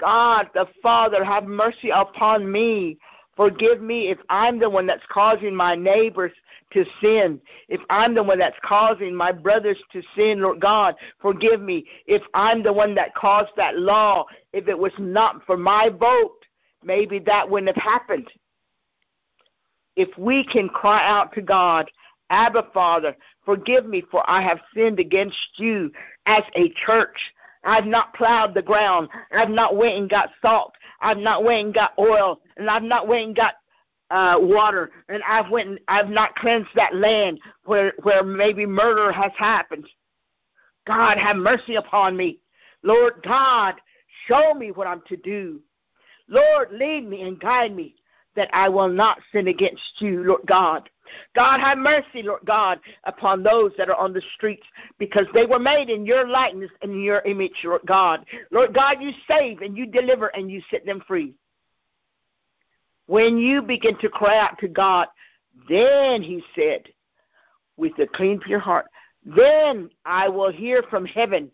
God 0.00 0.48
the 0.54 0.66
Father, 0.82 1.24
have 1.24 1.44
mercy 1.44 1.90
upon 1.90 2.50
me. 2.50 2.98
Forgive 3.38 3.80
me 3.80 4.08
if 4.08 4.18
I'm 4.30 4.58
the 4.58 4.68
one 4.68 4.84
that's 4.84 5.06
causing 5.08 5.54
my 5.54 5.76
neighbors 5.76 6.32
to 6.72 6.84
sin. 7.00 7.40
If 7.68 7.80
I'm 7.88 8.12
the 8.12 8.22
one 8.22 8.40
that's 8.40 8.58
causing 8.64 9.14
my 9.14 9.30
brothers 9.30 9.78
to 9.92 10.02
sin, 10.16 10.40
Lord 10.40 10.58
God, 10.58 10.96
forgive 11.22 11.60
me. 11.60 11.86
If 12.08 12.20
I'm 12.34 12.64
the 12.64 12.72
one 12.72 12.96
that 12.96 13.14
caused 13.14 13.52
that 13.56 13.78
law, 13.78 14.26
if 14.52 14.66
it 14.66 14.76
was 14.76 14.90
not 14.98 15.46
for 15.46 15.56
my 15.56 15.88
vote, 15.88 16.44
maybe 16.82 17.20
that 17.20 17.48
wouldn't 17.48 17.76
have 17.76 17.80
happened. 17.80 18.28
If 19.94 20.08
we 20.18 20.44
can 20.44 20.68
cry 20.68 21.08
out 21.08 21.32
to 21.34 21.40
God, 21.40 21.88
Abba 22.30 22.66
Father, 22.74 23.16
forgive 23.44 23.86
me 23.86 24.02
for 24.10 24.28
I 24.28 24.42
have 24.42 24.58
sinned 24.74 24.98
against 24.98 25.38
you 25.58 25.92
as 26.26 26.42
a 26.56 26.70
church. 26.84 27.16
I've 27.64 27.86
not 27.86 28.14
plowed 28.14 28.54
the 28.54 28.62
ground. 28.62 29.08
I've 29.32 29.50
not 29.50 29.76
went 29.76 29.96
and 29.96 30.08
got 30.08 30.30
salt. 30.40 30.74
I've 31.00 31.18
not 31.18 31.44
went 31.44 31.66
and 31.66 31.74
got 31.74 31.92
oil, 31.98 32.40
and 32.56 32.68
I've 32.70 32.82
not 32.82 33.06
went 33.06 33.26
and 33.26 33.36
got 33.36 33.54
uh, 34.10 34.36
water, 34.38 34.90
and 35.08 35.22
I've 35.28 35.50
went 35.50 35.68
and 35.68 35.78
I've 35.88 36.08
not 36.08 36.34
cleansed 36.36 36.70
that 36.74 36.94
land 36.94 37.40
where 37.64 37.92
where 38.02 38.24
maybe 38.24 38.66
murder 38.66 39.12
has 39.12 39.32
happened. 39.36 39.86
God, 40.86 41.18
have 41.18 41.36
mercy 41.36 41.74
upon 41.74 42.16
me. 42.16 42.40
Lord 42.82 43.22
God, 43.22 43.74
show 44.26 44.54
me 44.54 44.70
what 44.70 44.86
I'm 44.86 45.02
to 45.08 45.16
do. 45.16 45.60
Lord, 46.28 46.72
lead 46.72 47.06
me 47.06 47.22
and 47.22 47.38
guide 47.38 47.74
me 47.74 47.94
that 48.36 48.48
I 48.52 48.68
will 48.68 48.88
not 48.88 49.18
sin 49.32 49.48
against 49.48 49.82
you, 49.98 50.24
Lord 50.24 50.42
God. 50.46 50.88
God, 51.34 51.60
have 51.60 51.78
mercy, 51.78 52.22
Lord 52.22 52.42
God, 52.44 52.80
upon 53.04 53.42
those 53.42 53.72
that 53.78 53.88
are 53.88 53.96
on 53.96 54.12
the 54.12 54.22
streets 54.34 54.66
because 54.98 55.26
they 55.34 55.46
were 55.46 55.58
made 55.58 55.90
in 55.90 56.06
your 56.06 56.26
likeness 56.26 56.70
and 56.82 56.92
in 56.92 57.02
your 57.02 57.20
image, 57.20 57.52
Lord 57.64 57.82
God. 57.86 58.24
Lord 58.50 58.74
God, 58.74 58.96
you 59.00 59.12
save 59.28 59.60
and 59.62 59.76
you 59.76 59.86
deliver 59.86 60.28
and 60.28 60.50
you 60.50 60.62
set 60.70 60.84
them 60.86 61.02
free. 61.06 61.34
When 63.06 63.38
you 63.38 63.62
begin 63.62 63.98
to 64.00 64.08
cry 64.08 64.38
out 64.38 64.58
to 64.58 64.68
God, 64.68 65.08
then 65.68 66.22
he 66.22 66.42
said, 66.54 66.82
with 67.76 67.92
a 67.98 68.06
clean, 68.06 68.40
pure 68.40 68.58
heart, 68.58 68.86
then 69.24 69.88
I 70.04 70.28
will 70.28 70.50
hear 70.50 70.82
from 70.90 71.06
heaven 71.06 71.50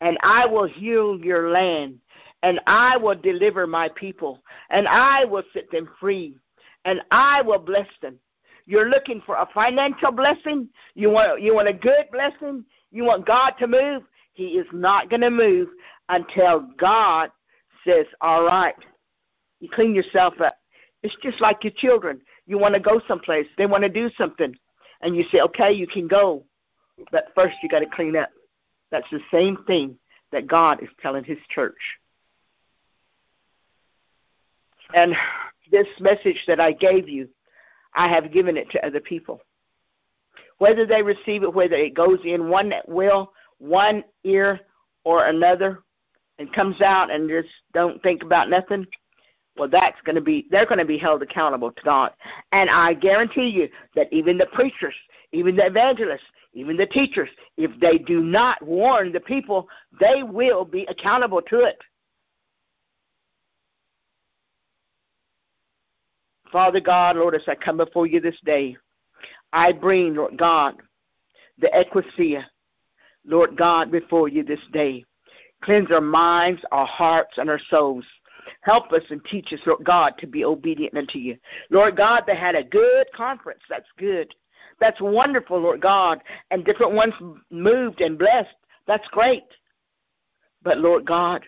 and 0.00 0.16
I 0.22 0.46
will 0.46 0.66
heal 0.66 1.18
your 1.18 1.50
land 1.50 1.98
and 2.42 2.60
I 2.66 2.96
will 2.96 3.16
deliver 3.16 3.66
my 3.66 3.88
people 3.94 4.40
and 4.70 4.86
I 4.88 5.24
will 5.24 5.42
set 5.52 5.70
them 5.70 5.88
free 6.00 6.36
and 6.84 7.00
I 7.10 7.42
will 7.42 7.58
bless 7.58 7.88
them 8.00 8.18
you're 8.68 8.90
looking 8.90 9.22
for 9.24 9.36
a 9.36 9.48
financial 9.54 10.12
blessing. 10.12 10.68
You 10.94 11.08
want 11.08 11.40
you 11.40 11.54
want 11.54 11.68
a 11.68 11.72
good 11.72 12.04
blessing. 12.12 12.66
You 12.92 13.04
want 13.04 13.26
God 13.26 13.54
to 13.60 13.66
move. 13.66 14.02
He 14.34 14.58
is 14.58 14.66
not 14.74 15.08
going 15.08 15.22
to 15.22 15.30
move 15.30 15.68
until 16.10 16.68
God 16.76 17.30
says, 17.84 18.04
"All 18.20 18.44
right." 18.44 18.74
You 19.60 19.70
clean 19.70 19.94
yourself 19.94 20.40
up. 20.42 20.58
It's 21.02 21.16
just 21.22 21.40
like 21.40 21.64
your 21.64 21.72
children. 21.76 22.20
You 22.46 22.58
want 22.58 22.74
to 22.74 22.80
go 22.80 23.00
someplace. 23.08 23.46
They 23.56 23.64
want 23.64 23.84
to 23.84 23.88
do 23.88 24.10
something, 24.18 24.54
and 25.00 25.16
you 25.16 25.24
say, 25.32 25.40
"Okay, 25.40 25.72
you 25.72 25.86
can 25.86 26.06
go," 26.06 26.44
but 27.10 27.32
first 27.34 27.56
you 27.62 27.70
got 27.70 27.80
to 27.80 27.86
clean 27.86 28.16
up. 28.16 28.28
That's 28.90 29.08
the 29.10 29.22
same 29.30 29.56
thing 29.66 29.98
that 30.30 30.46
God 30.46 30.82
is 30.82 30.90
telling 31.00 31.24
His 31.24 31.38
church. 31.48 31.98
And 34.92 35.16
this 35.70 35.88
message 36.00 36.44
that 36.46 36.60
I 36.60 36.72
gave 36.72 37.08
you 37.08 37.30
I 37.94 38.08
have 38.08 38.32
given 38.32 38.56
it 38.56 38.70
to 38.70 38.86
other 38.86 39.00
people. 39.00 39.40
Whether 40.58 40.86
they 40.86 41.02
receive 41.02 41.42
it, 41.42 41.54
whether 41.54 41.76
it 41.76 41.94
goes 41.94 42.18
in 42.24 42.48
one 42.48 42.72
will, 42.86 43.32
one 43.58 44.04
ear, 44.24 44.60
or 45.04 45.26
another, 45.26 45.82
and 46.38 46.52
comes 46.52 46.80
out 46.80 47.10
and 47.10 47.28
just 47.28 47.48
don't 47.72 48.02
think 48.02 48.22
about 48.22 48.50
nothing, 48.50 48.86
well, 49.56 49.68
that's 49.68 50.00
going 50.04 50.14
to 50.14 50.20
be, 50.20 50.46
they're 50.50 50.66
going 50.66 50.78
to 50.78 50.84
be 50.84 50.98
held 50.98 51.22
accountable 51.22 51.72
to 51.72 51.82
God. 51.82 52.12
And 52.52 52.70
I 52.70 52.94
guarantee 52.94 53.48
you 53.48 53.68
that 53.96 54.12
even 54.12 54.38
the 54.38 54.46
preachers, 54.46 54.94
even 55.32 55.56
the 55.56 55.66
evangelists, 55.66 56.22
even 56.54 56.76
the 56.76 56.86
teachers, 56.86 57.28
if 57.56 57.70
they 57.80 57.98
do 57.98 58.22
not 58.22 58.62
warn 58.64 59.12
the 59.12 59.20
people, 59.20 59.68
they 60.00 60.22
will 60.22 60.64
be 60.64 60.84
accountable 60.88 61.42
to 61.42 61.60
it. 61.60 61.78
Father 66.52 66.80
God, 66.80 67.16
Lord, 67.16 67.34
as 67.34 67.42
I 67.46 67.54
come 67.54 67.76
before 67.76 68.06
you 68.06 68.20
this 68.20 68.38
day, 68.44 68.76
I 69.52 69.72
bring, 69.72 70.14
Lord 70.14 70.36
God, 70.36 70.76
the 71.58 71.68
ecclesia, 71.78 72.48
Lord 73.24 73.56
God, 73.56 73.90
before 73.90 74.28
you 74.28 74.42
this 74.44 74.60
day. 74.72 75.04
Cleanse 75.62 75.90
our 75.90 76.00
minds, 76.00 76.62
our 76.72 76.86
hearts, 76.86 77.36
and 77.36 77.50
our 77.50 77.60
souls. 77.70 78.04
Help 78.62 78.92
us 78.92 79.02
and 79.10 79.22
teach 79.24 79.52
us, 79.52 79.60
Lord 79.66 79.84
God, 79.84 80.14
to 80.18 80.26
be 80.26 80.44
obedient 80.44 80.96
unto 80.96 81.18
you. 81.18 81.36
Lord 81.70 81.96
God, 81.96 82.22
they 82.26 82.36
had 82.36 82.54
a 82.54 82.64
good 82.64 83.06
conference. 83.14 83.60
That's 83.68 83.88
good. 83.98 84.34
That's 84.80 85.00
wonderful, 85.00 85.60
Lord 85.60 85.82
God. 85.82 86.22
And 86.50 86.64
different 86.64 86.92
ones 86.92 87.12
moved 87.50 88.00
and 88.00 88.18
blessed. 88.18 88.54
That's 88.86 89.06
great. 89.08 89.44
But, 90.62 90.78
Lord 90.78 91.04
God, 91.04 91.44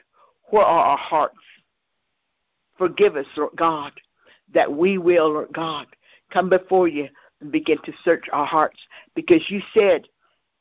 where 0.50 0.64
are 0.64 0.86
our 0.86 0.98
hearts? 0.98 1.38
Forgive 2.76 3.16
us, 3.16 3.26
Lord 3.36 3.52
God 3.56 3.92
that 4.54 4.72
we 4.72 4.98
will, 4.98 5.32
Lord 5.32 5.52
God, 5.52 5.86
come 6.32 6.48
before 6.48 6.88
you 6.88 7.08
and 7.40 7.52
begin 7.52 7.78
to 7.84 7.92
search 8.04 8.24
our 8.32 8.46
hearts. 8.46 8.78
Because 9.14 9.42
you 9.48 9.60
said, 9.74 10.06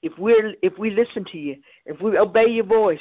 if 0.02 0.18
we're 0.18 0.54
if 0.62 0.78
we 0.78 0.90
listen 0.90 1.26
to 1.26 1.38
you, 1.38 1.58
if 1.86 2.02
we 2.02 2.18
obey 2.18 2.48
your 2.48 2.66
voice, 2.66 3.00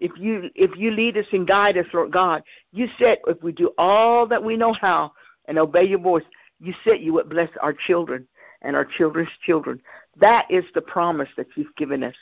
if 0.00 0.12
you 0.18 0.50
if 0.54 0.76
you 0.76 0.90
lead 0.90 1.16
us 1.16 1.26
and 1.32 1.46
guide 1.46 1.78
us, 1.78 1.86
Lord 1.92 2.10
God, 2.10 2.42
you 2.72 2.88
said 2.98 3.18
if 3.26 3.42
we 3.42 3.52
do 3.52 3.72
all 3.78 4.26
that 4.26 4.42
we 4.42 4.56
know 4.56 4.72
how 4.72 5.12
and 5.46 5.58
obey 5.58 5.84
your 5.84 6.00
voice, 6.00 6.24
you 6.60 6.74
said 6.84 7.00
you 7.00 7.12
would 7.12 7.28
bless 7.28 7.50
our 7.62 7.72
children 7.72 8.26
and 8.62 8.74
our 8.74 8.84
children's 8.84 9.30
children. 9.44 9.80
That 10.16 10.50
is 10.50 10.64
the 10.74 10.80
promise 10.80 11.28
that 11.36 11.46
you've 11.54 11.74
given 11.76 12.02
us. 12.02 12.14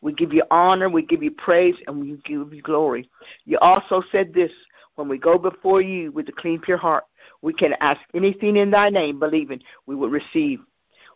We 0.00 0.12
give 0.12 0.32
you 0.32 0.44
honor, 0.50 0.88
we 0.88 1.02
give 1.02 1.22
you 1.22 1.32
praise, 1.32 1.74
and 1.86 2.00
we 2.00 2.16
give 2.24 2.52
you 2.52 2.62
glory. 2.62 3.08
You 3.44 3.58
also 3.58 4.02
said 4.12 4.32
this 4.32 4.52
when 4.94 5.08
we 5.08 5.18
go 5.18 5.38
before 5.38 5.80
you 5.80 6.12
with 6.12 6.28
a 6.28 6.32
clean, 6.32 6.60
pure 6.60 6.76
heart, 6.76 7.04
we 7.42 7.52
can 7.52 7.74
ask 7.80 8.00
anything 8.14 8.56
in 8.56 8.70
thy 8.70 8.90
name, 8.90 9.18
believing 9.18 9.60
we 9.86 9.94
will 9.94 10.10
receive. 10.10 10.60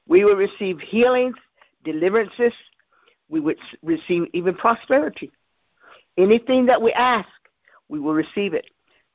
We 0.07 0.25
will 0.25 0.37
receive 0.37 0.81
healings, 0.81 1.37
deliverances. 1.85 2.53
We 3.29 3.41
would 3.41 3.59
receive 3.83 4.27
even 4.33 4.55
prosperity. 4.55 5.31
Anything 6.19 6.67
that 6.67 6.81
we 6.81 6.93
ask, 6.93 7.29
we 7.89 7.99
will 8.01 8.15
receive 8.15 8.55
it. 8.55 8.67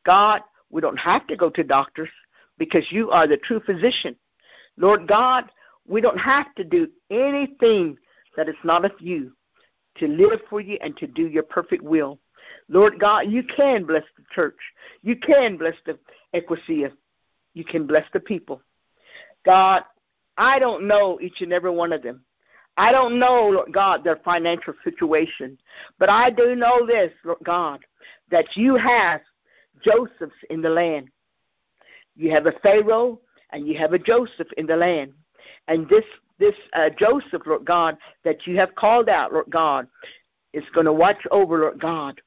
God, 0.06 0.42
we 0.70 0.82
don't 0.82 0.98
have 0.98 1.28
to 1.28 1.36
go 1.36 1.50
to 1.52 1.64
doctors 1.64 2.10
because 2.58 2.86
you 2.92 3.12
are 3.12 3.28
the 3.28 3.38
true 3.38 3.62
physician. 3.66 4.16
Lord 4.78 5.08
God, 5.08 5.46
we 5.88 6.02
don't 6.02 6.18
have 6.18 6.54
to 6.56 6.64
do 6.64 6.88
anything 7.10 7.98
that 8.36 8.50
is 8.50 8.56
not 8.64 8.86
of 8.86 8.92
you 9.00 9.34
to 9.98 10.08
live 10.08 10.40
for 10.50 10.62
you 10.62 10.78
and 10.82 10.96
to 10.98 11.08
do 11.08 11.28
your 11.28 11.44
perfect 11.44 11.84
will. 11.84 12.20
Lord 12.70 13.00
God, 13.00 13.28
you 13.28 13.44
can 13.44 13.86
bless 13.86 14.04
the 14.16 14.24
church. 14.34 14.58
You 15.02 15.16
can 15.16 15.58
bless 15.58 15.76
the 15.86 15.98
ecclesia. 16.38 16.92
You 17.54 17.64
can 17.64 17.88
bless 17.88 18.06
the 18.14 18.20
people. 18.20 18.62
God, 19.46 19.84
I 20.38 20.60
don't 20.60 20.88
know 20.88 21.20
each 21.22 21.42
and 21.42 21.52
every 21.52 21.72
one 21.72 21.92
of 21.94 22.04
them. 22.04 22.22
I 22.78 22.92
don't 22.92 23.20
know, 23.20 23.50
Lord 23.50 23.74
God, 23.74 24.04
their 24.04 24.18
financial 24.18 24.74
situation. 24.84 25.58
But 25.98 26.10
I 26.10 26.30
do 26.30 26.56
know 26.56 26.86
this, 26.86 27.12
Lord 27.26 27.40
God, 27.44 27.80
that 28.30 28.46
you 28.56 28.76
have 28.76 29.22
Josephs 29.84 30.36
in 30.50 30.62
the 30.62 30.70
land. 30.70 31.10
You 32.16 32.32
have 32.32 32.46
a 32.46 32.52
Pharaoh 32.64 33.20
and 33.52 33.68
you 33.68 33.78
have 33.78 33.94
a 33.94 34.00
Joseph 34.00 34.48
in 34.58 34.68
the 34.68 34.76
land. 34.76 35.14
And 35.68 35.88
this 35.90 36.04
this 36.40 36.56
uh, 36.74 36.90
Joseph, 37.00 37.42
Lord 37.48 37.66
God, 37.66 37.98
that 38.24 38.46
you 38.46 38.58
have 38.58 38.76
called 38.76 39.10
out, 39.10 39.34
Lord 39.34 39.50
God, 39.50 39.88
is 40.54 40.64
going 40.74 40.86
to 40.86 40.94
watch 40.94 41.18
over, 41.32 41.60
Lord 41.60 41.80
God, 41.80 42.22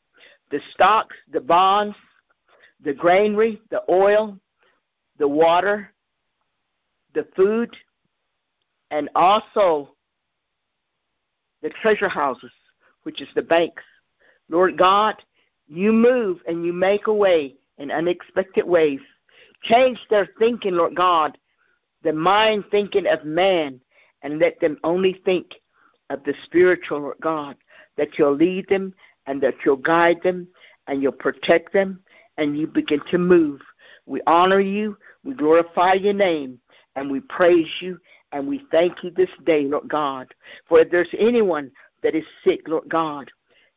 the 0.50 0.60
stocks, 0.74 1.14
the 1.32 1.40
bonds, 1.40 1.96
the 2.84 2.92
granary, 2.92 3.60
the 3.70 3.82
oil, 3.90 4.38
the 5.18 5.28
water, 5.28 5.92
the 7.14 7.26
food, 7.36 7.76
and 8.90 9.08
also 9.14 9.94
the 11.62 11.70
treasure 11.70 12.08
houses, 12.08 12.52
which 13.02 13.20
is 13.20 13.28
the 13.34 13.42
banks. 13.42 13.82
Lord 14.48 14.76
God, 14.76 15.16
you 15.68 15.92
move 15.92 16.40
and 16.48 16.64
you 16.64 16.72
make 16.72 17.06
a 17.06 17.12
way 17.12 17.54
in 17.78 17.90
unexpected 17.90 18.66
ways. 18.66 19.00
Change 19.62 19.98
their 20.08 20.28
thinking, 20.38 20.74
Lord 20.74 20.96
God, 20.96 21.36
the 22.02 22.12
mind 22.12 22.64
thinking 22.70 23.06
of 23.06 23.24
man, 23.24 23.80
and 24.22 24.38
let 24.38 24.58
them 24.60 24.78
only 24.84 25.20
think 25.24 25.54
of 26.08 26.24
the 26.24 26.34
spiritual, 26.44 27.00
Lord 27.00 27.16
God, 27.22 27.56
that 27.96 28.18
you'll 28.18 28.34
lead 28.34 28.68
them 28.68 28.94
and 29.26 29.40
that 29.42 29.54
you'll 29.64 29.76
guide 29.76 30.18
them 30.22 30.48
and 30.86 31.02
you'll 31.02 31.12
protect 31.12 31.72
them 31.72 32.00
and 32.40 32.58
you 32.58 32.66
begin 32.66 33.00
to 33.10 33.18
move. 33.18 33.60
We 34.06 34.20
honor 34.26 34.60
you, 34.60 34.96
we 35.22 35.34
glorify 35.34 35.92
your 35.92 36.14
name, 36.14 36.58
and 36.96 37.08
we 37.08 37.20
praise 37.20 37.68
you 37.80 38.00
and 38.32 38.46
we 38.46 38.62
thank 38.70 39.02
you 39.02 39.10
this 39.10 39.30
day, 39.44 39.64
Lord 39.64 39.88
God. 39.88 40.26
For 40.68 40.80
if 40.80 40.90
there's 40.90 41.12
anyone 41.18 41.70
that 42.02 42.14
is 42.14 42.24
sick, 42.44 42.62
Lord 42.66 42.88
God, 42.88 43.30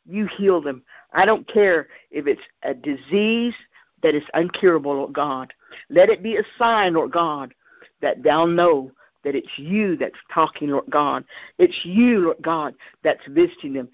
you 0.06 0.28
heal 0.38 0.62
them. 0.62 0.84
I 1.14 1.26
don't 1.26 1.48
care 1.48 1.88
if 2.12 2.28
it's 2.28 2.42
a 2.64 2.74
disease 2.74 3.54
that 4.02 4.16
is 4.16 4.24
uncurable, 4.36 4.96
Lord 4.96 5.14
God. 5.14 5.54
Let 5.90 6.10
it 6.10 6.24
be 6.24 6.38
a 6.38 6.44
sign, 6.58 6.94
Lord 6.94 7.12
God, 7.12 7.54
that 8.02 8.22
they'll 8.24 8.48
know 8.48 8.92
that 9.24 9.36
it's 9.36 9.58
you 9.58 9.96
that's 9.98 10.20
talking, 10.34 10.70
Lord 10.70 10.90
God. 10.90 11.24
It's 11.58 11.80
you, 11.84 12.20
Lord 12.20 12.42
God, 12.42 12.76
that's 13.04 13.26
visiting 13.28 13.74
them. 13.74 13.90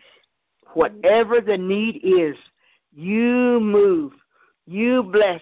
Whatever 0.73 1.41
the 1.41 1.57
need 1.57 2.01
is, 2.03 2.35
you 2.93 3.59
move, 3.61 4.13
you 4.69 5.03
bless, 5.03 5.41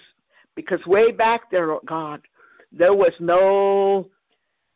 because 0.56 0.86
way 0.86 1.12
back 1.12 1.52
there, 1.52 1.78
God, 1.86 2.22
there 2.72 2.94
was 2.94 3.14
no 3.20 4.10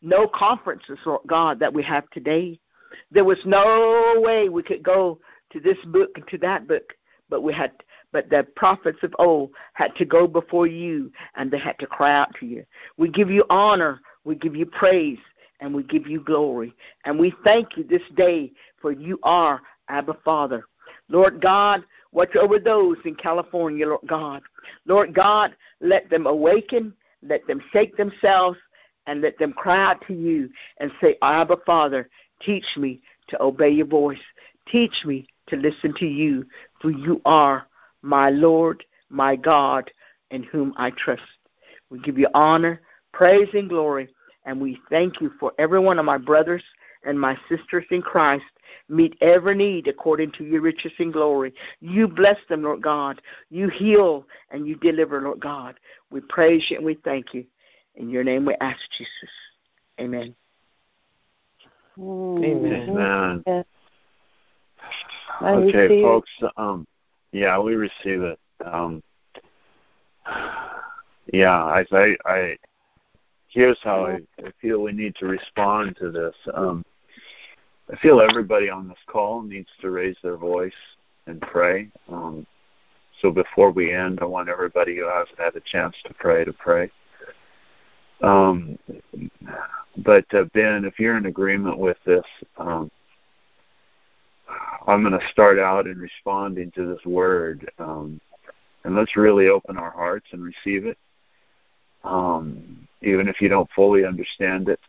no 0.01 0.27
conferences, 0.27 0.97
God, 1.27 1.59
that 1.59 1.73
we 1.73 1.83
have 1.83 2.09
today. 2.09 2.59
There 3.11 3.23
was 3.23 3.37
no 3.45 4.15
way 4.17 4.49
we 4.49 4.63
could 4.63 4.81
go 4.81 5.19
to 5.53 5.59
this 5.59 5.77
book 5.85 6.09
and 6.15 6.27
to 6.27 6.37
that 6.39 6.67
book, 6.67 6.93
but 7.29 7.41
we 7.41 7.53
had 7.53 7.71
but 8.11 8.29
the 8.29 8.45
prophets 8.55 8.99
of 9.03 9.15
old 9.19 9.51
had 9.73 9.95
to 9.95 10.05
go 10.05 10.27
before 10.27 10.67
you 10.67 11.11
and 11.35 11.49
they 11.49 11.59
had 11.59 11.79
to 11.79 11.87
cry 11.87 12.13
out 12.13 12.33
to 12.39 12.45
you. 12.45 12.65
We 12.97 13.07
give 13.07 13.29
you 13.29 13.45
honor, 13.49 14.01
we 14.25 14.35
give 14.35 14.53
you 14.53 14.65
praise, 14.65 15.19
and 15.61 15.73
we 15.73 15.83
give 15.83 16.07
you 16.07 16.19
glory. 16.19 16.73
And 17.05 17.17
we 17.17 17.33
thank 17.45 17.77
you 17.77 17.85
this 17.85 18.01
day 18.17 18.51
for 18.81 18.91
you 18.91 19.17
are 19.23 19.61
Abba 19.87 20.17
Father. 20.25 20.65
Lord 21.11 21.41
God, 21.41 21.83
watch 22.13 22.35
over 22.35 22.57
those 22.57 22.97
in 23.05 23.15
California, 23.15 23.85
Lord 23.85 24.07
God. 24.07 24.41
Lord 24.85 25.13
God, 25.13 25.55
let 25.81 26.09
them 26.09 26.25
awaken, 26.25 26.93
let 27.21 27.45
them 27.47 27.61
shake 27.73 27.97
themselves, 27.97 28.57
and 29.07 29.21
let 29.21 29.37
them 29.37 29.51
cry 29.53 29.91
out 29.91 30.05
to 30.07 30.13
you 30.13 30.49
and 30.77 30.91
say, 31.01 31.17
Abba 31.21 31.57
Father, 31.65 32.09
teach 32.41 32.65
me 32.77 33.01
to 33.27 33.41
obey 33.41 33.69
your 33.69 33.87
voice. 33.87 34.19
Teach 34.67 35.03
me 35.05 35.27
to 35.47 35.57
listen 35.57 35.93
to 35.97 36.05
you, 36.05 36.45
for 36.81 36.91
you 36.91 37.21
are 37.25 37.67
my 38.01 38.29
Lord, 38.29 38.83
my 39.09 39.35
God, 39.35 39.91
in 40.29 40.43
whom 40.43 40.73
I 40.77 40.91
trust. 40.91 41.21
We 41.89 41.99
give 41.99 42.17
you 42.17 42.29
honor, 42.33 42.81
praise, 43.11 43.49
and 43.53 43.67
glory, 43.67 44.07
and 44.45 44.61
we 44.61 44.79
thank 44.89 45.19
you 45.19 45.31
for 45.39 45.51
every 45.59 45.79
one 45.79 45.99
of 45.99 46.05
my 46.05 46.17
brothers 46.17 46.63
and 47.03 47.19
my 47.19 47.37
sisters 47.49 47.85
in 47.91 48.01
Christ. 48.01 48.45
Meet 48.89 49.17
every 49.21 49.55
need 49.55 49.87
according 49.87 50.31
to 50.33 50.43
your 50.43 50.61
riches 50.61 50.91
and 50.99 51.13
glory. 51.13 51.53
You 51.79 52.07
bless 52.07 52.37
them, 52.49 52.63
Lord 52.63 52.81
God. 52.81 53.21
You 53.49 53.69
heal 53.69 54.25
and 54.51 54.67
you 54.67 54.75
deliver, 54.75 55.21
Lord 55.21 55.39
God. 55.39 55.79
We 56.09 56.21
praise 56.21 56.65
you 56.69 56.77
and 56.77 56.85
we 56.85 56.95
thank 56.95 57.33
you. 57.33 57.45
In 57.95 58.09
your 58.09 58.23
name 58.23 58.45
we 58.45 58.55
ask 58.61 58.79
Jesus. 58.97 59.29
Amen. 59.99 60.35
Amen. 61.99 62.89
Amen. 62.89 63.65
Okay, 65.41 66.01
folks. 66.01 66.29
Um, 66.57 66.87
yeah, 67.31 67.59
we 67.59 67.75
receive 67.75 68.21
it. 68.21 68.39
Um, 68.65 69.01
yeah, 71.33 71.63
I, 71.63 71.85
I, 71.91 72.15
I 72.25 72.57
here's 73.47 73.77
how 73.83 74.05
I, 74.05 74.19
I 74.39 74.51
feel 74.61 74.79
we 74.79 74.91
need 74.91 75.15
to 75.15 75.25
respond 75.25 75.97
to 75.97 76.11
this. 76.11 76.35
Um, 76.53 76.85
I 77.91 77.97
feel 77.97 78.21
everybody 78.21 78.69
on 78.69 78.87
this 78.87 78.97
call 79.07 79.41
needs 79.41 79.69
to 79.81 79.89
raise 79.89 80.15
their 80.23 80.37
voice 80.37 80.71
and 81.27 81.41
pray. 81.41 81.89
Um, 82.09 82.45
so 83.21 83.31
before 83.31 83.71
we 83.71 83.93
end, 83.93 84.19
I 84.21 84.25
want 84.25 84.49
everybody 84.49 84.95
who 84.97 85.07
hasn't 85.07 85.37
had 85.37 85.55
a 85.55 85.61
chance 85.71 85.95
to 86.05 86.13
pray 86.13 86.45
to 86.45 86.53
pray. 86.53 86.89
Um, 88.21 88.79
but 89.97 90.25
uh, 90.33 90.45
Ben, 90.53 90.85
if 90.85 90.99
you're 90.99 91.17
in 91.17 91.25
agreement 91.25 91.77
with 91.77 91.97
this, 92.05 92.25
um, 92.57 92.89
I'm 94.87 95.03
going 95.03 95.19
to 95.19 95.27
start 95.31 95.59
out 95.59 95.85
in 95.87 95.97
responding 95.97 96.71
to 96.71 96.93
this 96.93 97.05
word, 97.05 97.69
um, 97.77 98.19
and 98.83 98.95
let's 98.95 99.15
really 99.15 99.47
open 99.47 99.77
our 99.77 99.91
hearts 99.91 100.27
and 100.31 100.43
receive 100.43 100.85
it, 100.85 100.97
um, 102.03 102.87
even 103.01 103.27
if 103.27 103.41
you 103.41 103.49
don't 103.49 103.69
fully 103.75 104.05
understand 104.05 104.69
it. 104.69 104.79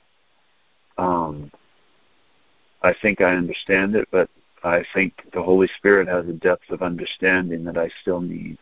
I 2.82 2.94
think 3.00 3.20
I 3.20 3.34
understand 3.34 3.94
it, 3.94 4.08
but 4.10 4.28
I 4.64 4.84
think 4.94 5.14
the 5.32 5.42
Holy 5.42 5.68
Spirit 5.78 6.08
has 6.08 6.28
a 6.28 6.32
depth 6.32 6.70
of 6.70 6.82
understanding 6.82 7.64
that 7.64 7.78
I 7.78 7.90
still 8.00 8.20
need. 8.20 8.58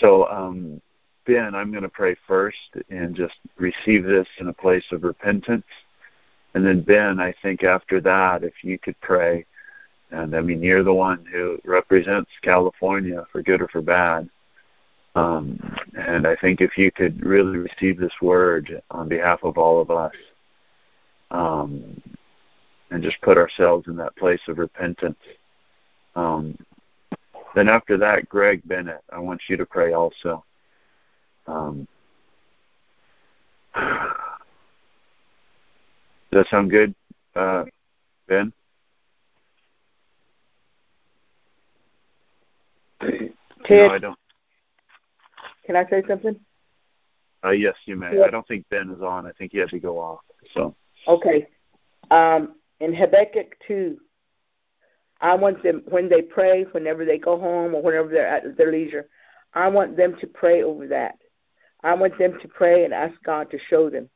So, 0.00 0.28
um, 0.28 0.80
Ben, 1.26 1.54
I'm 1.54 1.70
going 1.70 1.82
to 1.82 1.88
pray 1.88 2.16
first 2.26 2.56
and 2.90 3.14
just 3.14 3.34
receive 3.56 4.04
this 4.04 4.28
in 4.38 4.48
a 4.48 4.52
place 4.52 4.84
of 4.92 5.04
repentance. 5.04 5.64
And 6.54 6.64
then, 6.64 6.82
Ben, 6.82 7.20
I 7.20 7.34
think 7.42 7.64
after 7.64 8.00
that, 8.02 8.44
if 8.44 8.52
you 8.62 8.78
could 8.78 9.00
pray, 9.00 9.44
and 10.10 10.36
I 10.36 10.40
mean, 10.40 10.62
you're 10.62 10.84
the 10.84 10.94
one 10.94 11.24
who 11.30 11.58
represents 11.64 12.30
California 12.42 13.26
for 13.32 13.42
good 13.42 13.60
or 13.60 13.68
for 13.68 13.82
bad. 13.82 14.28
Um, 15.16 15.58
and 15.96 16.26
I 16.26 16.36
think 16.36 16.60
if 16.60 16.76
you 16.76 16.90
could 16.90 17.24
really 17.24 17.58
receive 17.58 17.98
this 17.98 18.12
word 18.20 18.82
on 18.90 19.08
behalf 19.08 19.40
of 19.42 19.58
all 19.58 19.80
of 19.80 19.90
us, 19.90 20.14
um, 21.30 22.00
and 22.94 23.02
just 23.02 23.20
put 23.22 23.36
ourselves 23.36 23.88
in 23.88 23.96
that 23.96 24.14
place 24.14 24.40
of 24.46 24.58
repentance. 24.58 25.18
Um, 26.14 26.56
then 27.56 27.68
after 27.68 27.96
that, 27.98 28.28
Greg 28.28 28.62
Bennett, 28.66 29.02
I 29.12 29.18
want 29.18 29.42
you 29.48 29.56
to 29.56 29.66
pray 29.66 29.94
also. 29.94 30.44
Um, 31.48 31.88
does 33.74 34.12
that 36.30 36.46
sound 36.48 36.70
good, 36.70 36.94
uh, 37.34 37.64
Ben? 38.28 38.52
Ted, 43.00 43.32
no, 43.68 43.88
I 43.90 43.98
don't. 43.98 44.18
Can 45.66 45.74
I 45.74 45.84
say 45.90 46.04
something? 46.06 46.38
Uh, 47.44 47.50
yes, 47.50 47.74
you 47.86 47.96
may. 47.96 48.22
I 48.22 48.30
don't 48.30 48.46
think 48.46 48.64
Ben 48.70 48.88
is 48.90 49.02
on. 49.02 49.26
I 49.26 49.32
think 49.32 49.50
he 49.50 49.58
had 49.58 49.70
to 49.70 49.80
go 49.80 49.98
off. 49.98 50.20
So. 50.54 50.76
Okay. 51.08 51.48
Um, 52.12 52.54
in 52.84 52.94
Habakkuk 52.94 53.56
2, 53.66 53.98
I 55.20 55.34
want 55.34 55.62
them, 55.62 55.82
when 55.88 56.08
they 56.08 56.20
pray, 56.20 56.64
whenever 56.72 57.04
they 57.04 57.18
go 57.18 57.38
home 57.38 57.74
or 57.74 57.82
whenever 57.82 58.08
they're 58.08 58.28
at 58.28 58.56
their 58.56 58.70
leisure, 58.70 59.08
I 59.54 59.68
want 59.68 59.96
them 59.96 60.16
to 60.20 60.26
pray 60.26 60.62
over 60.62 60.86
that. 60.88 61.18
I 61.82 61.94
want 61.94 62.18
them 62.18 62.38
to 62.40 62.48
pray 62.48 62.84
and 62.84 62.92
ask 62.92 63.14
God 63.22 63.50
to 63.50 63.58
show 63.70 63.88
them 63.88 64.08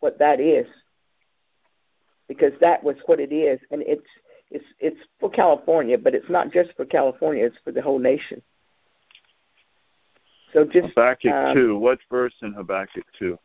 what 0.00 0.18
that 0.18 0.40
is. 0.40 0.66
Because 2.28 2.52
that 2.60 2.82
was 2.82 2.96
what 3.06 3.20
it 3.20 3.32
is. 3.32 3.60
And 3.70 3.82
it's 3.82 4.06
it's 4.50 4.64
it's 4.78 5.00
for 5.18 5.30
California, 5.30 5.98
but 5.98 6.14
it's 6.14 6.28
not 6.28 6.52
just 6.52 6.70
for 6.76 6.84
California, 6.84 7.44
it's 7.44 7.58
for 7.64 7.72
the 7.72 7.82
whole 7.82 7.98
nation. 7.98 8.42
So 10.52 10.64
just 10.64 10.88
Habakkuk 10.88 11.32
um, 11.32 11.54
two. 11.54 11.78
What 11.78 11.98
verse 12.10 12.34
in 12.42 12.52
Habakkuk 12.52 13.04
two? 13.18 13.38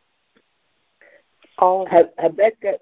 All 1.58 1.86
Habakkuk 1.86 2.80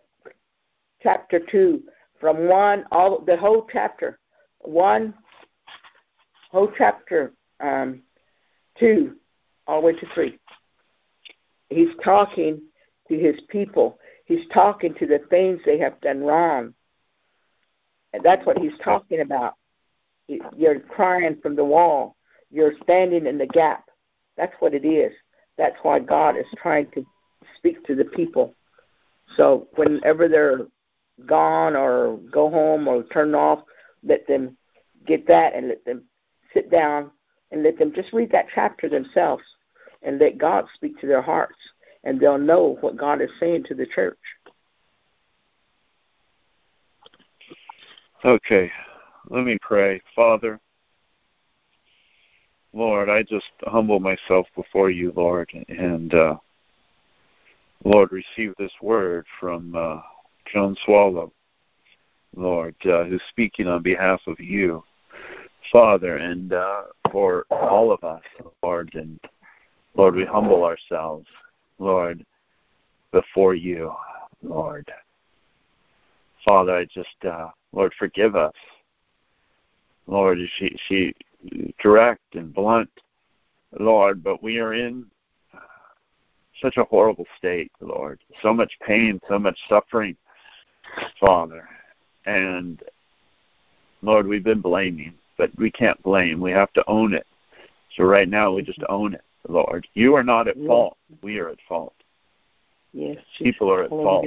chapter 1.05 1.39
two, 1.39 1.85
from 2.21 2.49
one 2.49 2.85
all 2.91 3.21
the 3.21 3.37
whole 3.37 3.69
chapter, 3.71 4.19
one 4.59 5.15
whole 6.51 6.73
chapter 6.77 7.33
um, 7.61 8.03
two, 8.77 9.15
all 9.69 9.81
the 9.81 9.87
way 9.87 9.93
to 9.93 10.07
three 10.15 10.39
he's 11.75 11.95
talking 12.03 12.63
to 13.09 13.19
his 13.19 13.37
people. 13.49 13.99
He's 14.25 14.47
talking 14.53 14.95
to 14.95 15.07
the 15.07 15.21
things 15.31 15.61
they 15.65 15.79
have 15.79 16.01
done 16.01 16.21
wrong. 16.21 16.75
And 18.13 18.23
that's 18.23 18.47
what 18.47 18.59
he's 18.59 18.79
talking 18.83 19.21
about. 19.21 19.55
You're 20.57 20.81
crying 20.81 21.37
from 21.43 21.57
the 21.57 21.65
wall. 21.65 22.17
You're 22.51 22.73
standing 22.83 23.27
in 23.27 23.37
the 23.37 23.47
gap. 23.47 23.85
That's 24.37 24.55
what 24.61 24.73
it 24.73 24.87
is. 24.87 25.13
That's 25.59 25.77
why 25.83 25.99
God 25.99 26.37
is 26.37 26.47
trying 26.57 26.91
to 26.95 27.05
speak 27.59 27.85
to 27.85 27.95
the 27.95 28.05
people. 28.05 28.55
So 29.37 29.69
whenever 29.75 30.29
they're 30.29 30.67
gone 31.27 31.77
or 31.77 32.19
go 32.31 32.51
home 32.51 32.89
or 32.89 33.05
turn 33.05 33.35
off, 33.35 33.61
let 34.03 34.27
them 34.27 34.57
get 35.07 35.27
that 35.27 35.55
and 35.55 35.69
let 35.69 35.85
them 35.85 36.05
sit 36.53 36.71
down 36.71 37.11
and 37.51 37.62
let 37.62 37.79
them 37.79 37.93
just 37.95 38.12
read 38.12 38.31
that 38.33 38.47
chapter 38.55 38.89
themselves 38.89 39.43
and 40.03 40.19
let 40.19 40.39
God 40.39 40.67
speak 40.75 40.99
to 41.01 41.07
their 41.07 41.23
hearts, 41.23 41.59
and 42.05 42.21
they'll 42.21 42.39
know 42.39 42.77
what 42.81 42.97
God 42.97 43.23
is 43.23 43.31
saying 43.41 43.65
to 43.65 43.75
the 43.75 43.87
church. 43.87 44.19
Okay, 48.25 48.71
let 49.29 49.45
me 49.45 49.59
pray. 49.61 50.01
Father, 50.15 50.61
Lord, 52.73 53.09
I 53.09 53.23
just 53.23 53.47
humble 53.62 54.01
myself 54.01 54.47
before 54.57 54.91
you, 54.91 55.12
Lord, 55.15 55.51
and 55.69 56.12
uh, 56.12 56.37
Lord, 57.85 58.11
receive 58.12 58.55
this 58.59 58.73
word 58.83 59.27
from 59.39 59.77
uh, 59.77 60.01
Joan 60.53 60.77
Swallow, 60.85 61.33
Lord, 62.37 62.75
uh, 62.85 63.05
who's 63.05 63.23
speaking 63.31 63.67
on 63.67 63.83
behalf 63.83 64.21
of 64.27 64.39
you. 64.41 64.83
Father, 65.73 66.17
and 66.19 66.53
uh, 66.53 66.83
for 67.11 67.47
all 67.51 67.91
of 67.91 68.05
us, 68.05 68.23
Lord, 68.63 68.91
and 68.95 69.19
Lord, 69.97 70.15
we 70.15 70.25
humble 70.25 70.65
ourselves, 70.65 71.27
Lord, 71.79 72.25
before 73.13 73.55
you, 73.55 73.93
Lord. 74.43 74.91
Father, 76.45 76.75
I 76.75 76.85
just, 76.85 77.25
uh, 77.25 77.49
Lord, 77.73 77.95
forgive 77.99 78.37
us. 78.37 78.55
Lord, 80.07 80.39
she, 80.59 80.77
she 80.87 81.15
direct 81.83 82.35
and 82.35 82.53
blunt, 82.53 82.91
Lord, 83.79 84.23
but 84.23 84.43
we 84.43 84.59
are 84.59 84.75
in 84.75 85.07
such 86.61 86.77
a 86.77 86.85
horrible 86.85 87.27
state, 87.39 87.73
Lord. 87.81 88.21
So 88.43 88.53
much 88.53 88.73
pain, 88.87 89.21
so 89.29 89.39
much 89.39 89.59
suffering, 89.69 90.17
Father. 91.21 91.69
And 92.27 92.83
Lord, 94.03 94.27
we've 94.27 94.45
been 94.45 94.61
blaming, 94.61 95.15
but 95.39 95.51
we 95.59 95.71
can't 95.71 96.03
blame. 96.03 96.41
We 96.41 96.53
have 96.53 96.73
to 96.75 96.85
own 96.87 97.15
it. 97.15 97.27
So 97.97 98.05
right 98.05 98.29
now 98.29 98.53
we 98.53 98.63
just 98.63 98.83
own 98.89 99.15
it, 99.15 99.23
Lord. 99.49 99.87
You 99.95 100.15
are 100.15 100.25
not 100.25 100.49
at 100.49 100.57
fault. 100.67 100.97
We 101.23 101.39
are 101.39 101.49
at 101.49 101.59
fault. 101.69 101.95
Yes. 102.93 103.19
People 103.39 103.71
are 103.73 103.85
at 103.85 103.91
fault. 103.91 104.27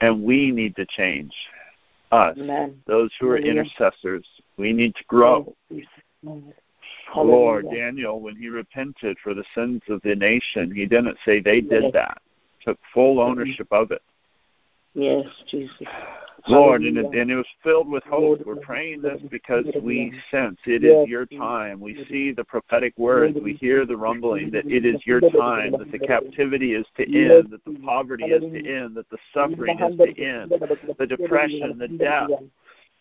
And 0.00 0.22
we 0.22 0.50
need 0.50 0.76
to 0.76 0.86
change. 0.86 1.32
Us, 2.12 2.36
Amen. 2.38 2.80
those 2.86 3.10
who 3.18 3.28
are 3.28 3.38
Hallelujah. 3.38 3.62
intercessors, 3.62 4.26
we 4.56 4.72
need 4.72 4.94
to 4.94 5.04
grow. 5.08 5.52
Oh, 6.24 6.42
Hallelujah. 7.12 7.34
Lord, 7.36 7.70
Daniel, 7.70 8.20
when 8.20 8.36
he 8.36 8.48
repented 8.48 9.16
for 9.22 9.34
the 9.34 9.44
sins 9.54 9.82
of 9.88 10.00
the 10.02 10.14
nation, 10.14 10.72
he 10.72 10.86
didn't 10.86 11.18
say 11.24 11.40
they 11.40 11.60
did 11.60 11.84
Yes. 11.84 11.92
that. 11.92 12.22
Took 12.64 12.78
full 12.92 13.20
ownership 13.20 13.66
of 13.72 13.90
it. 13.90 14.02
Yes, 14.94 15.26
Jesus. 15.50 15.88
Lord, 16.46 16.82
and 16.82 16.98
it, 16.98 17.06
and 17.06 17.30
it 17.30 17.36
was 17.36 17.46
filled 17.62 17.88
with 17.88 18.04
hope. 18.04 18.20
Lord, 18.20 18.46
We're 18.46 18.56
praying 18.56 19.02
this 19.02 19.20
because 19.30 19.64
we 19.82 20.12
sense 20.30 20.58
it 20.66 20.84
is 20.84 21.08
your 21.08 21.26
time. 21.26 21.80
We 21.80 22.04
see 22.08 22.32
the 22.32 22.44
prophetic 22.44 22.92
words. 22.98 23.36
We 23.42 23.54
hear 23.54 23.86
the 23.86 23.96
rumbling 23.96 24.50
that 24.50 24.66
it 24.66 24.84
is 24.84 25.00
your 25.06 25.20
time, 25.20 25.72
that 25.72 25.90
the 25.90 25.98
captivity 25.98 26.74
is 26.74 26.86
to 26.96 27.04
end, 27.04 27.50
that 27.50 27.64
the 27.64 27.78
poverty 27.84 28.24
is 28.24 28.42
to 28.42 28.70
end, 28.70 28.96
that 28.96 29.08
the 29.10 29.18
suffering 29.32 29.78
is 29.80 29.96
to 29.96 30.22
end, 30.22 30.52
the 30.98 31.06
depression, 31.06 31.78
the 31.78 31.88
death. 31.88 32.28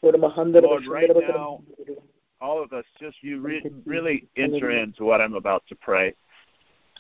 Lord, 0.02 0.88
right 0.88 1.10
now, 1.16 1.62
all 2.42 2.64
of 2.64 2.74
us, 2.74 2.86
just 3.00 3.18
you 3.22 3.40
re- 3.40 3.64
really 3.86 4.28
enter 4.38 4.72
into 4.72 5.04
what 5.04 5.22
I'm 5.22 5.34
about 5.34 5.64
to 5.68 5.76
pray. 5.76 6.14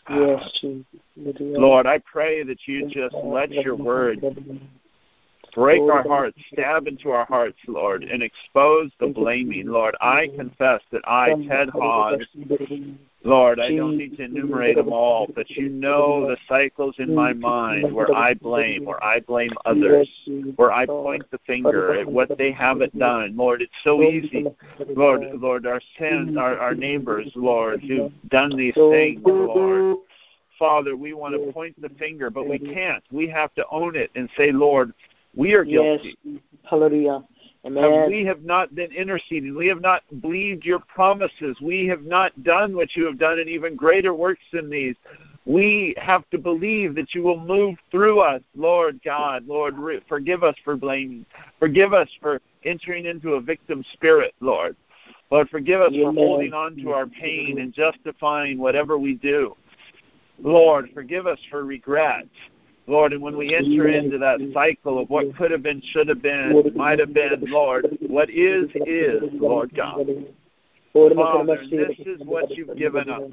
Yes, 0.09 0.51
Jesus. 0.59 0.85
Lord, 1.39 1.85
I 1.85 1.99
pray 1.99 2.43
that 2.43 2.59
you 2.65 2.89
just 2.89 3.15
let 3.23 3.51
your 3.51 3.75
word 3.75 4.21
break 5.53 5.81
our 5.81 6.07
hearts, 6.07 6.37
stab 6.51 6.87
into 6.87 7.11
our 7.11 7.25
hearts, 7.25 7.57
Lord, 7.67 8.03
and 8.03 8.23
expose 8.23 8.91
the 8.99 9.07
blaming. 9.07 9.67
Lord, 9.67 9.95
I 10.01 10.27
confess 10.35 10.81
that 10.91 11.01
I, 11.05 11.33
Ted 11.47 11.69
Hogg, 11.69 12.21
Lord, 13.25 13.59
I 13.59 13.73
don't 13.73 13.97
need 13.97 14.17
to 14.17 14.23
enumerate 14.23 14.75
them 14.75 14.91
all, 14.91 15.27
but 15.33 15.49
you 15.49 15.69
know 15.69 16.27
the 16.27 16.37
cycles 16.47 16.95
in 16.97 17.15
my 17.15 17.31
mind 17.31 17.93
where 17.93 18.13
I 18.13 18.33
blame, 18.33 18.85
where 18.85 19.01
I 19.03 19.21
blame 19.21 19.51
others, 19.65 20.09
where 20.57 20.73
I 20.73 20.85
point 20.85 21.23
the 21.31 21.39
finger 21.47 21.93
at 21.99 22.05
what 22.05 22.37
they 22.37 22.51
haven't 22.51 22.97
done. 22.99 23.37
Lord, 23.37 23.61
it's 23.61 23.71
so 23.83 24.01
easy. 24.01 24.45
Lord, 24.89 25.23
Lord, 25.35 25.65
our 25.65 25.81
sins, 25.97 26.37
our, 26.37 26.57
our 26.57 26.75
neighbors, 26.75 27.31
Lord, 27.35 27.81
who've 27.81 28.11
done 28.27 28.57
these 28.57 28.75
things, 28.75 29.21
Lord. 29.23 29.99
Father, 30.59 30.95
we 30.95 31.13
want 31.13 31.33
to 31.33 31.51
point 31.51 31.81
the 31.81 31.89
finger, 31.89 32.29
but 32.29 32.47
we 32.47 32.59
can't. 32.59 33.03
We 33.11 33.27
have 33.27 33.53
to 33.55 33.65
own 33.71 33.95
it 33.95 34.11
and 34.15 34.29
say, 34.37 34.51
Lord, 34.51 34.93
we 35.35 35.53
are 35.53 35.63
Yes. 35.63 36.01
guilty. 36.01 36.41
Hallelujah. 36.63 37.23
And 37.65 37.77
Amen. 37.77 38.09
we 38.09 38.25
have 38.25 38.43
not 38.43 38.75
been 38.75 38.91
interceding. 38.91 39.55
We 39.55 39.67
have 39.67 39.81
not 39.81 40.03
believed 40.21 40.65
your 40.65 40.79
promises. 40.79 41.59
We 41.61 41.87
have 41.87 42.03
not 42.03 42.43
done 42.43 42.75
what 42.75 42.95
you 42.95 43.05
have 43.05 43.17
done 43.17 43.39
and 43.39 43.49
even 43.49 43.75
greater 43.75 44.13
works 44.13 44.43
than 44.51 44.69
these. 44.69 44.95
We 45.45 45.93
have 45.97 46.29
to 46.31 46.37
believe 46.37 46.95
that 46.95 47.13
you 47.13 47.23
will 47.23 47.39
move 47.39 47.77
through 47.91 48.19
us, 48.19 48.41
Lord 48.55 48.99
God. 49.03 49.45
Lord, 49.47 49.75
forgive 50.07 50.43
us 50.43 50.55
for 50.63 50.75
blaming. 50.75 51.25
Forgive 51.59 51.93
us 51.93 52.09
for 52.21 52.41
entering 52.63 53.05
into 53.05 53.33
a 53.33 53.41
victim 53.41 53.83
spirit, 53.93 54.33
Lord. 54.39 54.75
Lord, 55.31 55.49
forgive 55.49 55.81
us 55.81 55.93
for 55.93 56.13
holding 56.13 56.53
on 56.53 56.75
to 56.77 56.91
our 56.91 57.07
pain 57.07 57.59
and 57.59 57.73
justifying 57.73 58.57
whatever 58.57 58.97
we 58.97 59.15
do. 59.15 59.55
Lord, 60.41 60.89
forgive 60.93 61.27
us 61.27 61.39
for 61.49 61.65
regret. 61.65 62.27
Lord, 62.87 63.13
and 63.13 63.21
when 63.21 63.37
we 63.37 63.55
enter 63.55 63.87
into 63.87 64.17
that 64.17 64.39
cycle 64.53 64.99
of 64.99 65.09
what 65.09 65.35
could 65.37 65.51
have 65.51 65.63
been, 65.63 65.81
should 65.91 66.09
have 66.09 66.21
been, 66.21 66.71
might 66.75 66.99
have 66.99 67.13
been, 67.13 67.43
Lord, 67.47 67.97
what 68.01 68.29
is, 68.29 68.69
is, 68.85 69.21
Lord 69.33 69.73
God. 69.73 70.05
Father, 70.93 71.57
this 71.71 71.97
is 72.05 72.21
what 72.25 72.51
you've 72.51 72.75
given 72.77 73.09
us. 73.09 73.31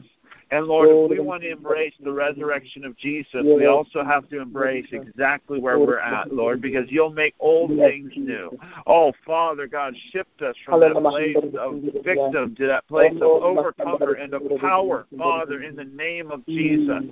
And 0.52 0.66
Lord, 0.66 0.88
if 0.88 1.10
we 1.10 1.20
want 1.20 1.42
to 1.42 1.50
embrace 1.50 1.94
the 2.02 2.10
resurrection 2.10 2.84
of 2.84 2.96
Jesus, 2.96 3.42
we 3.44 3.66
also 3.66 4.02
have 4.02 4.28
to 4.30 4.40
embrace 4.40 4.86
exactly 4.90 5.60
where 5.60 5.78
we're 5.78 6.00
at, 6.00 6.32
Lord, 6.32 6.60
because 6.60 6.86
you'll 6.88 7.12
make 7.12 7.34
old 7.38 7.70
things 7.76 8.12
new. 8.16 8.58
Oh, 8.86 9.12
Father 9.24 9.68
God, 9.68 9.94
shift 10.10 10.42
us 10.42 10.56
from 10.64 10.80
that 10.80 10.94
place 10.94 11.36
of 11.58 11.80
victim 12.04 12.56
to 12.56 12.66
that 12.66 12.88
place 12.88 13.14
of 13.14 13.22
overcomer 13.22 14.14
and 14.14 14.34
of 14.34 14.42
power, 14.60 15.06
Father, 15.16 15.62
in 15.62 15.76
the 15.76 15.84
name 15.84 16.32
of 16.32 16.44
Jesus. 16.46 17.02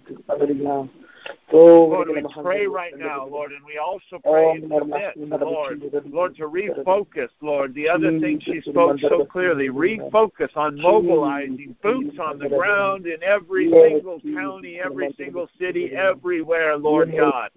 Hallelujah. 1.50 1.88
Lord, 1.88 2.08
we 2.08 2.42
pray 2.42 2.66
right 2.66 2.92
now, 2.96 3.26
Lord, 3.26 3.52
and 3.52 3.64
we 3.64 3.78
also 3.78 4.18
pray 4.22 4.50
and 4.50 4.70
commit, 4.70 5.16
Lord, 5.40 5.82
Lord, 6.06 6.36
to 6.36 6.42
refocus, 6.48 7.28
Lord. 7.40 7.74
The 7.74 7.88
other 7.88 8.18
thing 8.20 8.40
she 8.40 8.60
spoke 8.60 8.98
so 9.00 9.24
clearly, 9.24 9.68
refocus 9.68 10.56
on 10.56 10.80
mobilizing 10.80 11.74
boots 11.82 12.18
on 12.18 12.38
the 12.38 12.48
ground 12.48 13.06
in 13.06 13.22
every 13.22 13.70
single 13.70 14.20
county, 14.34 14.80
every 14.80 15.14
single 15.16 15.48
city, 15.58 15.90
everywhere, 15.94 16.76
Lord 16.76 17.12
God. 17.16 17.50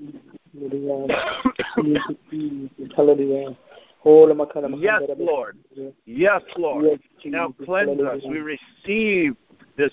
Yes, 4.79 5.01
Lord. 5.17 5.57
Yes, 6.05 6.41
Lord. 6.57 6.99
Now 7.25 7.53
cleanse 7.63 8.01
us. 8.01 8.21
We 8.27 8.39
receive 8.39 9.35
this 9.77 9.91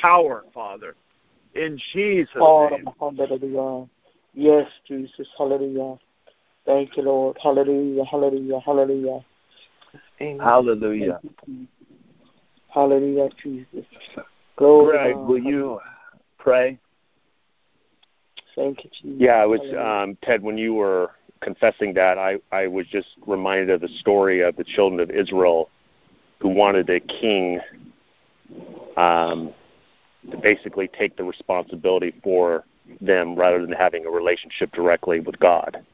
power, 0.00 0.44
Father, 0.52 0.94
in 1.56 1.78
Jesus' 1.92 2.34
name. 2.36 2.88
Hallelujah. 3.00 3.88
Yes, 4.34 4.68
Jesus. 4.86 5.28
Hallelujah. 5.36 5.96
Thank 6.64 6.96
you, 6.96 7.04
Lord. 7.04 7.36
Hallelujah. 7.42 8.04
Hallelujah. 8.04 8.60
Hallelujah. 8.60 9.24
Amen. 10.20 10.40
Hallelujah. 10.40 11.20
Hallelujah, 12.68 13.28
Jesus. 13.42 13.86
Glory 14.56 14.98
Greg, 14.98 15.14
God. 15.14 15.28
will 15.28 15.38
you 15.38 15.80
pray? 16.38 16.78
Thank 18.54 18.84
you, 18.84 18.90
Jesus. 18.90 19.16
Yeah, 19.20 19.36
I 19.36 19.46
was 19.46 19.60
um, 19.78 20.16
Ted. 20.22 20.42
When 20.42 20.58
you 20.58 20.74
were 20.74 21.10
confessing 21.40 21.94
that, 21.94 22.18
I 22.18 22.38
I 22.52 22.66
was 22.66 22.86
just 22.86 23.08
reminded 23.26 23.70
of 23.70 23.80
the 23.80 23.88
story 24.00 24.40
of 24.40 24.56
the 24.56 24.64
children 24.64 25.00
of 25.00 25.10
Israel 25.10 25.70
who 26.40 26.48
wanted 26.48 26.88
a 26.90 27.00
king 27.00 27.60
um, 28.96 29.52
to 30.30 30.36
basically 30.36 30.88
take 30.88 31.16
the 31.16 31.24
responsibility 31.24 32.14
for 32.22 32.64
them 33.00 33.34
rather 33.34 33.60
than 33.60 33.72
having 33.72 34.06
a 34.06 34.10
relationship 34.10 34.72
directly 34.72 35.20
with 35.20 35.38
God. 35.38 35.84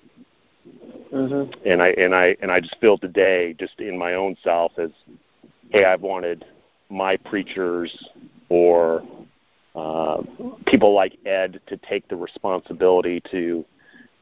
Mhm. 1.12 1.54
And 1.64 1.82
I 1.82 1.88
and 1.90 2.14
I 2.14 2.36
and 2.40 2.50
I 2.50 2.60
just 2.60 2.76
feel 2.76 2.96
today, 2.96 3.54
just 3.58 3.80
in 3.80 3.96
my 3.98 4.14
own 4.14 4.36
self, 4.42 4.78
as 4.78 4.90
hey, 5.70 5.84
I've 5.84 6.02
wanted 6.02 6.44
my 6.88 7.16
preachers 7.16 8.08
or 8.48 9.02
uh, 9.74 10.22
people 10.66 10.92
like 10.94 11.16
Ed 11.24 11.60
to 11.66 11.76
take 11.78 12.06
the 12.08 12.16
responsibility 12.16 13.20
to 13.30 13.64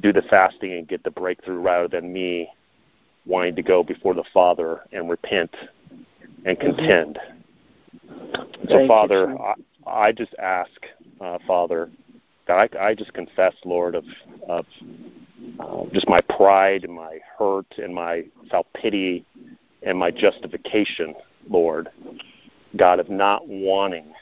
do 0.00 0.12
the 0.12 0.22
fasting 0.22 0.72
and 0.74 0.88
get 0.88 1.02
the 1.02 1.10
breakthrough 1.10 1.58
rather 1.58 1.88
than 1.88 2.12
me 2.12 2.48
wanting 3.26 3.54
to 3.56 3.62
go 3.62 3.82
before 3.82 4.14
the 4.14 4.24
Father 4.32 4.80
and 4.92 5.10
repent 5.10 5.54
and 6.44 6.58
contend. 6.58 7.18
So, 8.68 8.78
Thank 8.78 8.88
Father, 8.88 9.26
Jesus. 9.26 9.64
I, 9.86 10.12
just 10.12 10.34
ask, 10.38 10.70
uh, 11.20 11.38
Father, 11.46 11.90
that 12.46 12.74
I, 12.76 12.88
I 12.88 12.94
just 12.94 13.12
confess, 13.12 13.54
Lord, 13.64 13.94
of, 13.94 14.04
of 14.48 14.66
uh, 15.58 15.84
just 15.92 16.08
my 16.08 16.20
pride 16.20 16.84
and 16.84 16.92
my 16.92 17.18
hurt 17.38 17.66
and 17.78 17.94
my 17.94 18.24
self 18.50 18.66
pity 18.74 19.24
and 19.82 19.98
my 19.98 20.10
justification, 20.10 21.14
Lord, 21.48 21.88
God, 22.76 23.00
of 23.00 23.08
not 23.08 23.46
wanting, 23.46 24.12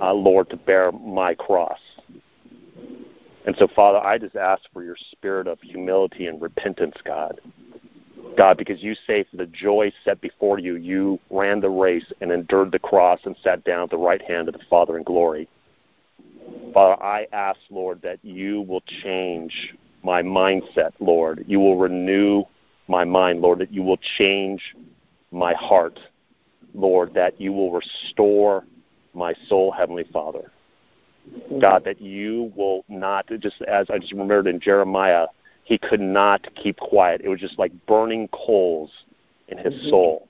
uh, 0.00 0.12
Lord, 0.12 0.50
to 0.50 0.56
bear 0.56 0.92
my 0.92 1.34
cross. 1.34 1.80
And 3.44 3.56
so, 3.58 3.66
Father, 3.74 3.98
I 3.98 4.18
just 4.18 4.36
ask 4.36 4.62
for 4.72 4.84
your 4.84 4.96
spirit 5.10 5.48
of 5.48 5.60
humility 5.60 6.26
and 6.26 6.40
repentance, 6.40 6.96
God. 7.04 7.40
God, 8.36 8.56
because 8.56 8.82
you 8.82 8.94
say 9.06 9.24
for 9.30 9.36
the 9.36 9.46
joy 9.46 9.92
set 10.04 10.20
before 10.20 10.58
you, 10.58 10.76
you 10.76 11.18
ran 11.30 11.60
the 11.60 11.70
race 11.70 12.10
and 12.20 12.30
endured 12.32 12.72
the 12.72 12.78
cross 12.78 13.20
and 13.24 13.36
sat 13.42 13.64
down 13.64 13.84
at 13.84 13.90
the 13.90 13.98
right 13.98 14.22
hand 14.22 14.48
of 14.48 14.54
the 14.54 14.64
Father 14.70 14.96
in 14.96 15.02
glory. 15.02 15.48
Father, 16.72 17.02
I 17.02 17.26
ask, 17.32 17.58
Lord, 17.70 18.00
that 18.02 18.18
you 18.22 18.62
will 18.62 18.82
change 19.02 19.74
my 20.02 20.22
mindset, 20.22 20.92
Lord. 20.98 21.44
You 21.46 21.60
will 21.60 21.76
renew 21.76 22.44
my 22.88 23.04
mind, 23.04 23.40
Lord, 23.40 23.58
that 23.60 23.72
you 23.72 23.82
will 23.82 23.98
change 24.18 24.74
my 25.30 25.54
heart. 25.54 25.98
Lord, 26.74 27.12
that 27.14 27.40
you 27.40 27.52
will 27.52 27.70
restore 27.70 28.64
my 29.14 29.34
soul, 29.46 29.70
Heavenly 29.70 30.04
Father. 30.12 30.50
Mm-hmm. 31.30 31.60
God, 31.60 31.84
that 31.84 32.00
you 32.00 32.52
will 32.56 32.84
not, 32.88 33.26
just 33.38 33.60
as 33.62 33.88
I 33.90 33.98
just 33.98 34.12
remembered 34.12 34.46
in 34.46 34.58
Jeremiah, 34.58 35.26
he 35.64 35.78
could 35.78 36.00
not 36.00 36.46
keep 36.54 36.78
quiet. 36.78 37.20
It 37.22 37.28
was 37.28 37.40
just 37.40 37.58
like 37.58 37.72
burning 37.86 38.28
coals 38.28 38.90
in 39.48 39.58
his 39.58 39.74
mm-hmm. 39.74 39.88
soul. 39.88 40.28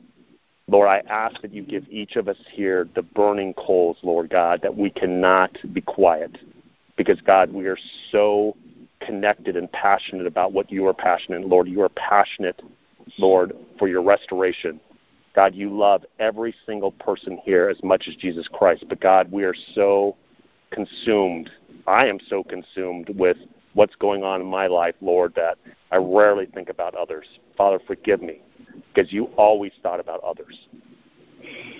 Lord, 0.68 0.88
I 0.88 1.02
ask 1.08 1.40
that 1.42 1.52
you 1.52 1.62
give 1.62 1.84
each 1.90 2.16
of 2.16 2.28
us 2.28 2.36
here 2.50 2.88
the 2.94 3.02
burning 3.02 3.52
coals, 3.54 3.98
Lord 4.02 4.30
God, 4.30 4.60
that 4.62 4.76
we 4.76 4.90
cannot 4.90 5.56
be 5.72 5.80
quiet. 5.80 6.38
Because, 6.96 7.20
God, 7.20 7.52
we 7.52 7.66
are 7.66 7.78
so 8.10 8.56
connected 9.00 9.56
and 9.56 9.70
passionate 9.72 10.26
about 10.26 10.52
what 10.52 10.70
you 10.70 10.86
are 10.86 10.94
passionate. 10.94 11.46
Lord, 11.46 11.66
you 11.66 11.82
are 11.82 11.88
passionate, 11.88 12.62
Lord, 13.18 13.54
for 13.78 13.88
your 13.88 14.02
restoration. 14.02 14.80
God, 15.34 15.54
you 15.54 15.76
love 15.76 16.04
every 16.18 16.54
single 16.66 16.92
person 16.92 17.38
here 17.44 17.68
as 17.68 17.82
much 17.82 18.04
as 18.06 18.14
Jesus 18.16 18.46
Christ. 18.48 18.84
But, 18.88 19.00
God, 19.00 19.32
we 19.32 19.44
are 19.44 19.54
so 19.74 20.16
consumed. 20.70 21.50
I 21.86 22.06
am 22.06 22.18
so 22.28 22.44
consumed 22.44 23.08
with 23.10 23.38
what's 23.74 23.94
going 23.96 24.22
on 24.22 24.40
in 24.40 24.46
my 24.46 24.66
life, 24.66 24.94
Lord, 25.00 25.34
that 25.36 25.58
I 25.90 25.96
rarely 25.96 26.46
think 26.46 26.68
about 26.68 26.94
others. 26.94 27.26
Father, 27.56 27.78
forgive 27.86 28.22
me 28.22 28.40
because 28.92 29.12
you 29.12 29.26
always 29.36 29.72
thought 29.82 30.00
about 30.00 30.22
others. 30.22 30.68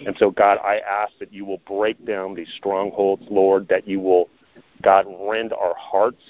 And 0.07 0.17
so, 0.19 0.31
God, 0.31 0.59
I 0.59 0.79
ask 0.79 1.13
that 1.21 1.33
you 1.33 1.45
will 1.45 1.61
break 1.67 2.05
down 2.05 2.35
these 2.35 2.53
strongholds, 2.57 3.23
Lord, 3.31 3.69
that 3.69 3.87
you 3.87 4.01
will, 4.01 4.29
God, 4.83 5.07
rend 5.21 5.53
our 5.53 5.75
hearts, 5.77 6.23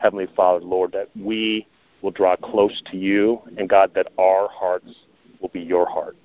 Heavenly 0.00 0.26
Father, 0.34 0.64
Lord, 0.64 0.92
that 0.92 1.08
we 1.16 1.66
will 2.02 2.10
draw 2.10 2.36
close 2.36 2.82
to 2.90 2.96
you, 2.96 3.40
and 3.56 3.68
God, 3.68 3.92
that 3.94 4.08
our 4.18 4.48
hearts 4.48 4.92
will 5.40 5.48
be 5.48 5.60
your 5.60 5.88
heart. 5.88 6.16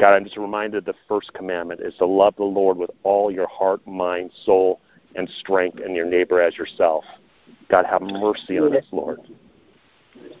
God, 0.00 0.14
I'm 0.14 0.24
just 0.24 0.36
reminded 0.36 0.84
the 0.84 0.94
first 1.08 1.32
commandment 1.34 1.80
is 1.80 1.94
to 1.98 2.06
love 2.06 2.34
the 2.36 2.44
Lord 2.44 2.76
with 2.76 2.90
all 3.02 3.30
your 3.30 3.46
heart, 3.48 3.86
mind, 3.86 4.32
soul, 4.44 4.80
and 5.14 5.28
strength, 5.28 5.78
and 5.78 5.94
your 5.94 6.06
neighbor 6.06 6.40
as 6.40 6.56
yourself. 6.56 7.04
God, 7.72 7.86
have 7.86 8.02
mercy 8.02 8.58
on 8.58 8.76
us, 8.76 8.84
Lord. 8.92 9.18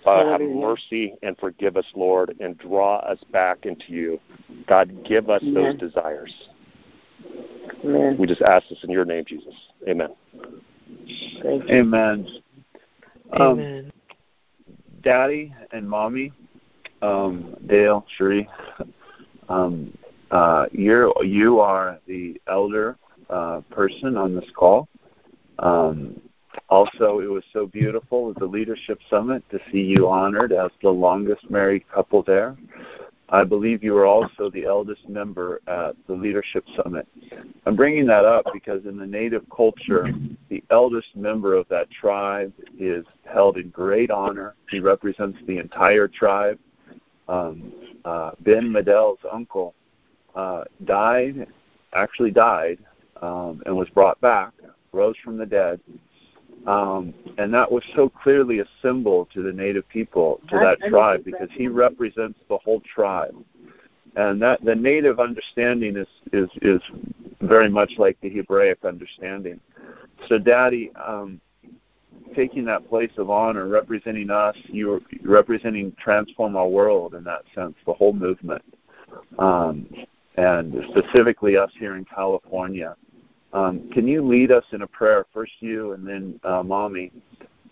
Father, 0.04 0.30
have 0.32 0.42
mercy 0.42 1.14
and 1.22 1.34
forgive 1.38 1.78
us, 1.78 1.86
Lord, 1.94 2.36
and 2.40 2.58
draw 2.58 2.98
us 2.98 3.18
back 3.32 3.64
into 3.64 3.90
you. 3.90 4.20
God, 4.68 5.02
give 5.02 5.30
us 5.30 5.40
Amen. 5.42 5.54
those 5.54 5.76
desires. 5.76 6.30
Amen. 7.82 8.16
We 8.18 8.26
just 8.26 8.42
ask 8.42 8.68
this 8.68 8.84
in 8.84 8.90
your 8.90 9.06
name, 9.06 9.24
Jesus. 9.26 9.54
Amen. 9.88 10.10
Amen. 11.42 12.28
Um, 13.32 13.40
Amen. 13.40 13.92
Daddy 15.02 15.54
and 15.72 15.88
Mommy, 15.88 16.32
um, 17.00 17.56
Dale, 17.66 18.04
Sheree, 18.20 18.46
um, 19.48 19.96
uh, 20.30 20.66
you're, 20.70 21.10
you 21.24 21.60
are 21.60 21.98
the 22.06 22.38
elder 22.46 22.98
uh, 23.30 23.62
person 23.70 24.18
on 24.18 24.34
this 24.34 24.50
call. 24.54 24.86
Um, 25.60 26.20
also, 26.68 27.20
it 27.20 27.30
was 27.30 27.44
so 27.52 27.66
beautiful 27.66 28.30
at 28.30 28.38
the 28.38 28.46
Leadership 28.46 29.00
Summit 29.08 29.42
to 29.50 29.58
see 29.70 29.80
you 29.80 30.08
honored 30.08 30.52
as 30.52 30.70
the 30.82 30.90
longest 30.90 31.50
married 31.50 31.84
couple 31.92 32.22
there. 32.22 32.56
I 33.28 33.44
believe 33.44 33.82
you 33.82 33.94
were 33.94 34.04
also 34.04 34.50
the 34.50 34.66
eldest 34.66 35.08
member 35.08 35.62
at 35.66 35.96
the 36.06 36.12
Leadership 36.12 36.66
Summit. 36.76 37.08
I'm 37.64 37.76
bringing 37.76 38.06
that 38.06 38.26
up 38.26 38.44
because 38.52 38.84
in 38.84 38.98
the 38.98 39.06
Native 39.06 39.44
culture, 39.54 40.10
the 40.50 40.62
eldest 40.70 41.16
member 41.16 41.54
of 41.54 41.66
that 41.68 41.90
tribe 41.90 42.52
is 42.78 43.06
held 43.24 43.56
in 43.56 43.70
great 43.70 44.10
honor. 44.10 44.54
He 44.68 44.80
represents 44.80 45.38
the 45.46 45.56
entire 45.58 46.08
tribe. 46.08 46.58
Um, 47.26 47.72
uh, 48.04 48.32
ben 48.40 48.70
Madel's 48.70 49.20
uncle 49.30 49.74
uh, 50.34 50.64
died, 50.84 51.46
actually 51.94 52.32
died, 52.32 52.78
um, 53.22 53.62
and 53.64 53.74
was 53.74 53.88
brought 53.90 54.20
back, 54.20 54.52
rose 54.92 55.16
from 55.24 55.38
the 55.38 55.46
dead, 55.46 55.80
um, 56.66 57.12
and 57.38 57.52
that 57.54 57.70
was 57.70 57.82
so 57.96 58.08
clearly 58.08 58.60
a 58.60 58.66
symbol 58.80 59.28
to 59.34 59.42
the 59.42 59.52
native 59.52 59.88
people, 59.88 60.40
to 60.48 60.58
that 60.58 60.78
tribe, 60.88 61.24
because 61.24 61.48
he 61.52 61.68
represents 61.68 62.38
the 62.48 62.58
whole 62.58 62.80
tribe. 62.80 63.34
And 64.14 64.40
that 64.42 64.62
the 64.62 64.74
native 64.74 65.18
understanding 65.18 65.96
is, 65.96 66.06
is, 66.32 66.50
is 66.60 66.80
very 67.40 67.68
much 67.68 67.92
like 67.98 68.18
the 68.20 68.28
Hebraic 68.28 68.84
understanding. 68.84 69.58
So, 70.28 70.38
Daddy, 70.38 70.92
um, 70.94 71.40
taking 72.36 72.64
that 72.66 72.88
place 72.88 73.10
of 73.16 73.30
honor, 73.30 73.66
representing 73.66 74.30
us, 74.30 74.56
you're 74.66 75.00
representing 75.22 75.94
Transform 75.98 76.56
Our 76.56 76.68
World 76.68 77.14
in 77.14 77.24
that 77.24 77.42
sense, 77.54 77.74
the 77.86 77.92
whole 77.92 78.12
movement, 78.12 78.62
um, 79.38 79.88
and 80.36 80.84
specifically 80.90 81.56
us 81.56 81.70
here 81.78 81.96
in 81.96 82.04
California. 82.04 82.96
Um, 83.52 83.90
can 83.90 84.08
you 84.08 84.26
lead 84.26 84.50
us 84.50 84.64
in 84.72 84.82
a 84.82 84.86
prayer, 84.86 85.26
first 85.32 85.52
you 85.60 85.92
and 85.92 86.06
then 86.06 86.40
uh, 86.44 86.62
mommy, 86.62 87.12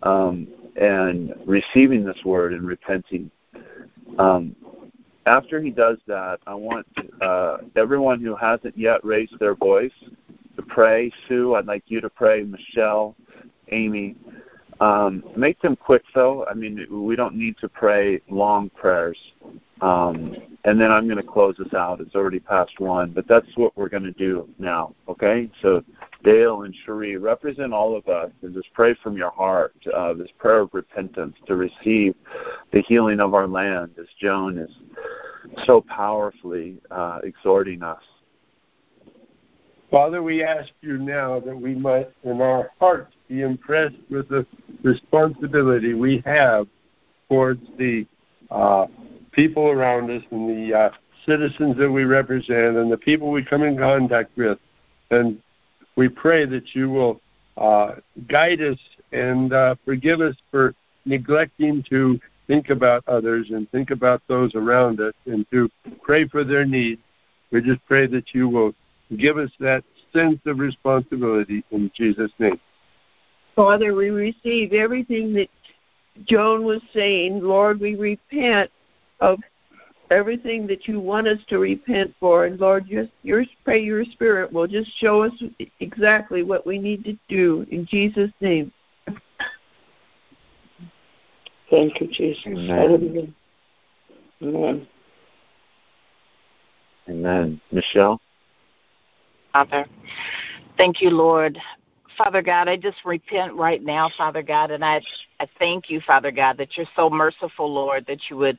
um, 0.02 0.46
and 0.76 1.34
receiving 1.46 2.04
this 2.04 2.18
word 2.24 2.52
and 2.52 2.66
repenting? 2.66 3.30
Um, 4.18 4.54
after 5.26 5.60
he 5.62 5.70
does 5.70 5.98
that, 6.06 6.40
I 6.46 6.54
want 6.54 6.86
uh, 7.20 7.58
everyone 7.76 8.20
who 8.20 8.34
hasn't 8.34 8.76
yet 8.76 9.04
raised 9.04 9.38
their 9.38 9.54
voice 9.54 9.92
to 10.56 10.62
pray. 10.62 11.12
Sue, 11.28 11.54
I'd 11.54 11.66
like 11.66 11.84
you 11.86 12.00
to 12.00 12.10
pray. 12.10 12.42
Michelle, 12.42 13.14
Amy, 13.68 14.16
um, 14.80 15.22
make 15.36 15.60
them 15.60 15.76
quick 15.76 16.02
though. 16.14 16.46
I 16.46 16.54
mean, 16.54 16.86
we 16.90 17.16
don't 17.16 17.36
need 17.36 17.56
to 17.58 17.68
pray 17.68 18.20
long 18.28 18.70
prayers. 18.70 19.18
Um, 19.80 20.36
and 20.64 20.80
then 20.80 20.90
I'm 20.90 21.06
going 21.06 21.16
to 21.16 21.22
close 21.22 21.56
this 21.58 21.72
out. 21.72 22.00
It's 22.00 22.14
already 22.14 22.40
past 22.40 22.78
one, 22.78 23.10
but 23.12 23.26
that's 23.26 23.46
what 23.56 23.76
we're 23.76 23.88
going 23.88 24.02
to 24.02 24.12
do 24.12 24.48
now. 24.58 24.94
Okay? 25.08 25.50
So 25.62 25.82
Dale 26.22 26.62
and 26.62 26.74
Cherie, 26.84 27.16
represent 27.16 27.72
all 27.72 27.96
of 27.96 28.06
us 28.08 28.30
and 28.42 28.54
just 28.54 28.72
pray 28.74 28.94
from 29.02 29.16
your 29.16 29.30
heart 29.30 29.74
uh, 29.94 30.12
this 30.12 30.30
prayer 30.38 30.60
of 30.60 30.70
repentance 30.72 31.36
to 31.46 31.56
receive 31.56 32.14
the 32.72 32.82
healing 32.82 33.20
of 33.20 33.34
our 33.34 33.46
land 33.46 33.92
as 33.98 34.06
Joan 34.20 34.58
is 34.58 34.70
so 35.64 35.80
powerfully 35.80 36.76
uh, 36.90 37.20
exhorting 37.22 37.82
us. 37.82 38.02
Father, 39.90 40.22
we 40.22 40.44
ask 40.44 40.70
you 40.82 40.98
now 40.98 41.40
that 41.40 41.56
we 41.56 41.74
might, 41.74 42.10
in 42.22 42.40
our 42.40 42.70
hearts, 42.78 43.12
be 43.28 43.42
impressed 43.42 43.96
with 44.08 44.28
the 44.28 44.46
responsibility 44.84 45.94
we 45.94 46.22
have 46.24 46.68
towards 47.28 47.66
the 47.76 48.06
uh, 48.50 48.86
people 49.32 49.68
around 49.68 50.10
us 50.10 50.22
and 50.30 50.48
the 50.48 50.76
uh, 50.76 50.90
citizens 51.26 51.76
that 51.76 51.90
we 51.90 52.04
represent 52.04 52.76
and 52.76 52.90
the 52.90 52.96
people 52.96 53.30
we 53.30 53.44
come 53.44 53.62
in 53.62 53.76
contact 53.76 54.36
with. 54.36 54.58
And 55.10 55.40
we 55.96 56.08
pray 56.08 56.46
that 56.46 56.74
you 56.74 56.90
will 56.90 57.20
uh, 57.56 57.96
guide 58.28 58.60
us 58.60 58.78
and 59.12 59.52
uh, 59.52 59.74
forgive 59.84 60.20
us 60.20 60.36
for 60.50 60.74
neglecting 61.04 61.84
to 61.90 62.20
think 62.46 62.70
about 62.70 63.06
others 63.06 63.50
and 63.50 63.70
think 63.70 63.90
about 63.90 64.22
those 64.28 64.54
around 64.54 65.00
us 65.00 65.14
and 65.26 65.46
to 65.50 65.70
pray 66.02 66.26
for 66.26 66.44
their 66.44 66.64
needs. 66.64 67.00
We 67.52 67.60
just 67.60 67.84
pray 67.86 68.06
that 68.06 68.34
you 68.34 68.48
will 68.48 68.72
give 69.16 69.38
us 69.38 69.50
that 69.60 69.84
sense 70.12 70.40
of 70.46 70.58
responsibility 70.58 71.64
in 71.70 71.90
Jesus' 71.94 72.32
name. 72.38 72.60
Father, 73.56 73.94
we 73.94 74.10
receive 74.10 74.72
everything 74.72 75.32
that 75.34 75.48
Joan 76.24 76.64
was 76.64 76.80
saying. 76.94 77.40
Lord, 77.40 77.80
we 77.80 77.94
repent 77.94 78.70
of 79.20 79.38
everything 80.10 80.66
that 80.66 80.88
you 80.88 81.00
want 81.00 81.28
us 81.28 81.38
to 81.48 81.58
repent 81.58 82.14
for. 82.18 82.46
And 82.46 82.58
Lord, 82.58 82.86
just 82.88 83.10
your 83.22 83.44
pray 83.64 83.82
your 83.82 84.04
spirit 84.04 84.52
will 84.52 84.66
just 84.66 84.90
show 84.98 85.22
us 85.22 85.32
exactly 85.78 86.42
what 86.42 86.66
we 86.66 86.78
need 86.78 87.04
to 87.04 87.16
do 87.28 87.66
in 87.70 87.86
Jesus' 87.86 88.32
name. 88.40 88.72
Thank 91.70 92.00
you, 92.00 92.08
Jesus. 92.08 92.46
Amen. 92.46 93.34
Amen. 94.42 94.88
Amen. 97.08 97.60
Michelle? 97.70 98.20
Father, 99.52 99.86
thank 100.76 101.00
you, 101.00 101.10
Lord. 101.10 101.58
Father 102.18 102.42
God, 102.42 102.68
I 102.68 102.76
just 102.76 102.98
repent 103.04 103.54
right 103.54 103.82
now, 103.82 104.10
Father 104.18 104.42
God, 104.42 104.70
and 104.70 104.84
I 104.84 105.00
I 105.38 105.46
thank 105.58 105.88
you, 105.88 106.00
Father 106.00 106.30
God, 106.30 106.56
that 106.58 106.76
you're 106.76 106.86
so 106.94 107.08
merciful, 107.08 107.72
Lord, 107.72 108.04
that 108.06 108.18
you 108.28 108.36
would 108.36 108.58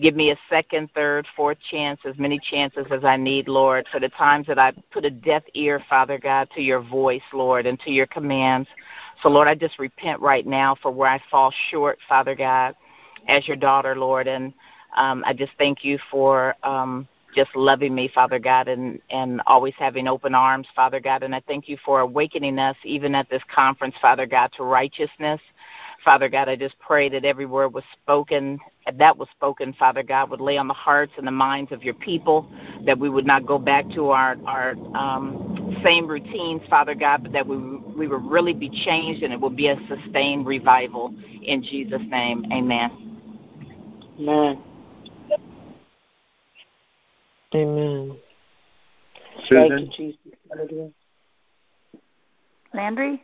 Give 0.00 0.14
me 0.14 0.30
a 0.30 0.38
second, 0.48 0.90
third, 0.94 1.26
fourth 1.34 1.58
chance, 1.70 2.00
as 2.04 2.16
many 2.18 2.38
chances 2.38 2.86
as 2.90 3.04
I 3.04 3.16
need, 3.16 3.48
Lord, 3.48 3.86
for 3.90 3.98
the 3.98 4.08
times 4.10 4.46
that 4.46 4.58
I 4.58 4.72
put 4.92 5.04
a 5.04 5.10
deaf 5.10 5.42
ear, 5.54 5.82
Father 5.88 6.18
God, 6.18 6.48
to 6.54 6.62
your 6.62 6.80
voice, 6.80 7.22
Lord, 7.32 7.66
and 7.66 7.80
to 7.80 7.90
your 7.90 8.06
commands. 8.06 8.68
So, 9.22 9.28
Lord, 9.28 9.48
I 9.48 9.56
just 9.56 9.78
repent 9.78 10.20
right 10.20 10.46
now 10.46 10.76
for 10.80 10.92
where 10.92 11.10
I 11.10 11.20
fall 11.30 11.52
short, 11.70 11.98
Father 12.08 12.36
God, 12.36 12.76
as 13.26 13.48
your 13.48 13.56
daughter, 13.56 13.96
Lord. 13.96 14.28
And 14.28 14.52
um, 14.96 15.24
I 15.26 15.32
just 15.32 15.52
thank 15.58 15.84
you 15.84 15.98
for 16.10 16.54
um, 16.62 17.08
just 17.34 17.54
loving 17.56 17.94
me, 17.94 18.08
Father 18.14 18.38
God, 18.38 18.68
and, 18.68 19.00
and 19.10 19.40
always 19.46 19.74
having 19.78 20.06
open 20.06 20.34
arms, 20.34 20.68
Father 20.76 21.00
God. 21.00 21.24
And 21.24 21.34
I 21.34 21.42
thank 21.48 21.68
you 21.68 21.76
for 21.84 22.00
awakening 22.00 22.58
us, 22.60 22.76
even 22.84 23.16
at 23.16 23.28
this 23.30 23.42
conference, 23.52 23.96
Father 24.00 24.26
God, 24.26 24.52
to 24.56 24.62
righteousness. 24.62 25.40
Father 26.04 26.28
God, 26.28 26.48
I 26.48 26.54
just 26.54 26.78
pray 26.78 27.08
that 27.08 27.24
every 27.24 27.46
word 27.46 27.74
was 27.74 27.84
spoken 27.92 28.60
that 28.96 29.16
was 29.16 29.28
spoken, 29.30 29.72
Father 29.74 30.02
God, 30.02 30.30
would 30.30 30.40
lay 30.40 30.56
on 30.56 30.68
the 30.68 30.74
hearts 30.74 31.12
and 31.18 31.26
the 31.26 31.32
minds 31.32 31.72
of 31.72 31.82
your 31.82 31.94
people, 31.94 32.50
that 32.86 32.98
we 32.98 33.10
would 33.10 33.26
not 33.26 33.46
go 33.46 33.58
back 33.58 33.88
to 33.90 34.10
our, 34.10 34.36
our 34.46 34.70
um, 34.94 35.78
same 35.84 36.06
routines, 36.06 36.62
Father 36.70 36.94
God, 36.94 37.22
but 37.22 37.32
that 37.32 37.46
we, 37.46 37.56
we 37.56 38.08
would 38.08 38.24
really 38.24 38.54
be 38.54 38.70
changed 38.70 39.22
and 39.22 39.32
it 39.32 39.40
would 39.40 39.56
be 39.56 39.68
a 39.68 39.76
sustained 39.88 40.46
revival. 40.46 41.14
In 41.42 41.62
Jesus' 41.62 42.02
name, 42.08 42.44
amen. 42.52 43.20
Amen. 44.20 44.62
Amen. 47.54 48.16
Susan? 49.48 49.68
Thank 49.68 49.98
you, 49.98 50.14
Jesus. 50.66 50.92
Landry? 52.74 53.22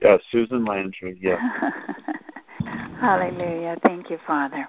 Yeah, 0.00 0.18
Susan 0.30 0.64
Landry, 0.64 1.18
yeah. 1.20 1.38
Hallelujah. 3.00 3.76
Thank 3.82 4.10
you, 4.10 4.18
Father. 4.26 4.68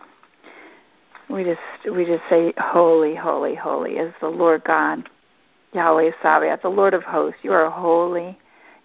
We 1.29 1.43
just 1.43 1.59
we 1.95 2.05
just 2.05 2.23
say 2.29 2.53
holy, 2.57 3.15
holy, 3.15 3.55
holy 3.55 3.93
is 3.93 4.13
the 4.21 4.27
Lord 4.27 4.63
God, 4.63 5.09
Yahweh 5.73 6.11
Sabaoth, 6.21 6.61
the 6.61 6.69
Lord 6.69 6.93
of 6.93 7.03
hosts. 7.03 7.39
You 7.43 7.53
are 7.53 7.69
holy. 7.69 8.37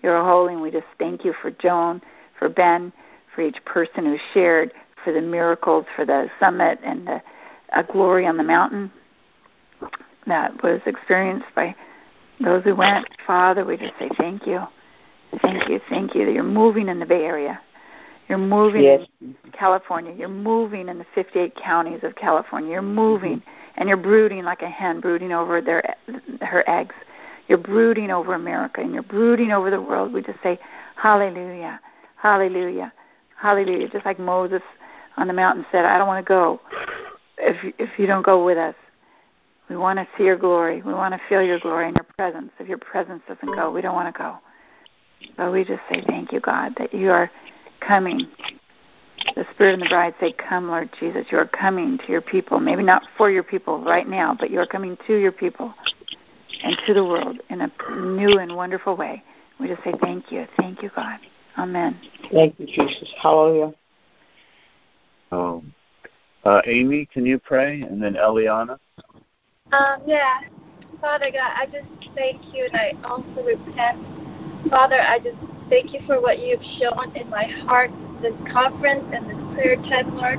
You 0.03 0.11
are 0.11 0.25
holy, 0.25 0.55
and 0.55 0.63
we 0.63 0.71
just 0.71 0.87
thank 0.99 1.25
you 1.25 1.35
for 1.41 1.51
Joan, 1.51 2.03
for 2.39 2.49
Ben, 2.49 2.93
for 3.35 3.43
each 3.43 3.57
person 3.65 4.05
who 4.05 4.19
shared, 4.35 4.73
for 5.03 5.13
the 5.13 5.21
miracles, 5.21 5.87
for 5.97 6.05
the 6.05 6.29
summit 6.39 6.79
and 6.85 7.07
the 7.07 7.23
a 7.75 7.83
glory 7.83 8.27
on 8.27 8.37
the 8.37 8.43
mountain 8.43 8.91
that 10.27 10.63
was 10.63 10.81
experienced 10.87 11.47
by 11.55 11.75
those 12.43 12.63
who 12.65 12.75
went. 12.75 13.07
Father, 13.27 13.65
we 13.65 13.77
just 13.77 13.95
say 13.99 14.09
thank 14.17 14.47
you. 14.47 14.61
Thank 15.43 15.69
you, 15.69 15.81
thank 15.89 16.15
you 16.15 16.25
that 16.25 16.33
you're 16.33 16.45
moving 16.45 16.89
in 16.89 17.01
the 17.01 17.07
Bay 17.07 17.25
Area. 17.25 17.61
You're 18.29 18.39
moving 18.39 18.85
yes. 18.85 19.07
in 19.21 19.37
California. 19.53 20.15
You're 20.17 20.29
moving 20.29 20.89
in 20.89 20.99
the 20.99 21.07
58 21.15 21.55
counties 21.57 22.01
of 22.03 22.17
California. 22.17 22.71
You're 22.71 22.83
moving 22.83 23.39
mm-hmm. 23.39 23.81
and 23.81 23.89
you're 23.89 23.99
brooding 23.99 24.45
like 24.45 24.63
a 24.63 24.69
hen 24.69 25.01
brooding 25.01 25.33
over 25.33 25.61
their 25.61 25.95
her 26.41 26.69
eggs. 26.69 26.95
You're 27.49 27.59
brooding 27.59 28.11
over 28.11 28.35
America 28.35 28.81
and 28.81 28.95
you're 28.95 29.03
brooding 29.03 29.53
over 29.53 29.71
the 29.71 29.81
world. 29.81 30.13
We 30.13 30.23
just 30.23 30.43
say 30.43 30.59
hallelujah. 30.97 31.81
Hallelujah. 32.17 32.93
Hallelujah. 33.37 33.89
Just 33.89 34.07
like 34.07 34.19
Moses 34.19 34.63
on 35.17 35.27
the 35.27 35.35
mountain 35.35 35.67
said, 35.71 35.85
I 35.85 35.99
don't 35.99 36.09
want 36.09 36.25
to 36.25 36.29
go 36.29 36.61
if 37.39 37.75
if 37.79 37.91
you 37.99 38.07
don't 38.07 38.25
go 38.25 38.45
with 38.45 38.57
us. 38.57 38.75
We 39.69 39.77
want 39.77 39.99
to 39.99 40.07
see 40.17 40.25
your 40.25 40.37
glory. 40.37 40.83
We 40.83 40.93
want 40.93 41.15
to 41.15 41.21
feel 41.29 41.43
your 41.43 41.59
glory 41.59 41.87
and 41.89 41.97
your 41.97 42.07
presence. 42.17 42.51
If 42.59 42.69
your 42.69 42.79
presence 42.79 43.23
doesn't 43.27 43.55
go, 43.55 43.71
we 43.71 43.81
don't 43.81 43.95
want 43.95 44.15
to 44.15 44.19
go. 44.19 44.37
But 45.37 45.53
we 45.53 45.65
just 45.65 45.81
say 45.91 46.05
thank 46.07 46.33
you, 46.33 46.41
God, 46.41 46.75
that 46.79 46.93
you 46.93 47.11
are 47.11 47.31
coming. 47.87 48.27
The 49.35 49.47
Spirit 49.55 49.75
and 49.75 49.83
the 49.83 49.89
bride 49.89 50.15
say, 50.21 50.33
Come, 50.33 50.69
Lord 50.69 50.91
Jesus. 51.01 51.27
You 51.31 51.39
are 51.39 51.47
coming 51.47 51.99
to 51.99 52.13
your 52.13 52.21
people. 52.21 52.61
Maybe 52.61 52.83
not 52.83 53.03
for 53.17 53.31
your 53.31 53.43
people 53.43 53.83
right 53.83 54.09
now, 54.09 54.37
but 54.39 54.51
you 54.51 54.59
are 54.61 54.67
coming 54.67 54.97
to 55.07 55.17
your 55.17 55.33
people 55.33 55.73
and 56.63 56.77
to 56.87 56.95
the 56.95 57.05
world 57.05 57.39
in 57.51 57.61
a 57.61 57.73
new 57.97 58.39
and 58.39 58.55
wonderful 58.55 58.97
way. 58.97 59.23
We 59.59 59.69
just 59.69 59.83
say 59.85 59.95
thank 60.01 60.31
you. 60.31 60.47
Thank 60.57 60.83
you, 60.83 60.91
God. 60.95 61.19
Amen. 61.57 61.99
Thank 62.33 62.59
you, 62.59 62.67
Jesus. 62.67 63.13
Hallelujah. 63.21 63.73
Um, 65.31 65.73
uh, 66.45 66.61
Amy, 66.67 67.07
can 67.07 67.25
you 67.25 67.39
pray? 67.39 67.83
And 67.83 68.03
then 68.03 68.15
Eliana? 68.15 68.79
Um, 69.73 70.03
yeah. 70.07 70.41
Father 71.01 71.31
God, 71.31 71.53
I 71.57 71.67
just 71.67 72.15
thank 72.15 72.41
you 72.55 72.67
and 72.67 72.77
I 72.77 72.93
also 73.05 73.43
repent. 73.43 73.99
Father, 74.71 75.01
I 75.01 75.19
just 75.19 75.37
thank 75.69 75.93
you 75.93 76.01
for 76.07 76.21
what 76.21 76.41
you've 76.41 76.63
shown 76.79 77.17
in 77.17 77.29
my 77.31 77.45
heart, 77.67 77.91
this 78.23 78.35
conference 78.53 79.05
and 79.13 79.29
this 79.29 79.55
prayer 79.55 79.77
time, 79.77 80.17
Lord. 80.17 80.39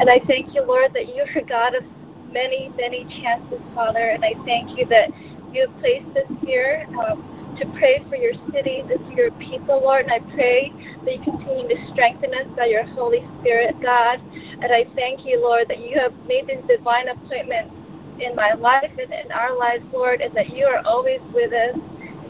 And 0.00 0.08
I 0.08 0.20
thank 0.26 0.54
you, 0.54 0.64
Lord, 0.66 0.92
that 0.94 1.14
you 1.14 1.22
are 1.22 1.42
God 1.42 1.74
of 1.74 1.84
many, 2.32 2.70
many 2.76 3.04
chances, 3.22 3.60
Father. 3.74 4.10
And 4.10 4.24
I 4.24 4.34
thank 4.44 4.78
you 4.78 4.86
that 4.86 5.10
you 5.52 5.66
have 5.66 5.78
placed 5.80 6.16
us 6.16 6.30
here 6.46 6.86
um, 7.04 7.56
to 7.58 7.66
pray 7.78 8.04
for 8.08 8.16
your 8.16 8.32
city, 8.52 8.82
this 8.88 9.00
your 9.14 9.30
people, 9.32 9.80
Lord. 9.82 10.06
And 10.06 10.12
I 10.12 10.20
pray 10.34 10.72
that 11.04 11.12
you 11.12 11.22
continue 11.22 11.68
to 11.68 11.92
strengthen 11.92 12.32
us 12.34 12.46
by 12.56 12.66
your 12.66 12.86
Holy 12.86 13.26
Spirit, 13.40 13.80
God. 13.82 14.20
And 14.62 14.72
I 14.72 14.84
thank 14.94 15.26
you, 15.26 15.40
Lord, 15.40 15.68
that 15.68 15.80
you 15.80 15.98
have 15.98 16.14
made 16.26 16.46
these 16.46 16.64
divine 16.68 17.08
appointments 17.08 17.74
in 18.20 18.36
my 18.36 18.52
life 18.52 18.90
and 18.98 19.12
in 19.12 19.32
our 19.32 19.56
lives, 19.58 19.84
Lord, 19.92 20.20
and 20.20 20.34
that 20.36 20.54
you 20.54 20.66
are 20.66 20.82
always 20.86 21.20
with 21.34 21.52
us. 21.52 21.76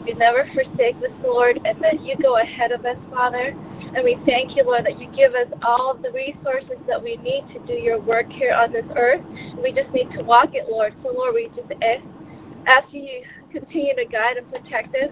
You 0.05 0.15
never 0.15 0.49
forsake 0.53 0.95
us, 0.97 1.11
Lord, 1.23 1.59
and 1.63 1.81
that 1.83 2.01
you 2.01 2.15
go 2.21 2.37
ahead 2.37 2.71
of 2.71 2.85
us, 2.85 2.97
Father. 3.11 3.55
And 3.95 4.03
we 4.03 4.17
thank 4.25 4.55
you, 4.55 4.63
Lord, 4.63 4.85
that 4.85 4.99
you 4.99 5.07
give 5.15 5.33
us 5.33 5.47
all 5.61 5.91
of 5.91 6.01
the 6.01 6.11
resources 6.11 6.77
that 6.87 7.01
we 7.01 7.17
need 7.17 7.43
to 7.53 7.59
do 7.67 7.73
your 7.73 7.99
work 7.99 8.29
here 8.31 8.53
on 8.53 8.71
this 8.71 8.85
earth. 8.95 9.21
We 9.61 9.71
just 9.71 9.91
need 9.91 10.09
to 10.17 10.23
walk 10.23 10.49
it, 10.53 10.67
Lord. 10.69 10.95
So, 11.03 11.11
Lord, 11.11 11.35
we 11.35 11.49
just 11.55 11.71
ask, 11.83 12.03
ask 12.65 12.93
you 12.93 13.21
continue 13.51 13.95
to 13.95 14.05
guide 14.05 14.37
and 14.37 14.49
protect 14.49 14.95
us, 14.95 15.11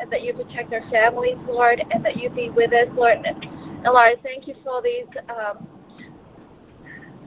and 0.00 0.10
that 0.10 0.22
you 0.22 0.32
protect 0.32 0.72
our 0.72 0.88
families, 0.90 1.36
Lord, 1.48 1.82
and 1.90 2.04
that 2.04 2.16
you 2.16 2.30
be 2.30 2.48
with 2.50 2.72
us, 2.72 2.88
Lord. 2.94 3.18
And, 3.24 3.44
and 3.44 3.84
Lord, 3.84 4.18
thank 4.22 4.46
you 4.46 4.54
for 4.62 4.70
all 4.70 4.82
these 4.82 5.06
um, 5.28 5.66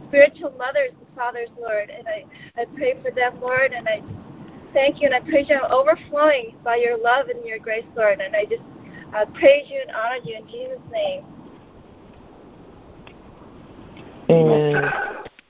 spiritual 0.07 0.51
mothers 0.57 0.91
and 0.97 1.15
fathers, 1.15 1.49
Lord, 1.59 1.89
and 1.89 2.07
I, 2.07 2.25
I 2.59 2.65
pray 2.75 2.95
for 3.03 3.11
them, 3.11 3.39
Lord, 3.41 3.73
and 3.73 3.87
I 3.87 4.01
thank 4.73 5.01
you 5.01 5.07
and 5.07 5.15
I 5.15 5.19
praise 5.21 5.47
you. 5.49 5.55
I'm 5.55 5.71
overflowing 5.71 6.55
by 6.63 6.77
your 6.77 6.97
love 6.97 7.27
and 7.29 7.45
your 7.45 7.59
grace, 7.59 7.85
Lord, 7.95 8.19
and 8.19 8.35
I 8.35 8.45
just 8.45 8.63
uh, 9.15 9.25
praise 9.37 9.67
you 9.69 9.81
and 9.81 9.91
honor 9.95 10.19
you 10.23 10.37
in 10.37 10.47
Jesus' 10.47 10.79
name. 10.91 11.25
Amen. 14.29 14.91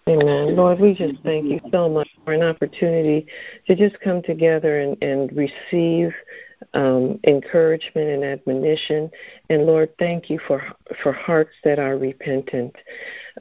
Amen. 0.10 0.56
Lord, 0.58 0.80
we 0.80 0.94
just 0.94 1.22
thank 1.24 1.46
you 1.46 1.62
so 1.72 1.88
much 1.88 2.10
for 2.26 2.34
an 2.34 2.42
opportunity 2.42 3.26
to 3.68 3.76
just 3.76 3.98
come 4.02 4.22
together 4.22 4.82
and, 4.82 5.02
and 5.02 5.32
receive 5.32 6.14
um, 6.74 7.20
encouragement 7.26 8.10
and 8.10 8.24
admonition. 8.24 9.10
And 9.50 9.66
Lord, 9.66 9.94
thank 10.00 10.30
you 10.30 10.40
for 10.46 10.62
for 11.02 11.14
hearts 11.14 11.54
that 11.64 11.80
are 11.80 11.98
repentant. 11.98 12.76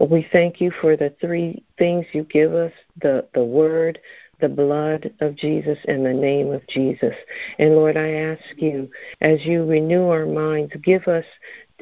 We 0.01 0.29
thank 0.33 0.61
you 0.61 0.73
for 0.81 0.97
the 0.97 1.15
three 1.21 1.65
things 1.79 2.07
you 2.13 2.25
give 2.25 2.55
us: 2.55 2.73
the 3.01 3.27
the 3.35 3.45
word, 3.45 3.99
the 4.43 4.49
blood 4.49 5.11
of 5.21 5.35
Jesus, 5.37 5.79
and 5.89 6.05
the 6.05 6.13
name 6.13 6.53
of 6.53 6.67
Jesus. 6.67 7.15
And 7.59 7.75
Lord, 7.77 7.97
I 7.97 8.11
ask 8.11 8.43
you, 8.57 8.91
as 9.23 9.47
you 9.47 9.65
renew 9.65 10.09
our 10.09 10.27
minds, 10.27 10.75
give 10.85 11.09
us 11.09 11.25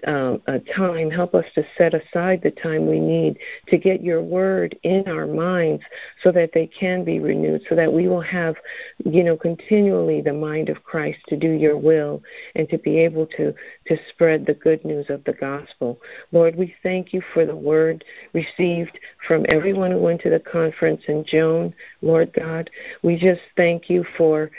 um, 0.07 0.43
a 0.47 0.59
time. 0.59 1.11
Help 1.11 1.35
us 1.35 1.45
to 1.55 1.65
set 1.77 1.95
aside 1.95 2.43
the 2.43 2.51
time 2.51 2.87
we 2.87 3.01
need 3.01 3.39
to 3.69 3.79
get 3.79 4.03
your 4.03 4.23
word 4.23 4.79
in 4.83 5.07
our 5.09 5.27
minds 5.27 5.83
so 6.23 6.33
that 6.33 6.51
they 6.53 6.67
can 6.67 7.05
be 7.05 7.21
renewed, 7.21 7.63
so 7.69 7.75
that 7.75 7.93
we 7.93 8.09
will 8.09 8.21
have, 8.21 8.57
you 9.05 9.25
know, 9.25 9.37
continually 9.37 10.21
the 10.21 10.33
mind 10.33 10.69
of 10.69 10.83
Christ 10.85 11.19
to 11.29 11.37
do 11.37 11.51
your 11.51 11.77
will 11.77 12.23
and 12.55 12.69
to 12.69 12.79
be 12.79 12.99
able 12.99 13.27
to, 13.27 13.55
to 13.87 13.97
spread 14.09 14.47
the 14.47 14.55
good 14.55 14.85
news 14.85 15.11
of 15.11 15.25
the 15.25 15.33
gospel. 15.33 16.01
Lord, 16.33 16.57
we 16.57 16.75
thank 16.83 17.13
you 17.13 17.23
for 17.33 17.45
the 17.45 17.57
word 17.57 18.05
received 18.33 18.99
from 19.27 19.45
everyone 19.49 19.91
who 19.91 19.99
went 19.99 20.21
to 20.23 20.31
the 20.31 20.41
conference 20.41 21.03
and 21.09 21.27
Joan, 21.27 21.75
Lord 22.03 22.33
God. 22.33 22.71
We 23.03 23.17
just 23.17 23.43
thank 23.57 23.91
you 23.91 24.05
for 24.17 24.51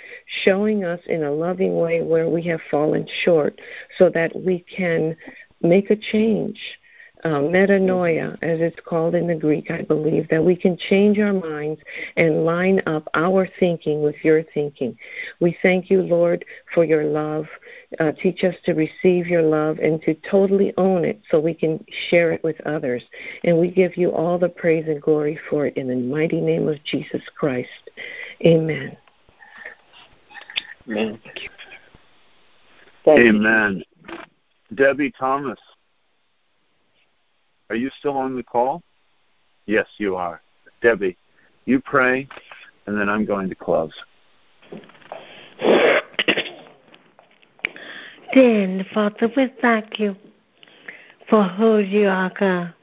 showing 0.43 0.83
us 0.83 0.99
in 1.07 1.23
a 1.23 1.31
loving 1.31 1.75
way 1.75 2.01
where 2.01 2.29
we 2.29 2.43
have 2.43 2.61
fallen 2.69 3.07
short 3.23 3.59
so 3.97 4.09
that 4.09 4.35
we 4.35 4.59
can 4.59 5.15
make 5.63 5.89
a 5.89 5.95
change. 5.95 6.59
Uh, 7.23 7.39
metanoia, 7.39 8.33
as 8.41 8.59
it's 8.61 8.79
called 8.83 9.13
in 9.13 9.27
the 9.27 9.35
Greek, 9.35 9.69
I 9.69 9.83
believe, 9.83 10.27
that 10.29 10.43
we 10.43 10.55
can 10.55 10.75
change 10.75 11.19
our 11.19 11.33
minds 11.33 11.79
and 12.17 12.45
line 12.45 12.81
up 12.87 13.07
our 13.13 13.47
thinking 13.59 14.01
with 14.01 14.15
your 14.23 14.41
thinking. 14.55 14.97
We 15.39 15.55
thank 15.61 15.91
you, 15.91 16.01
Lord, 16.01 16.43
for 16.73 16.83
your 16.83 17.03
love. 17.03 17.45
Uh, 17.99 18.11
teach 18.13 18.43
us 18.43 18.55
to 18.65 18.73
receive 18.73 19.27
your 19.27 19.43
love 19.43 19.77
and 19.77 20.01
to 20.01 20.15
totally 20.31 20.73
own 20.77 21.05
it 21.05 21.21
so 21.29 21.39
we 21.39 21.53
can 21.53 21.85
share 22.09 22.31
it 22.31 22.43
with 22.43 22.59
others. 22.61 23.03
And 23.43 23.59
we 23.59 23.69
give 23.69 23.97
you 23.97 24.11
all 24.11 24.39
the 24.39 24.49
praise 24.49 24.85
and 24.87 24.99
glory 24.99 25.39
for 25.47 25.67
it 25.67 25.77
in 25.77 25.89
the 25.89 25.95
mighty 25.95 26.41
name 26.41 26.67
of 26.67 26.83
Jesus 26.85 27.21
Christ. 27.37 27.91
Amen. 28.43 28.97
Amen. 30.89 31.19
Amen. 33.07 33.83
Debbie 34.73 35.11
Thomas, 35.11 35.59
are 37.69 37.75
you 37.75 37.89
still 37.99 38.17
on 38.17 38.35
the 38.35 38.43
call? 38.43 38.81
Yes, 39.65 39.87
you 39.97 40.15
are. 40.15 40.41
Debbie, 40.81 41.17
you 41.65 41.81
pray, 41.81 42.27
and 42.85 42.97
then 42.97 43.09
I'm 43.09 43.25
going 43.25 43.49
to 43.49 43.55
close. 43.55 43.93
Dear 48.33 48.85
Father, 48.93 49.29
we 49.35 49.51
thank 49.61 49.99
you 49.99 50.15
for 51.29 51.43
who 51.43 51.79
you 51.79 52.07
are, 52.07 52.31
God. 52.39 52.73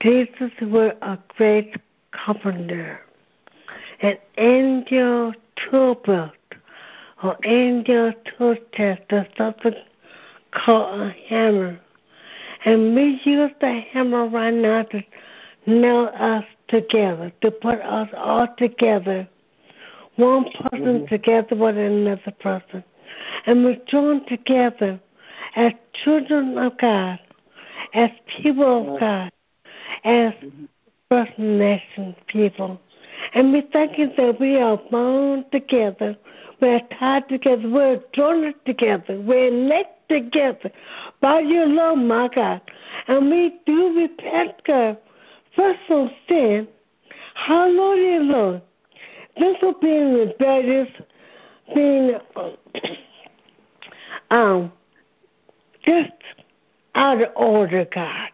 Jesus 0.00 0.50
was 0.60 0.92
a 1.02 1.18
great 1.36 1.76
carpenter, 2.10 3.00
an 4.00 4.16
angel 4.38 5.32
tool 5.56 5.94
belt, 5.94 6.32
or 7.22 7.36
angel 7.44 8.12
tool 8.36 8.56
test, 8.72 9.02
or 9.12 9.26
something 9.38 9.74
called 10.54 11.00
a 11.00 11.10
hammer. 11.28 11.78
And 12.64 12.94
we 12.94 13.20
use 13.24 13.50
the 13.60 13.80
hammer 13.92 14.26
right 14.26 14.54
now 14.54 14.84
to 14.84 15.02
nail 15.66 16.10
us 16.18 16.44
together, 16.68 17.32
to 17.42 17.50
put 17.50 17.80
us 17.80 18.08
all 18.16 18.48
together, 18.56 19.28
one 20.16 20.44
person 20.44 21.00
mm-hmm. 21.00 21.06
together 21.06 21.56
with 21.56 21.76
another 21.76 22.32
person. 22.40 22.82
And 23.46 23.64
we're 23.64 23.80
joined 23.86 24.26
together 24.26 25.00
as 25.56 25.72
children 26.04 26.56
of 26.58 26.78
God, 26.78 27.18
as 27.92 28.10
people 28.40 28.94
of 28.94 29.00
God, 29.00 29.32
as 30.04 30.32
mm-hmm. 30.32 30.64
First 31.10 31.38
Nation 31.38 32.16
people. 32.26 32.80
And 33.34 33.52
we 33.52 33.62
thank 33.72 33.98
you 33.98 34.10
that 34.16 34.40
we 34.40 34.56
are 34.56 34.80
bound 34.90 35.44
together, 35.52 36.16
we're 36.60 36.80
tied 36.98 37.28
together, 37.28 37.68
we're 37.68 38.02
joined 38.12 38.54
together, 38.64 39.20
we're 39.20 39.50
knit 39.50 39.86
together 40.08 40.70
by 41.20 41.40
your 41.40 41.66
love, 41.66 41.98
my 41.98 42.28
God. 42.28 42.60
And 43.08 43.30
we 43.30 43.60
do 43.66 43.96
repent, 43.96 44.52
God, 44.66 44.98
first 45.56 45.80
from 45.86 46.10
sin. 46.28 46.68
Hallelujah, 47.34 48.20
Lord. 48.20 48.62
This 49.38 49.56
will 49.62 49.78
be 49.80 49.90
rebellious, 49.90 50.88
being 51.74 52.18
um, 54.30 54.72
just 55.84 56.12
out 56.94 57.20
of 57.20 57.28
order, 57.36 57.86
God. 57.92 58.30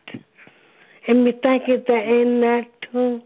And 1.09 1.25
we 1.25 1.33
thank 1.43 1.66
you 1.66 1.83
that 1.87 2.05
in 2.05 2.41
that 2.43 2.66
too 2.93 3.23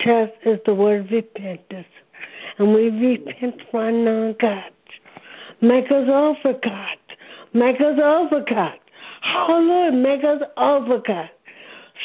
test 0.00 0.32
is 0.44 0.58
the 0.66 0.74
word 0.74 1.10
repentance. 1.10 1.86
And 2.58 2.74
we 2.74 2.90
repent 2.90 3.62
right 3.72 3.94
now, 3.94 4.34
God. 4.38 4.70
Make 5.60 5.86
us 5.86 6.08
over, 6.08 6.58
God. 6.62 6.96
Make 7.54 7.80
us 7.80 7.98
over, 8.02 8.44
God. 8.48 8.78
Oh, 9.34 9.60
Lord, 9.60 9.94
make 9.94 10.24
us 10.24 10.42
over, 10.56 10.98
God. 11.06 11.30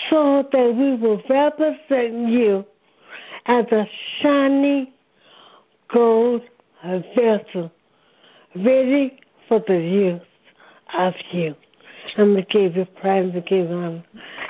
So 0.09 0.47
that 0.51 0.75
we 0.75 0.95
will 0.95 1.21
represent 1.29 2.29
you 2.29 2.65
as 3.45 3.65
a 3.71 3.85
shiny 4.19 4.93
gold 5.89 6.43
vessel 7.15 7.71
ready 8.55 9.19
for 9.47 9.63
the 9.67 9.77
use 9.77 10.21
of 10.97 11.13
you. 11.31 11.55
And 12.17 12.35
we 12.35 12.43
give 12.43 12.75
you 12.75 12.85
praise, 12.85 13.33
we 13.33 13.41
give 13.41 13.69
you 13.69 13.75
honor. 13.75 14.03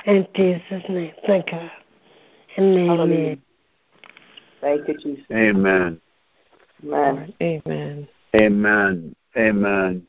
In 0.06 0.26
Jesus' 0.34 0.84
name, 0.88 1.12
thank 1.26 1.50
God. 1.50 1.70
And 2.56 2.76
amen. 2.76 3.42
Thank 4.60 4.88
you, 4.88 4.98
Jesus. 4.98 5.24
Amen. 5.30 6.00
Amen. 6.84 7.34
Amen. 7.40 8.08
Amen. 8.34 9.14
Amen. 9.36 10.06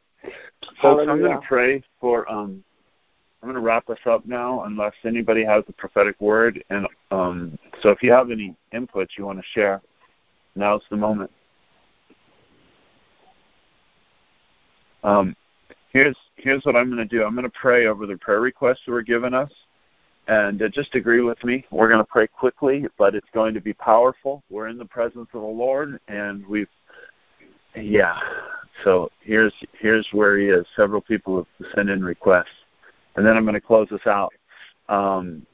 Folks, 0.82 1.06
I'm 1.08 1.20
going 1.20 1.32
to 1.40 1.48
pray 1.48 1.84
for. 2.00 2.30
Um, 2.32 2.64
I'm 3.42 3.48
going 3.48 3.56
to 3.56 3.62
wrap 3.62 3.90
us 3.90 4.00
up 4.06 4.26
now, 4.26 4.64
unless 4.64 4.94
anybody 5.06 5.46
has 5.46 5.64
a 5.70 5.74
prophetic 5.74 6.20
word. 6.20 6.62
And 6.70 6.88
um, 7.12 7.58
so, 7.82 7.90
if 7.90 8.04
you 8.04 8.12
have 8.12 8.32
any 8.32 8.56
inputs 8.74 9.10
you 9.18 9.26
want 9.26 9.40
to 9.40 9.46
share, 9.54 9.82
now's 10.56 10.82
the 10.90 10.98
moment. 10.98 11.32
Um, 15.04 15.36
here's 15.94 16.18
here's 16.36 16.64
what 16.66 16.76
I'm 16.76 16.88
going 16.94 16.98
to 16.98 17.06
do. 17.06 17.24
I'm 17.24 17.34
going 17.34 17.50
to 17.50 17.58
pray 17.62 17.86
over 17.88 18.06
the 18.06 18.18
prayer 18.18 18.42
requests 18.42 18.82
that 18.86 18.92
were 18.92 19.02
given 19.02 19.34
us, 19.34 19.52
and 20.28 20.62
uh, 20.62 20.68
just 20.68 20.96
agree 20.96 21.22
with 21.22 21.42
me. 21.44 21.66
We're 21.72 21.88
going 21.88 22.00
to 22.04 22.12
pray 22.12 22.28
quickly, 22.28 22.86
but 22.98 23.16
it's 23.16 23.28
going 23.34 23.54
to 23.54 23.62
be 23.62 23.74
powerful. 23.74 24.44
We're 24.50 24.68
in 24.68 24.78
the 24.78 24.86
presence 24.86 25.30
of 25.34 25.42
the 25.42 25.48
Lord, 25.48 26.00
and 26.10 26.46
we've 26.46 26.68
yeah. 27.76 28.20
So 28.84 29.10
here's 29.22 29.54
here's 29.80 30.08
where 30.12 30.38
he 30.38 30.48
is. 30.48 30.66
Several 30.76 31.02
people 31.02 31.38
have 31.60 31.68
sent 31.76 31.90
in 31.90 32.04
requests, 32.04 32.48
and 33.16 33.26
then 33.26 33.36
I'm 33.36 33.44
going 33.44 33.56
to 33.56 33.62
close 33.62 33.88
this 33.90 34.08
out. 34.08 34.34
Um, 34.88 35.46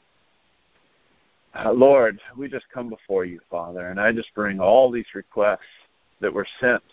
uh, 1.53 1.71
Lord, 1.71 2.19
we 2.37 2.49
just 2.49 2.65
come 2.73 2.89
before 2.89 3.25
you, 3.25 3.39
Father, 3.49 3.89
and 3.89 3.99
I 3.99 4.11
just 4.11 4.33
bring 4.35 4.59
all 4.59 4.91
these 4.91 5.05
requests 5.13 5.59
that 6.19 6.33
were 6.33 6.47
sent, 6.59 6.83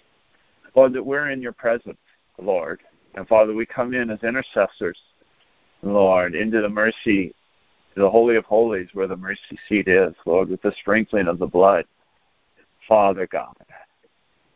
Lord, 0.74 0.92
that 0.92 1.04
we're 1.04 1.30
in 1.30 1.42
your 1.42 1.52
presence, 1.52 1.98
Lord, 2.38 2.80
and 3.14 3.26
Father, 3.28 3.54
we 3.54 3.66
come 3.66 3.92
in 3.94 4.10
as 4.10 4.22
intercessors, 4.22 4.98
Lord, 5.82 6.34
into 6.34 6.60
the 6.60 6.68
mercy, 6.68 7.34
the 7.96 8.08
Holy 8.08 8.36
of 8.36 8.44
Holies, 8.44 8.88
where 8.94 9.06
the 9.06 9.16
mercy 9.16 9.58
seat 9.68 9.88
is, 9.88 10.14
Lord, 10.24 10.48
with 10.48 10.62
the 10.62 10.72
sprinkling 10.80 11.26
of 11.26 11.38
the 11.38 11.46
blood, 11.46 11.84
Father 12.88 13.26
God. 13.26 13.54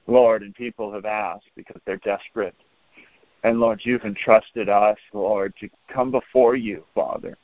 Lord, 0.07 0.43
and 0.43 0.55
people 0.55 0.93
have 0.93 1.05
asked 1.05 1.51
because 1.57 1.81
they're 1.85 1.97
desperate. 1.99 2.55
And 3.45 3.61
Lord, 3.61 3.81
you've 3.83 4.05
entrusted 4.05 4.69
us, 4.69 4.99
Lord, 5.13 5.55
to 5.61 5.69
come 5.93 6.11
before 6.11 6.57
you, 6.57 6.85
Father. 6.95 7.37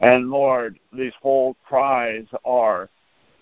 And 0.00 0.30
Lord, 0.30 0.78
these 0.92 1.12
whole 1.20 1.56
cries 1.66 2.26
are 2.44 2.88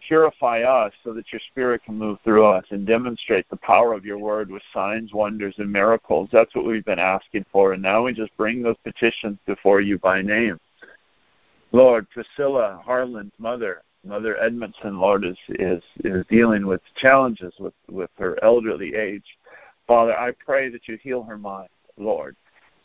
purify 0.07 0.63
us 0.63 0.93
so 1.05 1.13
that 1.13 1.33
your 1.33 1.41
spirit 1.51 1.83
can 1.85 1.97
move 1.97 2.19
through 2.25 2.45
us 2.45 2.65
and 2.71 2.87
demonstrate 2.87 3.49
the 3.51 3.57
power 3.57 3.93
of 3.93 4.05
your 4.05 4.19
word 4.19 4.51
with 4.51 4.63
signs, 4.73 5.13
wonders, 5.13 5.55
and 5.59 5.71
miracles. 5.71 6.29
That's 6.33 6.55
what 6.55 6.65
we've 6.65 6.85
been 6.85 6.99
asking 6.99 7.47
for. 7.53 7.73
And 7.73 7.83
now 7.83 8.03
we 8.03 8.13
just 8.13 8.37
bring 8.37 8.63
those 8.63 8.77
petitions 8.85 9.39
before 9.47 9.81
you 9.81 9.99
by 9.99 10.23
name. 10.23 10.59
Lord, 11.71 12.09
Priscilla 12.11 12.83
Harlan's 12.85 13.33
mother, 13.39 13.83
Mother 14.05 14.41
Edmondson, 14.41 14.99
Lord, 14.99 15.25
is, 15.25 15.37
is, 15.49 15.83
is 16.05 16.27
dealing 16.29 16.67
with 16.67 16.81
challenges 16.97 17.55
with, 17.59 17.75
with 17.89 18.11
her 18.19 18.43
elderly 18.43 18.95
age. 18.95 19.25
Father, 19.87 20.19
I 20.19 20.33
pray 20.33 20.69
that 20.71 20.89
you 20.89 20.99
heal 21.03 21.23
her 21.23 21.39
mind, 21.39 21.69
Lord. 21.97 22.37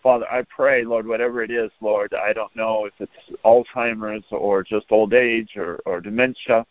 Father, 0.04 0.26
I 0.32 0.44
pray, 0.44 0.84
Lord, 0.86 1.08
whatever 1.08 1.42
it 1.42 1.52
is, 1.52 1.72
Lord, 1.82 2.14
I 2.14 2.34
don't 2.34 2.56
know 2.56 2.86
if 2.86 2.94
it's 3.00 3.40
Alzheimer's 3.44 4.24
or 4.32 4.64
just 4.64 4.86
old 4.92 5.14
age 5.14 5.58
or, 5.58 5.80
or 5.86 6.02
dementia. 6.02 6.66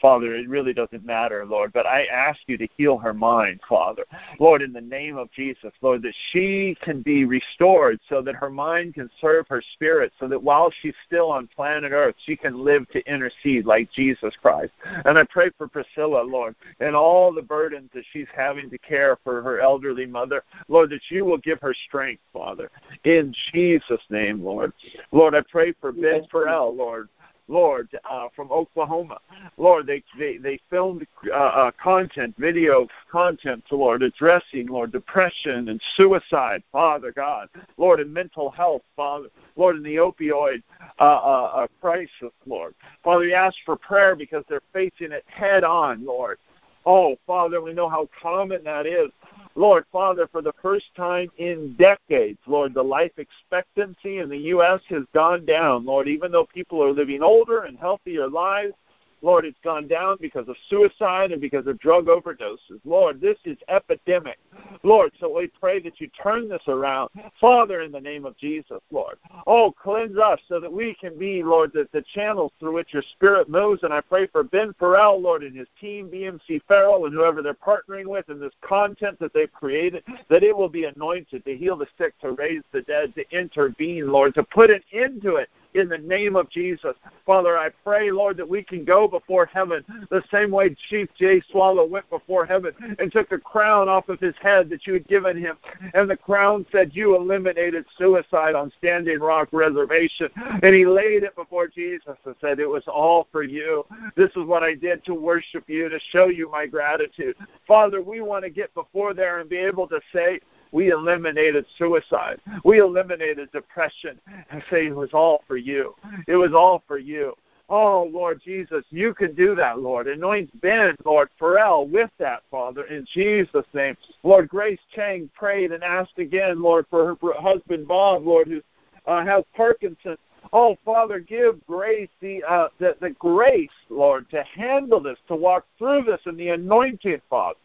Father, 0.00 0.34
it 0.34 0.48
really 0.48 0.72
doesn't 0.72 1.04
matter, 1.04 1.46
Lord, 1.46 1.72
but 1.72 1.86
I 1.86 2.04
ask 2.06 2.38
you 2.46 2.58
to 2.58 2.68
heal 2.76 2.98
her 2.98 3.14
mind, 3.14 3.60
Father. 3.68 4.04
Lord, 4.38 4.62
in 4.62 4.72
the 4.72 4.80
name 4.80 5.16
of 5.16 5.32
Jesus, 5.32 5.72
Lord, 5.80 6.02
that 6.02 6.14
she 6.32 6.76
can 6.82 7.00
be 7.00 7.24
restored 7.24 7.98
so 8.08 8.20
that 8.22 8.34
her 8.34 8.50
mind 8.50 8.94
can 8.94 9.10
serve 9.20 9.46
her 9.48 9.62
spirit, 9.72 10.12
so 10.20 10.28
that 10.28 10.42
while 10.42 10.70
she's 10.82 10.94
still 11.06 11.30
on 11.30 11.48
planet 11.48 11.92
Earth, 11.92 12.14
she 12.24 12.36
can 12.36 12.62
live 12.62 12.88
to 12.90 13.04
intercede 13.10 13.64
like 13.64 13.90
Jesus 13.92 14.34
Christ. 14.40 14.72
And 15.04 15.18
I 15.18 15.24
pray 15.24 15.50
for 15.56 15.66
Priscilla, 15.66 16.22
Lord, 16.22 16.54
and 16.80 16.94
all 16.94 17.32
the 17.32 17.42
burdens 17.42 17.90
that 17.94 18.04
she's 18.12 18.28
having 18.34 18.68
to 18.70 18.78
care 18.78 19.18
for 19.24 19.42
her 19.42 19.60
elderly 19.60 20.06
mother, 20.06 20.42
Lord, 20.68 20.90
that 20.90 21.00
you 21.08 21.24
will 21.24 21.38
give 21.38 21.60
her 21.60 21.74
strength, 21.86 22.22
Father. 22.32 22.70
In 23.04 23.34
Jesus' 23.52 24.00
name, 24.10 24.44
Lord. 24.44 24.72
Lord, 25.12 25.34
I 25.34 25.40
pray 25.50 25.72
for 25.80 25.92
Ben 25.92 26.26
Farrell, 26.30 26.74
Lord. 26.74 27.08
Lord, 27.48 27.88
uh, 28.08 28.28
from 28.34 28.50
Oklahoma. 28.50 29.18
Lord, 29.56 29.86
they 29.86 30.02
they, 30.18 30.38
they 30.38 30.58
filmed 30.68 31.06
uh, 31.30 31.34
uh, 31.34 31.70
content, 31.82 32.34
video 32.38 32.88
content, 33.10 33.64
to 33.68 33.76
Lord, 33.76 34.02
addressing, 34.02 34.66
Lord, 34.66 34.92
depression 34.92 35.68
and 35.68 35.80
suicide, 35.96 36.62
Father 36.72 37.12
God. 37.12 37.48
Lord, 37.76 38.00
and 38.00 38.12
mental 38.12 38.50
health, 38.50 38.82
Father. 38.96 39.28
Lord, 39.56 39.76
in 39.76 39.82
the 39.82 39.96
opioid 39.96 40.62
uh, 40.98 41.02
uh, 41.02 41.50
uh, 41.54 41.66
crisis, 41.80 42.32
Lord. 42.46 42.74
Father, 43.04 43.20
we 43.20 43.34
ask 43.34 43.56
for 43.64 43.76
prayer 43.76 44.16
because 44.16 44.44
they're 44.48 44.60
facing 44.72 45.12
it 45.12 45.24
head 45.26 45.64
on, 45.64 46.04
Lord. 46.04 46.38
Oh, 46.84 47.16
Father, 47.26 47.60
we 47.60 47.72
know 47.72 47.88
how 47.88 48.08
common 48.22 48.62
that 48.64 48.86
is. 48.86 49.10
Lord, 49.56 49.86
Father, 49.90 50.28
for 50.30 50.42
the 50.42 50.52
first 50.60 50.84
time 50.94 51.30
in 51.38 51.74
decades, 51.78 52.38
Lord, 52.46 52.74
the 52.74 52.82
life 52.82 53.12
expectancy 53.16 54.18
in 54.18 54.28
the 54.28 54.36
U.S. 54.36 54.82
has 54.90 55.04
gone 55.14 55.46
down. 55.46 55.86
Lord, 55.86 56.08
even 56.08 56.30
though 56.30 56.44
people 56.44 56.82
are 56.84 56.92
living 56.92 57.22
older 57.22 57.60
and 57.64 57.78
healthier 57.78 58.28
lives, 58.28 58.74
Lord, 59.22 59.44
it's 59.44 59.58
gone 59.64 59.88
down 59.88 60.18
because 60.20 60.48
of 60.48 60.56
suicide 60.68 61.32
and 61.32 61.40
because 61.40 61.66
of 61.66 61.78
drug 61.78 62.06
overdoses. 62.06 62.80
Lord, 62.84 63.20
this 63.20 63.38
is 63.44 63.56
epidemic. 63.68 64.38
Lord, 64.82 65.12
so 65.18 65.36
we 65.36 65.46
pray 65.46 65.80
that 65.80 66.00
you 66.00 66.08
turn 66.08 66.48
this 66.48 66.62
around. 66.68 67.10
Father, 67.40 67.80
in 67.80 67.92
the 67.92 68.00
name 68.00 68.24
of 68.26 68.36
Jesus, 68.36 68.80
Lord. 68.90 69.18
Oh, 69.46 69.72
cleanse 69.72 70.18
us 70.18 70.40
so 70.48 70.60
that 70.60 70.72
we 70.72 70.94
can 70.94 71.18
be, 71.18 71.42
Lord, 71.42 71.72
the, 71.72 71.88
the 71.92 72.04
channels 72.14 72.52
through 72.60 72.74
which 72.74 72.92
your 72.92 73.02
spirit 73.14 73.48
moves. 73.48 73.82
And 73.82 73.92
I 73.92 74.00
pray 74.00 74.26
for 74.26 74.42
Ben 74.44 74.74
Farrell, 74.78 75.20
Lord, 75.20 75.42
and 75.42 75.56
his 75.56 75.68
team, 75.80 76.08
BMC 76.08 76.62
Farrell, 76.68 77.06
and 77.06 77.14
whoever 77.14 77.42
they're 77.42 77.54
partnering 77.54 78.06
with, 78.06 78.28
and 78.28 78.40
this 78.40 78.52
content 78.60 79.18
that 79.18 79.32
they've 79.32 79.52
created, 79.52 80.04
that 80.28 80.42
it 80.42 80.56
will 80.56 80.68
be 80.68 80.84
anointed 80.84 81.44
to 81.44 81.56
heal 81.56 81.76
the 81.76 81.86
sick, 81.98 82.18
to 82.20 82.32
raise 82.32 82.62
the 82.72 82.82
dead, 82.82 83.14
to 83.14 83.24
intervene, 83.36 84.10
Lord, 84.10 84.34
to 84.34 84.42
put 84.44 84.70
an 84.70 84.82
end 84.92 85.22
to 85.22 85.36
it 85.36 85.48
in 85.76 85.88
the 85.88 85.98
name 85.98 86.36
of 86.36 86.50
Jesus. 86.50 86.94
Father, 87.24 87.56
I 87.58 87.70
pray, 87.84 88.10
Lord, 88.10 88.36
that 88.38 88.48
we 88.48 88.62
can 88.62 88.84
go 88.84 89.06
before 89.06 89.46
heaven 89.46 89.84
the 90.10 90.22
same 90.30 90.50
way 90.50 90.74
Chief 90.88 91.08
Jay 91.18 91.42
Swallow 91.50 91.84
went 91.84 92.08
before 92.10 92.46
heaven 92.46 92.72
and 92.98 93.12
took 93.12 93.28
the 93.28 93.38
crown 93.38 93.88
off 93.88 94.08
of 94.08 94.20
his 94.20 94.34
head 94.40 94.70
that 94.70 94.86
you 94.86 94.94
had 94.94 95.06
given 95.06 95.36
him. 95.36 95.56
And 95.94 96.08
the 96.08 96.16
crown 96.16 96.66
said, 96.72 96.90
You 96.94 97.16
eliminated 97.16 97.84
suicide 97.98 98.54
on 98.54 98.72
Standing 98.78 99.20
Rock 99.20 99.48
Reservation. 99.52 100.30
And 100.62 100.74
he 100.74 100.86
laid 100.86 101.22
it 101.22 101.36
before 101.36 101.68
Jesus 101.68 102.16
and 102.24 102.34
said, 102.40 102.58
It 102.58 102.68
was 102.68 102.84
all 102.86 103.28
for 103.30 103.42
you. 103.42 103.84
This 104.16 104.30
is 104.30 104.44
what 104.44 104.62
I 104.62 104.74
did 104.74 105.04
to 105.04 105.14
worship 105.14 105.64
you, 105.68 105.88
to 105.88 105.98
show 106.10 106.26
you 106.28 106.50
my 106.50 106.66
gratitude. 106.66 107.36
Father, 107.66 108.00
we 108.00 108.20
want 108.20 108.44
to 108.44 108.50
get 108.50 108.72
before 108.74 109.14
there 109.14 109.40
and 109.40 109.48
be 109.48 109.56
able 109.56 109.86
to 109.88 110.00
say, 110.12 110.40
we 110.72 110.90
eliminated 110.90 111.64
suicide. 111.78 112.40
We 112.64 112.80
eliminated 112.80 113.50
depression 113.52 114.18
and 114.50 114.62
say 114.70 114.86
it 114.86 114.96
was 114.96 115.10
all 115.12 115.42
for 115.46 115.56
you. 115.56 115.94
It 116.26 116.36
was 116.36 116.52
all 116.52 116.82
for 116.86 116.98
you. 116.98 117.34
Oh, 117.68 118.08
Lord 118.12 118.40
Jesus, 118.44 118.84
you 118.90 119.12
can 119.12 119.34
do 119.34 119.56
that, 119.56 119.80
Lord. 119.80 120.06
Anoint 120.06 120.60
Ben, 120.60 120.94
Lord, 121.04 121.28
Farrell 121.36 121.88
with 121.88 122.10
that, 122.18 122.42
Father, 122.48 122.84
in 122.84 123.04
Jesus' 123.12 123.66
name. 123.72 123.96
Lord, 124.22 124.48
Grace 124.48 124.78
Chang 124.94 125.28
prayed 125.34 125.72
and 125.72 125.82
asked 125.82 126.18
again, 126.18 126.62
Lord, 126.62 126.86
for 126.88 127.16
her 127.20 127.32
husband 127.40 127.88
Bob, 127.88 128.24
Lord, 128.24 128.46
who 128.46 128.62
uh, 129.06 129.24
has 129.24 129.42
Parkinson's. 129.56 130.18
Oh, 130.52 130.76
Father, 130.84 131.18
give 131.18 131.64
Grace 131.66 132.08
the, 132.20 132.42
uh, 132.44 132.68
the 132.78 132.96
the 133.00 133.10
grace, 133.10 133.68
Lord, 133.90 134.28
to 134.30 134.42
handle 134.44 135.00
this, 135.00 135.18
to 135.28 135.36
walk 135.36 135.66
through 135.78 136.04
this, 136.04 136.20
and 136.24 136.38
the 136.38 136.48
anointing, 136.48 137.20
Father, 137.28 137.58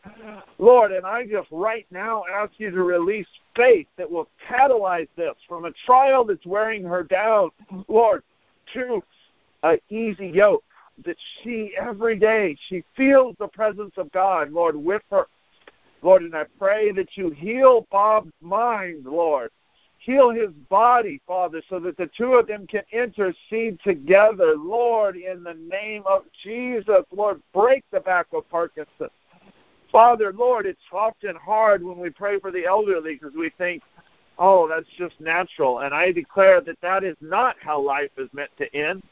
Lord. 0.57 0.91
And 0.91 1.05
I 1.05 1.25
just 1.25 1.47
right 1.51 1.85
now 1.91 2.23
ask 2.31 2.53
you 2.57 2.71
to 2.71 2.83
release 2.83 3.27
faith 3.55 3.87
that 3.97 4.09
will 4.09 4.27
catalyze 4.49 5.07
this 5.15 5.35
from 5.47 5.65
a 5.65 5.71
trial 5.85 6.25
that's 6.25 6.45
wearing 6.45 6.83
her 6.83 7.03
down, 7.03 7.49
Lord, 7.87 8.23
to 8.73 9.03
an 9.63 9.79
easy 9.89 10.27
yoke 10.27 10.63
that 11.05 11.17
she 11.43 11.73
every 11.79 12.17
day 12.17 12.57
she 12.67 12.83
feels 12.95 13.35
the 13.39 13.47
presence 13.47 13.93
of 13.97 14.11
God, 14.11 14.51
Lord, 14.51 14.75
with 14.75 15.03
her. 15.11 15.27
Lord, 16.01 16.23
and 16.23 16.35
I 16.35 16.45
pray 16.57 16.91
that 16.93 17.15
you 17.15 17.29
heal 17.29 17.87
Bob's 17.91 18.31
mind, 18.41 19.05
Lord. 19.05 19.51
Heal 20.01 20.31
his 20.31 20.49
body, 20.67 21.21
Father, 21.27 21.61
so 21.69 21.79
that 21.79 21.95
the 21.95 22.09
two 22.17 22.33
of 22.33 22.47
them 22.47 22.65
can 22.65 22.81
intercede 22.91 23.79
together. 23.83 24.55
Lord, 24.57 25.15
in 25.15 25.43
the 25.43 25.53
name 25.53 26.01
of 26.07 26.23
Jesus, 26.43 27.05
Lord, 27.15 27.39
break 27.53 27.83
the 27.91 27.99
back 27.99 28.25
of 28.33 28.49
Parkinson. 28.49 29.09
Father, 29.91 30.33
Lord, 30.33 30.65
it's 30.65 30.81
often 30.91 31.35
hard 31.35 31.83
when 31.83 31.99
we 31.99 32.09
pray 32.09 32.39
for 32.39 32.49
the 32.49 32.65
elderly 32.65 33.13
because 33.13 33.35
we 33.35 33.51
think, 33.59 33.83
oh, 34.39 34.67
that's 34.67 34.89
just 34.97 35.21
natural. 35.21 35.79
And 35.79 35.93
I 35.93 36.11
declare 36.11 36.61
that 36.61 36.81
that 36.81 37.03
is 37.03 37.17
not 37.21 37.55
how 37.61 37.79
life 37.79 38.09
is 38.17 38.29
meant 38.33 38.49
to 38.57 38.75
end. 38.75 39.03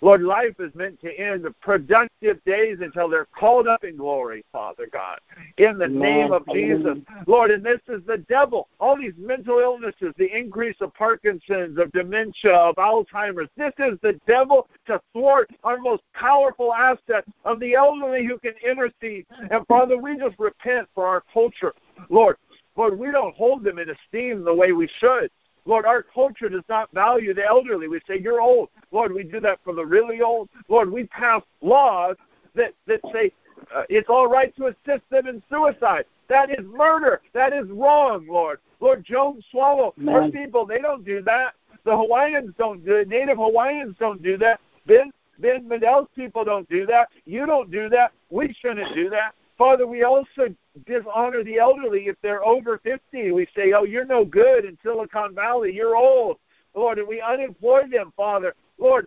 Lord, 0.00 0.22
life 0.22 0.54
is 0.58 0.74
meant 0.74 1.00
to 1.00 1.12
end 1.12 1.44
the 1.44 1.52
productive 1.62 2.42
days 2.44 2.78
until 2.80 3.08
they're 3.08 3.26
called 3.26 3.68
up 3.68 3.84
in 3.84 3.96
glory, 3.96 4.44
Father 4.52 4.88
God. 4.92 5.18
In 5.58 5.78
the 5.78 5.88
name 5.88 6.32
of 6.32 6.46
Jesus. 6.48 6.98
Lord, 7.26 7.50
and 7.50 7.64
this 7.64 7.80
is 7.88 8.02
the 8.06 8.18
devil. 8.28 8.68
All 8.80 8.96
these 8.96 9.14
mental 9.16 9.58
illnesses, 9.58 10.12
the 10.16 10.36
increase 10.36 10.76
of 10.80 10.92
Parkinson's, 10.94 11.78
of 11.78 11.92
dementia, 11.92 12.52
of 12.52 12.76
Alzheimer's. 12.76 13.48
This 13.56 13.72
is 13.78 13.98
the 14.02 14.18
devil 14.26 14.68
to 14.86 15.00
thwart 15.12 15.50
our 15.64 15.78
most 15.78 16.02
powerful 16.14 16.72
asset 16.74 17.24
of 17.44 17.60
the 17.60 17.74
elderly 17.74 18.26
who 18.26 18.38
can 18.38 18.54
intercede. 18.64 19.26
And 19.50 19.66
Father, 19.66 19.96
we 19.96 20.16
just 20.16 20.38
repent 20.38 20.88
for 20.94 21.06
our 21.06 21.22
culture. 21.32 21.74
Lord, 22.08 22.36
Lord, 22.76 22.98
we 22.98 23.10
don't 23.10 23.34
hold 23.34 23.64
them 23.64 23.78
in 23.78 23.90
esteem 23.90 24.44
the 24.44 24.54
way 24.54 24.72
we 24.72 24.88
should. 24.98 25.30
Lord, 25.64 25.84
our 25.84 26.02
culture 26.02 26.48
does 26.48 26.64
not 26.68 26.90
value 26.92 27.34
the 27.34 27.44
elderly. 27.44 27.88
We 27.88 28.00
say, 28.06 28.18
You're 28.18 28.40
old. 28.40 28.68
Lord, 28.90 29.12
we 29.12 29.22
do 29.22 29.40
that 29.40 29.60
for 29.64 29.74
the 29.74 29.84
really 29.84 30.20
old. 30.20 30.48
Lord, 30.68 30.90
we 30.90 31.04
pass 31.04 31.42
laws 31.60 32.16
that, 32.54 32.74
that 32.86 33.00
say 33.12 33.32
uh, 33.74 33.84
it's 33.88 34.08
all 34.08 34.26
right 34.26 34.54
to 34.56 34.66
assist 34.66 35.08
them 35.10 35.26
in 35.26 35.42
suicide. 35.48 36.04
That 36.28 36.50
is 36.50 36.64
murder. 36.66 37.20
That 37.32 37.52
is 37.52 37.68
wrong, 37.68 38.26
Lord. 38.28 38.60
Lord, 38.80 39.04
Jones 39.04 39.44
Swallow, 39.50 39.94
Man. 39.96 40.14
our 40.14 40.28
people, 40.30 40.66
they 40.66 40.78
don't 40.78 41.04
do 41.04 41.22
that. 41.22 41.54
The 41.84 41.96
Hawaiians 41.96 42.54
don't 42.58 42.84
do 42.84 42.96
it. 42.96 43.08
Native 43.08 43.38
Hawaiians 43.38 43.96
don't 43.98 44.22
do 44.22 44.36
that. 44.38 44.60
Ben, 44.86 45.12
ben 45.38 45.68
Mendel's 45.68 46.08
people 46.16 46.44
don't 46.44 46.68
do 46.68 46.86
that. 46.86 47.08
You 47.24 47.46
don't 47.46 47.70
do 47.70 47.88
that. 47.90 48.12
We 48.30 48.52
shouldn't 48.52 48.94
do 48.94 49.10
that. 49.10 49.34
Father, 49.58 49.86
we 49.86 50.02
also 50.02 50.54
dishonor 50.86 51.44
the 51.44 51.58
elderly 51.58 52.08
if 52.08 52.16
they're 52.22 52.44
over 52.44 52.78
50. 52.78 53.32
We 53.32 53.46
say, 53.54 53.72
oh, 53.72 53.84
you're 53.84 54.04
no 54.04 54.24
good 54.24 54.64
in 54.64 54.78
Silicon 54.82 55.34
Valley. 55.34 55.72
You're 55.72 55.96
old. 55.96 56.38
Lord, 56.74 56.98
and 56.98 57.06
we 57.06 57.20
unemploy 57.20 57.82
them, 57.90 58.12
Father. 58.16 58.54
Lord, 58.78 59.06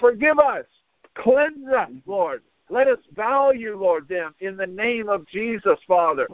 forgive 0.00 0.38
us. 0.38 0.64
Cleanse 1.14 1.68
us, 1.68 1.90
Lord. 2.06 2.42
Let 2.68 2.88
us 2.88 2.98
value, 3.14 3.78
Lord, 3.78 4.08
them 4.08 4.34
in 4.40 4.56
the 4.56 4.66
name 4.66 5.08
of 5.08 5.26
Jesus, 5.28 5.78
Father. 5.86 6.26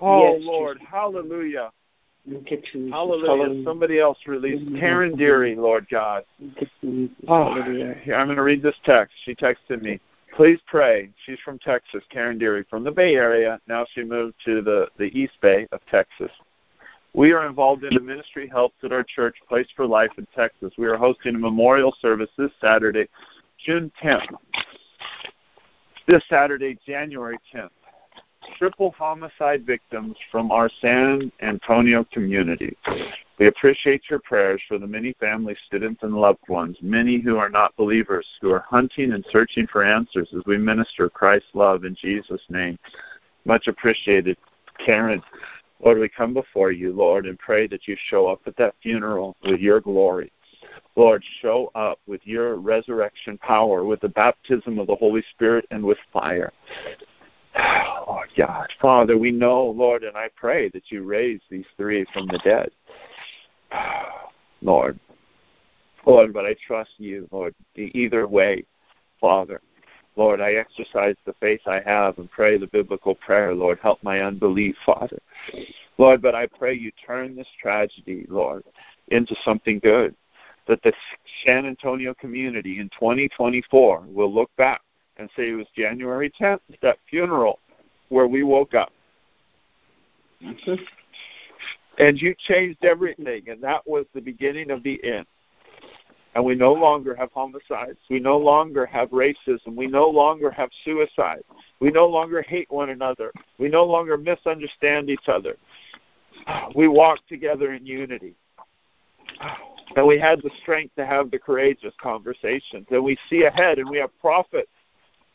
Oh, 0.00 0.20
yes, 0.20 0.40
Lord. 0.44 0.78
Jesus. 0.78 0.90
Hallelujah. 0.90 1.72
Hallelujah. 2.26 2.90
Hallelujah. 2.90 3.64
Somebody 3.64 3.98
else 3.98 4.18
released 4.26 4.64
Karen 4.78 5.14
Deary, 5.16 5.54
Lord 5.56 5.86
God. 5.90 6.24
Oh, 7.28 7.52
I'm 7.52 8.26
going 8.26 8.36
to 8.36 8.42
read 8.42 8.62
this 8.62 8.76
text. 8.84 9.14
She 9.24 9.34
texted 9.34 9.82
me. 9.82 10.00
Please 10.36 10.58
pray. 10.66 11.10
She's 11.24 11.38
from 11.44 11.60
Texas, 11.60 12.02
Karen 12.10 12.38
Deary, 12.38 12.64
from 12.68 12.82
the 12.82 12.90
Bay 12.90 13.14
Area. 13.14 13.60
Now 13.68 13.86
she 13.94 14.02
moved 14.02 14.34
to 14.44 14.62
the, 14.62 14.88
the 14.98 15.16
East 15.16 15.34
Bay 15.40 15.68
of 15.70 15.80
Texas. 15.88 16.30
We 17.12 17.30
are 17.32 17.46
involved 17.46 17.84
in 17.84 17.94
the 17.94 18.00
ministry 18.00 18.48
helps 18.48 18.74
at 18.82 18.92
our 18.92 19.04
church, 19.04 19.36
Place 19.48 19.68
for 19.76 19.86
Life 19.86 20.10
in 20.18 20.26
Texas. 20.34 20.72
We 20.76 20.86
are 20.86 20.96
hosting 20.96 21.36
a 21.36 21.38
memorial 21.38 21.94
service 22.02 22.30
this 22.36 22.50
Saturday, 22.60 23.08
June 23.64 23.92
10th. 24.02 24.26
This 26.08 26.24
Saturday, 26.28 26.76
January 26.84 27.38
10th. 27.54 27.70
Triple 28.58 28.94
homicide 28.96 29.66
victims 29.66 30.16
from 30.30 30.52
our 30.52 30.70
San 30.80 31.32
Antonio 31.40 32.04
community. 32.12 32.76
We 33.38 33.46
appreciate 33.46 34.02
your 34.08 34.20
prayers 34.20 34.62
for 34.68 34.78
the 34.78 34.86
many 34.86 35.12
families, 35.18 35.58
students, 35.66 36.02
and 36.02 36.14
loved 36.14 36.48
ones, 36.48 36.76
many 36.80 37.18
who 37.18 37.36
are 37.36 37.48
not 37.48 37.76
believers, 37.76 38.26
who 38.40 38.52
are 38.52 38.64
hunting 38.68 39.12
and 39.12 39.24
searching 39.30 39.66
for 39.66 39.82
answers 39.82 40.28
as 40.36 40.42
we 40.46 40.56
minister 40.56 41.10
Christ's 41.10 41.48
love 41.54 41.84
in 41.84 41.94
Jesus' 41.94 42.42
name. 42.48 42.78
Much 43.44 43.66
appreciated, 43.66 44.36
Karen. 44.84 45.22
Lord, 45.84 45.98
we 45.98 46.08
come 46.08 46.32
before 46.32 46.70
you, 46.70 46.92
Lord, 46.92 47.26
and 47.26 47.38
pray 47.38 47.66
that 47.66 47.88
you 47.88 47.96
show 48.08 48.26
up 48.28 48.40
at 48.46 48.56
that 48.56 48.74
funeral 48.82 49.36
with 49.42 49.60
your 49.60 49.80
glory. 49.80 50.32
Lord, 50.96 51.24
show 51.42 51.70
up 51.74 51.98
with 52.06 52.20
your 52.24 52.56
resurrection 52.56 53.36
power, 53.38 53.84
with 53.84 54.00
the 54.00 54.08
baptism 54.08 54.78
of 54.78 54.86
the 54.86 54.94
Holy 54.94 55.24
Spirit, 55.32 55.66
and 55.70 55.82
with 55.82 55.98
fire. 56.12 56.52
Lord 57.54 57.66
oh, 58.08 58.22
God, 58.36 58.68
Father, 58.80 59.16
we 59.16 59.30
know, 59.30 59.64
Lord, 59.64 60.04
and 60.04 60.16
I 60.16 60.28
pray 60.34 60.68
that 60.70 60.90
you 60.90 61.02
raise 61.04 61.40
these 61.50 61.66
three 61.76 62.04
from 62.12 62.26
the 62.26 62.38
dead. 62.38 62.70
Lord, 64.62 64.98
Lord, 66.06 66.32
but 66.32 66.46
I 66.46 66.54
trust 66.66 66.90
you, 66.98 67.28
Lord, 67.30 67.54
either 67.76 68.26
way, 68.26 68.64
Father. 69.20 69.60
Lord, 70.16 70.40
I 70.40 70.54
exercise 70.54 71.16
the 71.26 71.34
faith 71.40 71.60
I 71.66 71.80
have 71.84 72.18
and 72.18 72.30
pray 72.30 72.56
the 72.56 72.68
biblical 72.68 73.16
prayer, 73.16 73.54
Lord, 73.54 73.78
help 73.82 74.02
my 74.02 74.20
unbelief, 74.20 74.76
Father. 74.86 75.20
Lord, 75.98 76.22
but 76.22 76.34
I 76.34 76.46
pray 76.46 76.74
you 76.74 76.92
turn 77.04 77.34
this 77.34 77.48
tragedy, 77.60 78.26
Lord, 78.28 78.64
into 79.08 79.34
something 79.44 79.80
good. 79.80 80.14
That 80.66 80.82
the 80.82 80.92
San 81.44 81.66
Antonio 81.66 82.14
community 82.14 82.78
in 82.78 82.88
2024 82.90 84.04
will 84.06 84.32
look 84.32 84.50
back 84.56 84.80
and 85.16 85.28
say 85.36 85.50
it 85.50 85.54
was 85.54 85.66
January 85.76 86.32
10th, 86.40 86.60
that 86.82 86.98
funeral 87.08 87.58
where 88.08 88.26
we 88.26 88.42
woke 88.42 88.74
up. 88.74 88.92
and 91.98 92.20
you 92.20 92.34
changed 92.46 92.84
everything, 92.84 93.48
and 93.48 93.62
that 93.62 93.86
was 93.86 94.04
the 94.14 94.20
beginning 94.20 94.70
of 94.70 94.82
the 94.82 95.02
end 95.04 95.26
and 96.34 96.44
we 96.44 96.54
no 96.54 96.72
longer 96.72 97.14
have 97.14 97.30
homicides. 97.32 97.98
We 98.10 98.18
no 98.18 98.36
longer 98.36 98.86
have 98.86 99.10
racism. 99.10 99.76
We 99.76 99.86
no 99.86 100.08
longer 100.08 100.50
have 100.50 100.70
suicide. 100.84 101.44
We 101.80 101.90
no 101.90 102.06
longer 102.06 102.42
hate 102.42 102.70
one 102.70 102.90
another. 102.90 103.32
We 103.58 103.68
no 103.68 103.84
longer 103.84 104.16
misunderstand 104.16 105.10
each 105.10 105.28
other. 105.28 105.56
We 106.74 106.88
walk 106.88 107.20
together 107.28 107.72
in 107.72 107.86
unity. 107.86 108.34
And 109.96 110.06
we 110.06 110.18
had 110.18 110.42
the 110.42 110.50
strength 110.62 110.96
to 110.96 111.06
have 111.06 111.30
the 111.30 111.38
courageous 111.38 111.94
conversations. 112.02 112.86
And 112.90 113.04
we 113.04 113.16
see 113.30 113.44
ahead, 113.44 113.78
and 113.78 113.88
we 113.88 113.98
have 113.98 114.10
prophets 114.20 114.70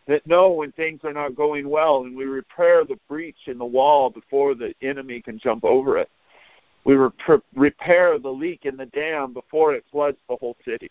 that 0.09 0.25
know 0.25 0.49
when 0.49 0.71
things 0.71 1.01
are 1.03 1.13
not 1.13 1.35
going 1.35 1.69
well, 1.69 2.01
and 2.01 2.17
we 2.17 2.25
repair 2.25 2.83
the 2.83 2.97
breach 3.07 3.47
in 3.47 3.59
the 3.59 3.65
wall 3.65 4.09
before 4.09 4.55
the 4.55 4.73
enemy 4.81 5.21
can 5.21 5.37
jump 5.37 5.63
over 5.63 5.97
it. 5.97 6.09
We 6.83 6.95
rep- 6.95 7.43
repair 7.55 8.17
the 8.17 8.29
leak 8.29 8.65
in 8.65 8.75
the 8.75 8.87
dam 8.87 9.33
before 9.33 9.75
it 9.75 9.85
floods 9.91 10.17
the 10.27 10.35
whole 10.35 10.57
city. 10.65 10.89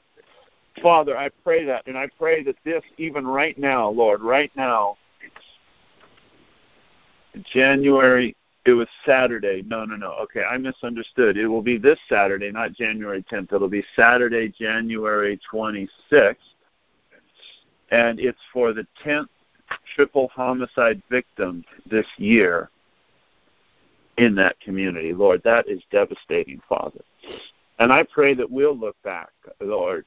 Father, 0.81 1.19
I 1.19 1.31
pray 1.43 1.65
that, 1.65 1.89
and 1.89 1.99
I 1.99 2.07
pray 2.17 2.45
that 2.45 2.55
this, 2.65 2.85
even 2.97 3.27
right 3.27 3.59
now, 3.59 3.89
Lord, 3.89 4.21
right 4.21 4.53
now, 4.55 4.97
January, 7.53 8.37
it 8.67 8.73
was 8.73 8.87
Saturday. 9.05 9.65
No, 9.67 9.85
no, 9.85 9.97
no. 9.97 10.13
Okay, 10.13 10.45
I 10.45 10.57
misunderstood. 10.59 11.37
It 11.37 11.49
will 11.49 11.63
be 11.63 11.77
this 11.77 11.99
Saturday, 12.09 12.53
not 12.53 12.73
January 12.73 13.25
10th. 13.25 13.53
It'll 13.53 13.69
be 13.69 13.85
Saturday, 13.97 14.49
January 14.49 15.41
26th, 15.53 16.37
and 17.91 18.21
it's 18.21 18.39
for 18.53 18.73
the 18.73 18.87
10th 19.05 19.29
triple 19.95 20.29
homicide 20.29 21.03
victim 21.11 21.65
this 21.91 22.07
year 22.17 22.71
in 24.17 24.35
that 24.35 24.59
community. 24.61 25.13
Lord, 25.13 25.43
that 25.45 25.69
is 25.69 25.83
devastating, 25.91 26.61
Father. 26.69 27.01
And 27.79 27.93
I 27.93 28.03
pray 28.03 28.35
that 28.35 28.51
we'll 28.51 28.77
look 28.77 29.01
back, 29.03 29.31
Lord, 29.61 30.05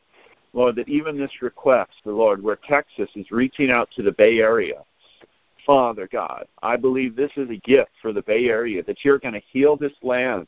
Lord, 0.54 0.76
that 0.76 0.90
even 0.90 1.18
this 1.18 1.42
request, 1.42 1.94
the 2.04 2.12
Lord, 2.12 2.44
where 2.44 2.58
Texas 2.68 3.10
is 3.16 3.32
reaching 3.32 3.72
out 3.72 3.90
to 3.96 4.04
the 4.04 4.12
Bay 4.12 4.40
Area, 4.40 4.84
Father 5.66 6.10
God, 6.12 6.48
I 6.62 6.76
believe 6.76 7.16
this 7.16 7.32
is 7.38 7.50
a 7.50 7.56
gift 7.58 7.92
for 8.02 8.12
the 8.12 8.24
Bay 8.24 8.50
Area 8.50 8.84
that 8.84 9.06
you're 9.06 9.20
going 9.20 9.34
to 9.34 9.42
heal 9.52 9.78
this 9.78 9.94
land 10.02 10.48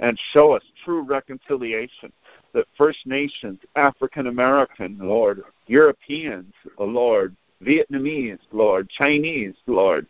and 0.00 0.18
show 0.32 0.52
us 0.52 0.62
true 0.84 1.02
reconciliation. 1.02 2.12
The 2.56 2.64
First 2.78 3.06
Nations, 3.06 3.60
African 3.76 4.28
American, 4.28 4.96
Lord, 4.98 5.42
Europeans, 5.66 6.54
Lord, 6.78 7.36
Vietnamese, 7.62 8.38
Lord, 8.50 8.88
Chinese, 8.88 9.54
Lord, 9.66 10.06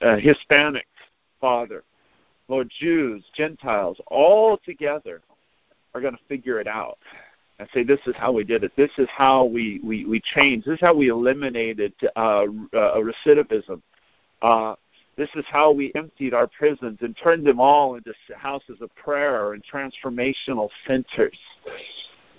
uh, 0.00 0.16
Hispanics, 0.16 0.82
Father, 1.40 1.82
Lord, 2.46 2.70
Jews, 2.78 3.24
Gentiles, 3.34 4.00
all 4.06 4.56
together 4.64 5.20
are 5.94 6.00
going 6.00 6.14
to 6.14 6.20
figure 6.28 6.60
it 6.60 6.68
out 6.68 6.98
and 7.58 7.68
say, 7.74 7.82
this 7.82 7.98
is 8.06 8.14
how 8.16 8.30
we 8.30 8.44
did 8.44 8.62
it. 8.62 8.70
This 8.76 8.92
is 8.96 9.08
how 9.10 9.44
we, 9.44 9.80
we, 9.82 10.04
we 10.04 10.20
changed. 10.20 10.64
This 10.64 10.74
is 10.74 10.80
how 10.80 10.94
we 10.94 11.08
eliminated 11.08 11.92
uh, 12.14 12.44
uh, 12.72 13.00
recidivism. 13.00 13.82
Uh, 14.42 14.76
this 15.18 15.28
is 15.34 15.44
how 15.50 15.72
we 15.72 15.90
emptied 15.96 16.32
our 16.32 16.46
prisons 16.46 16.98
and 17.00 17.16
turned 17.20 17.44
them 17.44 17.58
all 17.58 17.96
into 17.96 18.14
houses 18.36 18.78
of 18.80 18.94
prayer 18.94 19.52
and 19.52 19.64
transformational 19.64 20.68
centers. 20.86 21.36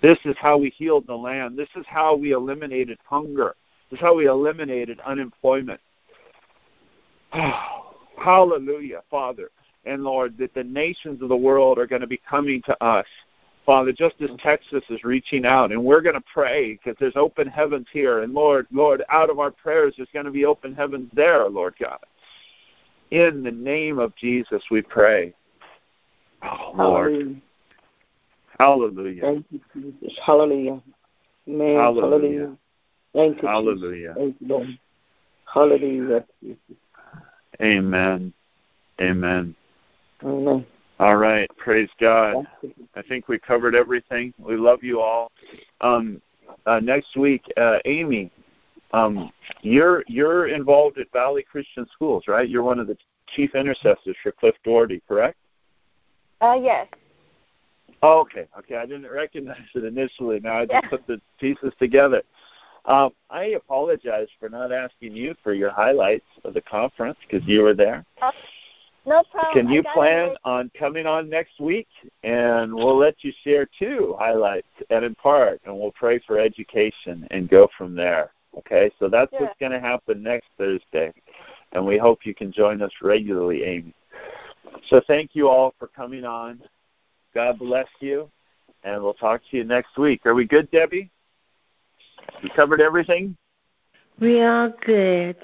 This 0.01 0.18
is 0.23 0.38
how 0.39 0.57
we 0.57 0.69
healed 0.69 1.06
the 1.06 1.14
land. 1.14 1.60
This 1.60 1.68
is 1.76 1.85
how 1.89 2.15
we 2.15 2.31
eliminated 2.31 2.97
hunger. 3.03 3.56
This 3.91 3.97
is 3.97 4.01
how 4.01 4.15
we 4.15 4.27
eliminated 4.27 5.01
unemployment. 5.01 5.81
Oh, 7.34 7.95
hallelujah, 8.18 9.01
Father. 9.11 9.49
And 9.84 10.06
Lord, 10.06 10.38
that 10.38 10.53
the 10.53 10.64
nations 10.64 11.22
of 11.22 11.27
the 11.27 11.35
world 11.35 11.80
are 11.80 11.88
going 11.88 12.01
to 12.01 12.07
be 12.07 12.22
coming 12.30 12.61
to 12.61 12.81
us. 12.81 13.06
Father, 13.65 13.91
just 13.91 14.15
as 14.22 14.30
Texas 14.41 14.84
is 14.89 15.03
reaching 15.03 15.45
out, 15.45 15.73
and 15.73 15.84
we're 15.84 16.01
going 16.01 16.15
to 16.15 16.23
pray 16.34 16.73
because 16.73 16.95
there's 16.97 17.18
open 17.18 17.47
heavens 17.47 17.88
here. 17.91 18.23
And 18.23 18.34
Lord, 18.34 18.68
Lord, 18.72 19.03
out 19.10 19.30
of 19.30 19.38
our 19.38 19.51
prayers, 19.51 19.95
there's 19.97 20.10
going 20.14 20.26
to 20.26 20.31
be 20.31 20.45
open 20.45 20.73
heavens 20.73 21.10
there, 21.14 21.47
Lord 21.49 21.76
God. 21.77 21.99
In 23.11 23.44
the 23.44 23.52
name 23.52 23.99
of 23.99 24.15
Jesus, 24.15 24.61
we 24.69 24.81
pray. 24.81 25.34
Oh, 26.44 26.73
Lord. 26.76 27.41
Hallelujah. 28.60 29.22
Thank 29.22 29.45
you, 29.52 29.61
Jesus. 29.73 30.18
Hallelujah. 30.23 30.81
Amen. 31.48 31.76
Hallelujah. 31.76 32.02
Hallelujah. 32.02 32.57
Thank 33.14 33.41
you, 33.41 33.48
Hallelujah. 33.48 34.10
Jesus. 34.10 34.18
Thank 34.18 34.36
you, 34.40 34.48
Lord. 34.48 34.80
Hallelujah. 35.52 36.26
Amen. 37.61 38.34
Amen. 39.02 39.56
Amen. 40.23 40.65
All 40.99 41.15
right. 41.15 41.49
Praise 41.57 41.90
God. 41.99 42.45
I 42.95 43.02
think 43.02 43.27
we 43.27 43.40
covered 43.40 43.73
everything. 43.73 44.34
We 44.38 44.57
love 44.57 44.84
you 44.84 44.99
all. 44.99 45.31
Um, 45.81 46.22
uh, 46.65 46.80
next 46.80 47.15
week, 47.15 47.44
uh, 47.57 47.80
Amy, 47.86 48.30
um, 48.91 49.32
you're 49.61 50.03
you're 50.07 50.48
involved 50.48 50.98
at 50.98 51.11
Valley 51.11 51.44
Christian 51.44 51.86
Schools, 51.94 52.24
right? 52.28 52.49
You're 52.49 52.64
one 52.64 52.80
of 52.80 52.88
the 52.88 52.98
chief 53.36 53.56
intercessors 53.56 54.16
for 54.24 54.32
Cliff 54.32 54.56
Daugherty, 54.64 55.02
correct? 55.07 55.38
Uh, 56.41 56.57
yes. 56.61 56.88
Oh, 58.02 58.20
okay, 58.22 58.48
okay. 58.57 58.76
I 58.76 58.86
didn't 58.86 59.10
recognize 59.11 59.57
it 59.76 59.84
initially. 59.84 60.40
Now 60.40 60.60
I 60.60 60.66
just 60.66 60.84
Yeah. 60.84 60.90
put 60.90 61.06
the 61.06 61.22
pieces 61.40 61.74
together. 61.80 62.24
Um, 62.86 63.11
I 63.30 63.45
apologize 63.45 64.30
for 64.40 64.49
not 64.49 64.72
asking 64.72 65.16
you 65.16 65.36
for 65.44 65.53
your 65.53 65.70
highlights 65.70 66.26
of 66.44 66.53
the 66.53 66.61
conference 66.61 67.18
because 67.30 67.45
you 67.48 67.61
were 67.61 67.74
there. 67.74 68.06
Uh, 68.22 68.32
no 69.06 69.24
problem. 69.24 69.53
Can 69.53 69.74
you 69.74 69.84
plan 69.84 70.30
it. 70.32 70.38
on 70.45 70.72
coming 70.80 71.06
on 71.06 71.30
next 71.30 71.60
week? 71.60 71.88
And 72.24 72.74
we'll 72.74 72.98
let 72.98 73.24
you 73.24 73.34
share 73.44 73.68
two 73.78 74.16
highlights 74.18 74.68
and 74.90 75.03
in 75.03 75.14
part, 75.16 75.61
and 75.66 75.78
we'll 75.78 75.91
pray 75.91 76.20
for 76.20 76.40
education 76.40 77.28
and 77.32 77.49
go 77.49 77.68
from 77.78 77.95
there. 77.95 78.32
Okay, 78.57 78.91
so 78.99 79.07
that's 79.07 79.31
Yeah. 79.34 79.41
what's 79.41 79.59
going 79.59 79.71
to 79.71 79.80
happen 79.80 80.23
next 80.23 80.47
Thursday. 80.57 81.13
And 81.71 81.85
we 81.85 81.97
hope 81.97 82.26
you 82.26 82.34
can 82.34 82.51
join 82.51 82.81
us 82.81 82.91
regularly, 83.01 83.63
Amy. 83.63 83.93
So 84.88 84.99
thank 85.01 85.35
you 85.35 85.49
all 85.49 85.73
for 85.77 85.88
coming 85.88 86.26
on. 86.26 86.61
God 87.34 87.59
bless 87.59 87.88
you. 87.99 88.30
And 88.84 89.01
we'll 89.03 89.13
talk 89.13 89.41
to 89.51 89.57
you 89.57 89.63
next 89.63 89.97
week. 89.97 90.26
Are 90.26 90.34
we 90.34 90.45
good, 90.45 90.69
Debbie? 90.71 91.11
We 92.41 92.49
covered 92.49 92.81
everything? 92.81 93.35
We 94.19 94.41
are 94.41 94.69
good. 94.69 95.38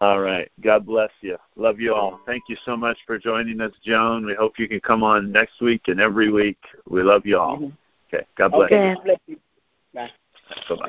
All 0.00 0.20
right. 0.20 0.50
God 0.60 0.84
bless 0.84 1.10
you. 1.22 1.38
Love 1.56 1.80
you 1.80 1.94
all. 1.94 2.20
Thank 2.26 2.44
you 2.48 2.56
so 2.64 2.76
much 2.76 2.98
for 3.06 3.18
joining 3.18 3.60
us, 3.60 3.72
Joan. 3.82 4.26
We 4.26 4.34
hope 4.34 4.58
you 4.58 4.68
can 4.68 4.80
come 4.80 5.02
on 5.02 5.32
next 5.32 5.60
week 5.60 5.88
and 5.88 6.00
every 6.00 6.30
week. 6.30 6.58
We 6.88 7.02
love 7.02 7.24
you 7.24 7.38
all. 7.38 7.56
Mm-hmm. 7.56 8.14
Okay. 8.14 8.26
God 8.36 8.52
bless 8.52 8.72
Okay. 8.72 8.90
you. 8.90 8.96
Bless 9.04 9.18
you. 9.26 9.36
Bye. 9.94 10.10
Bye 10.68 10.88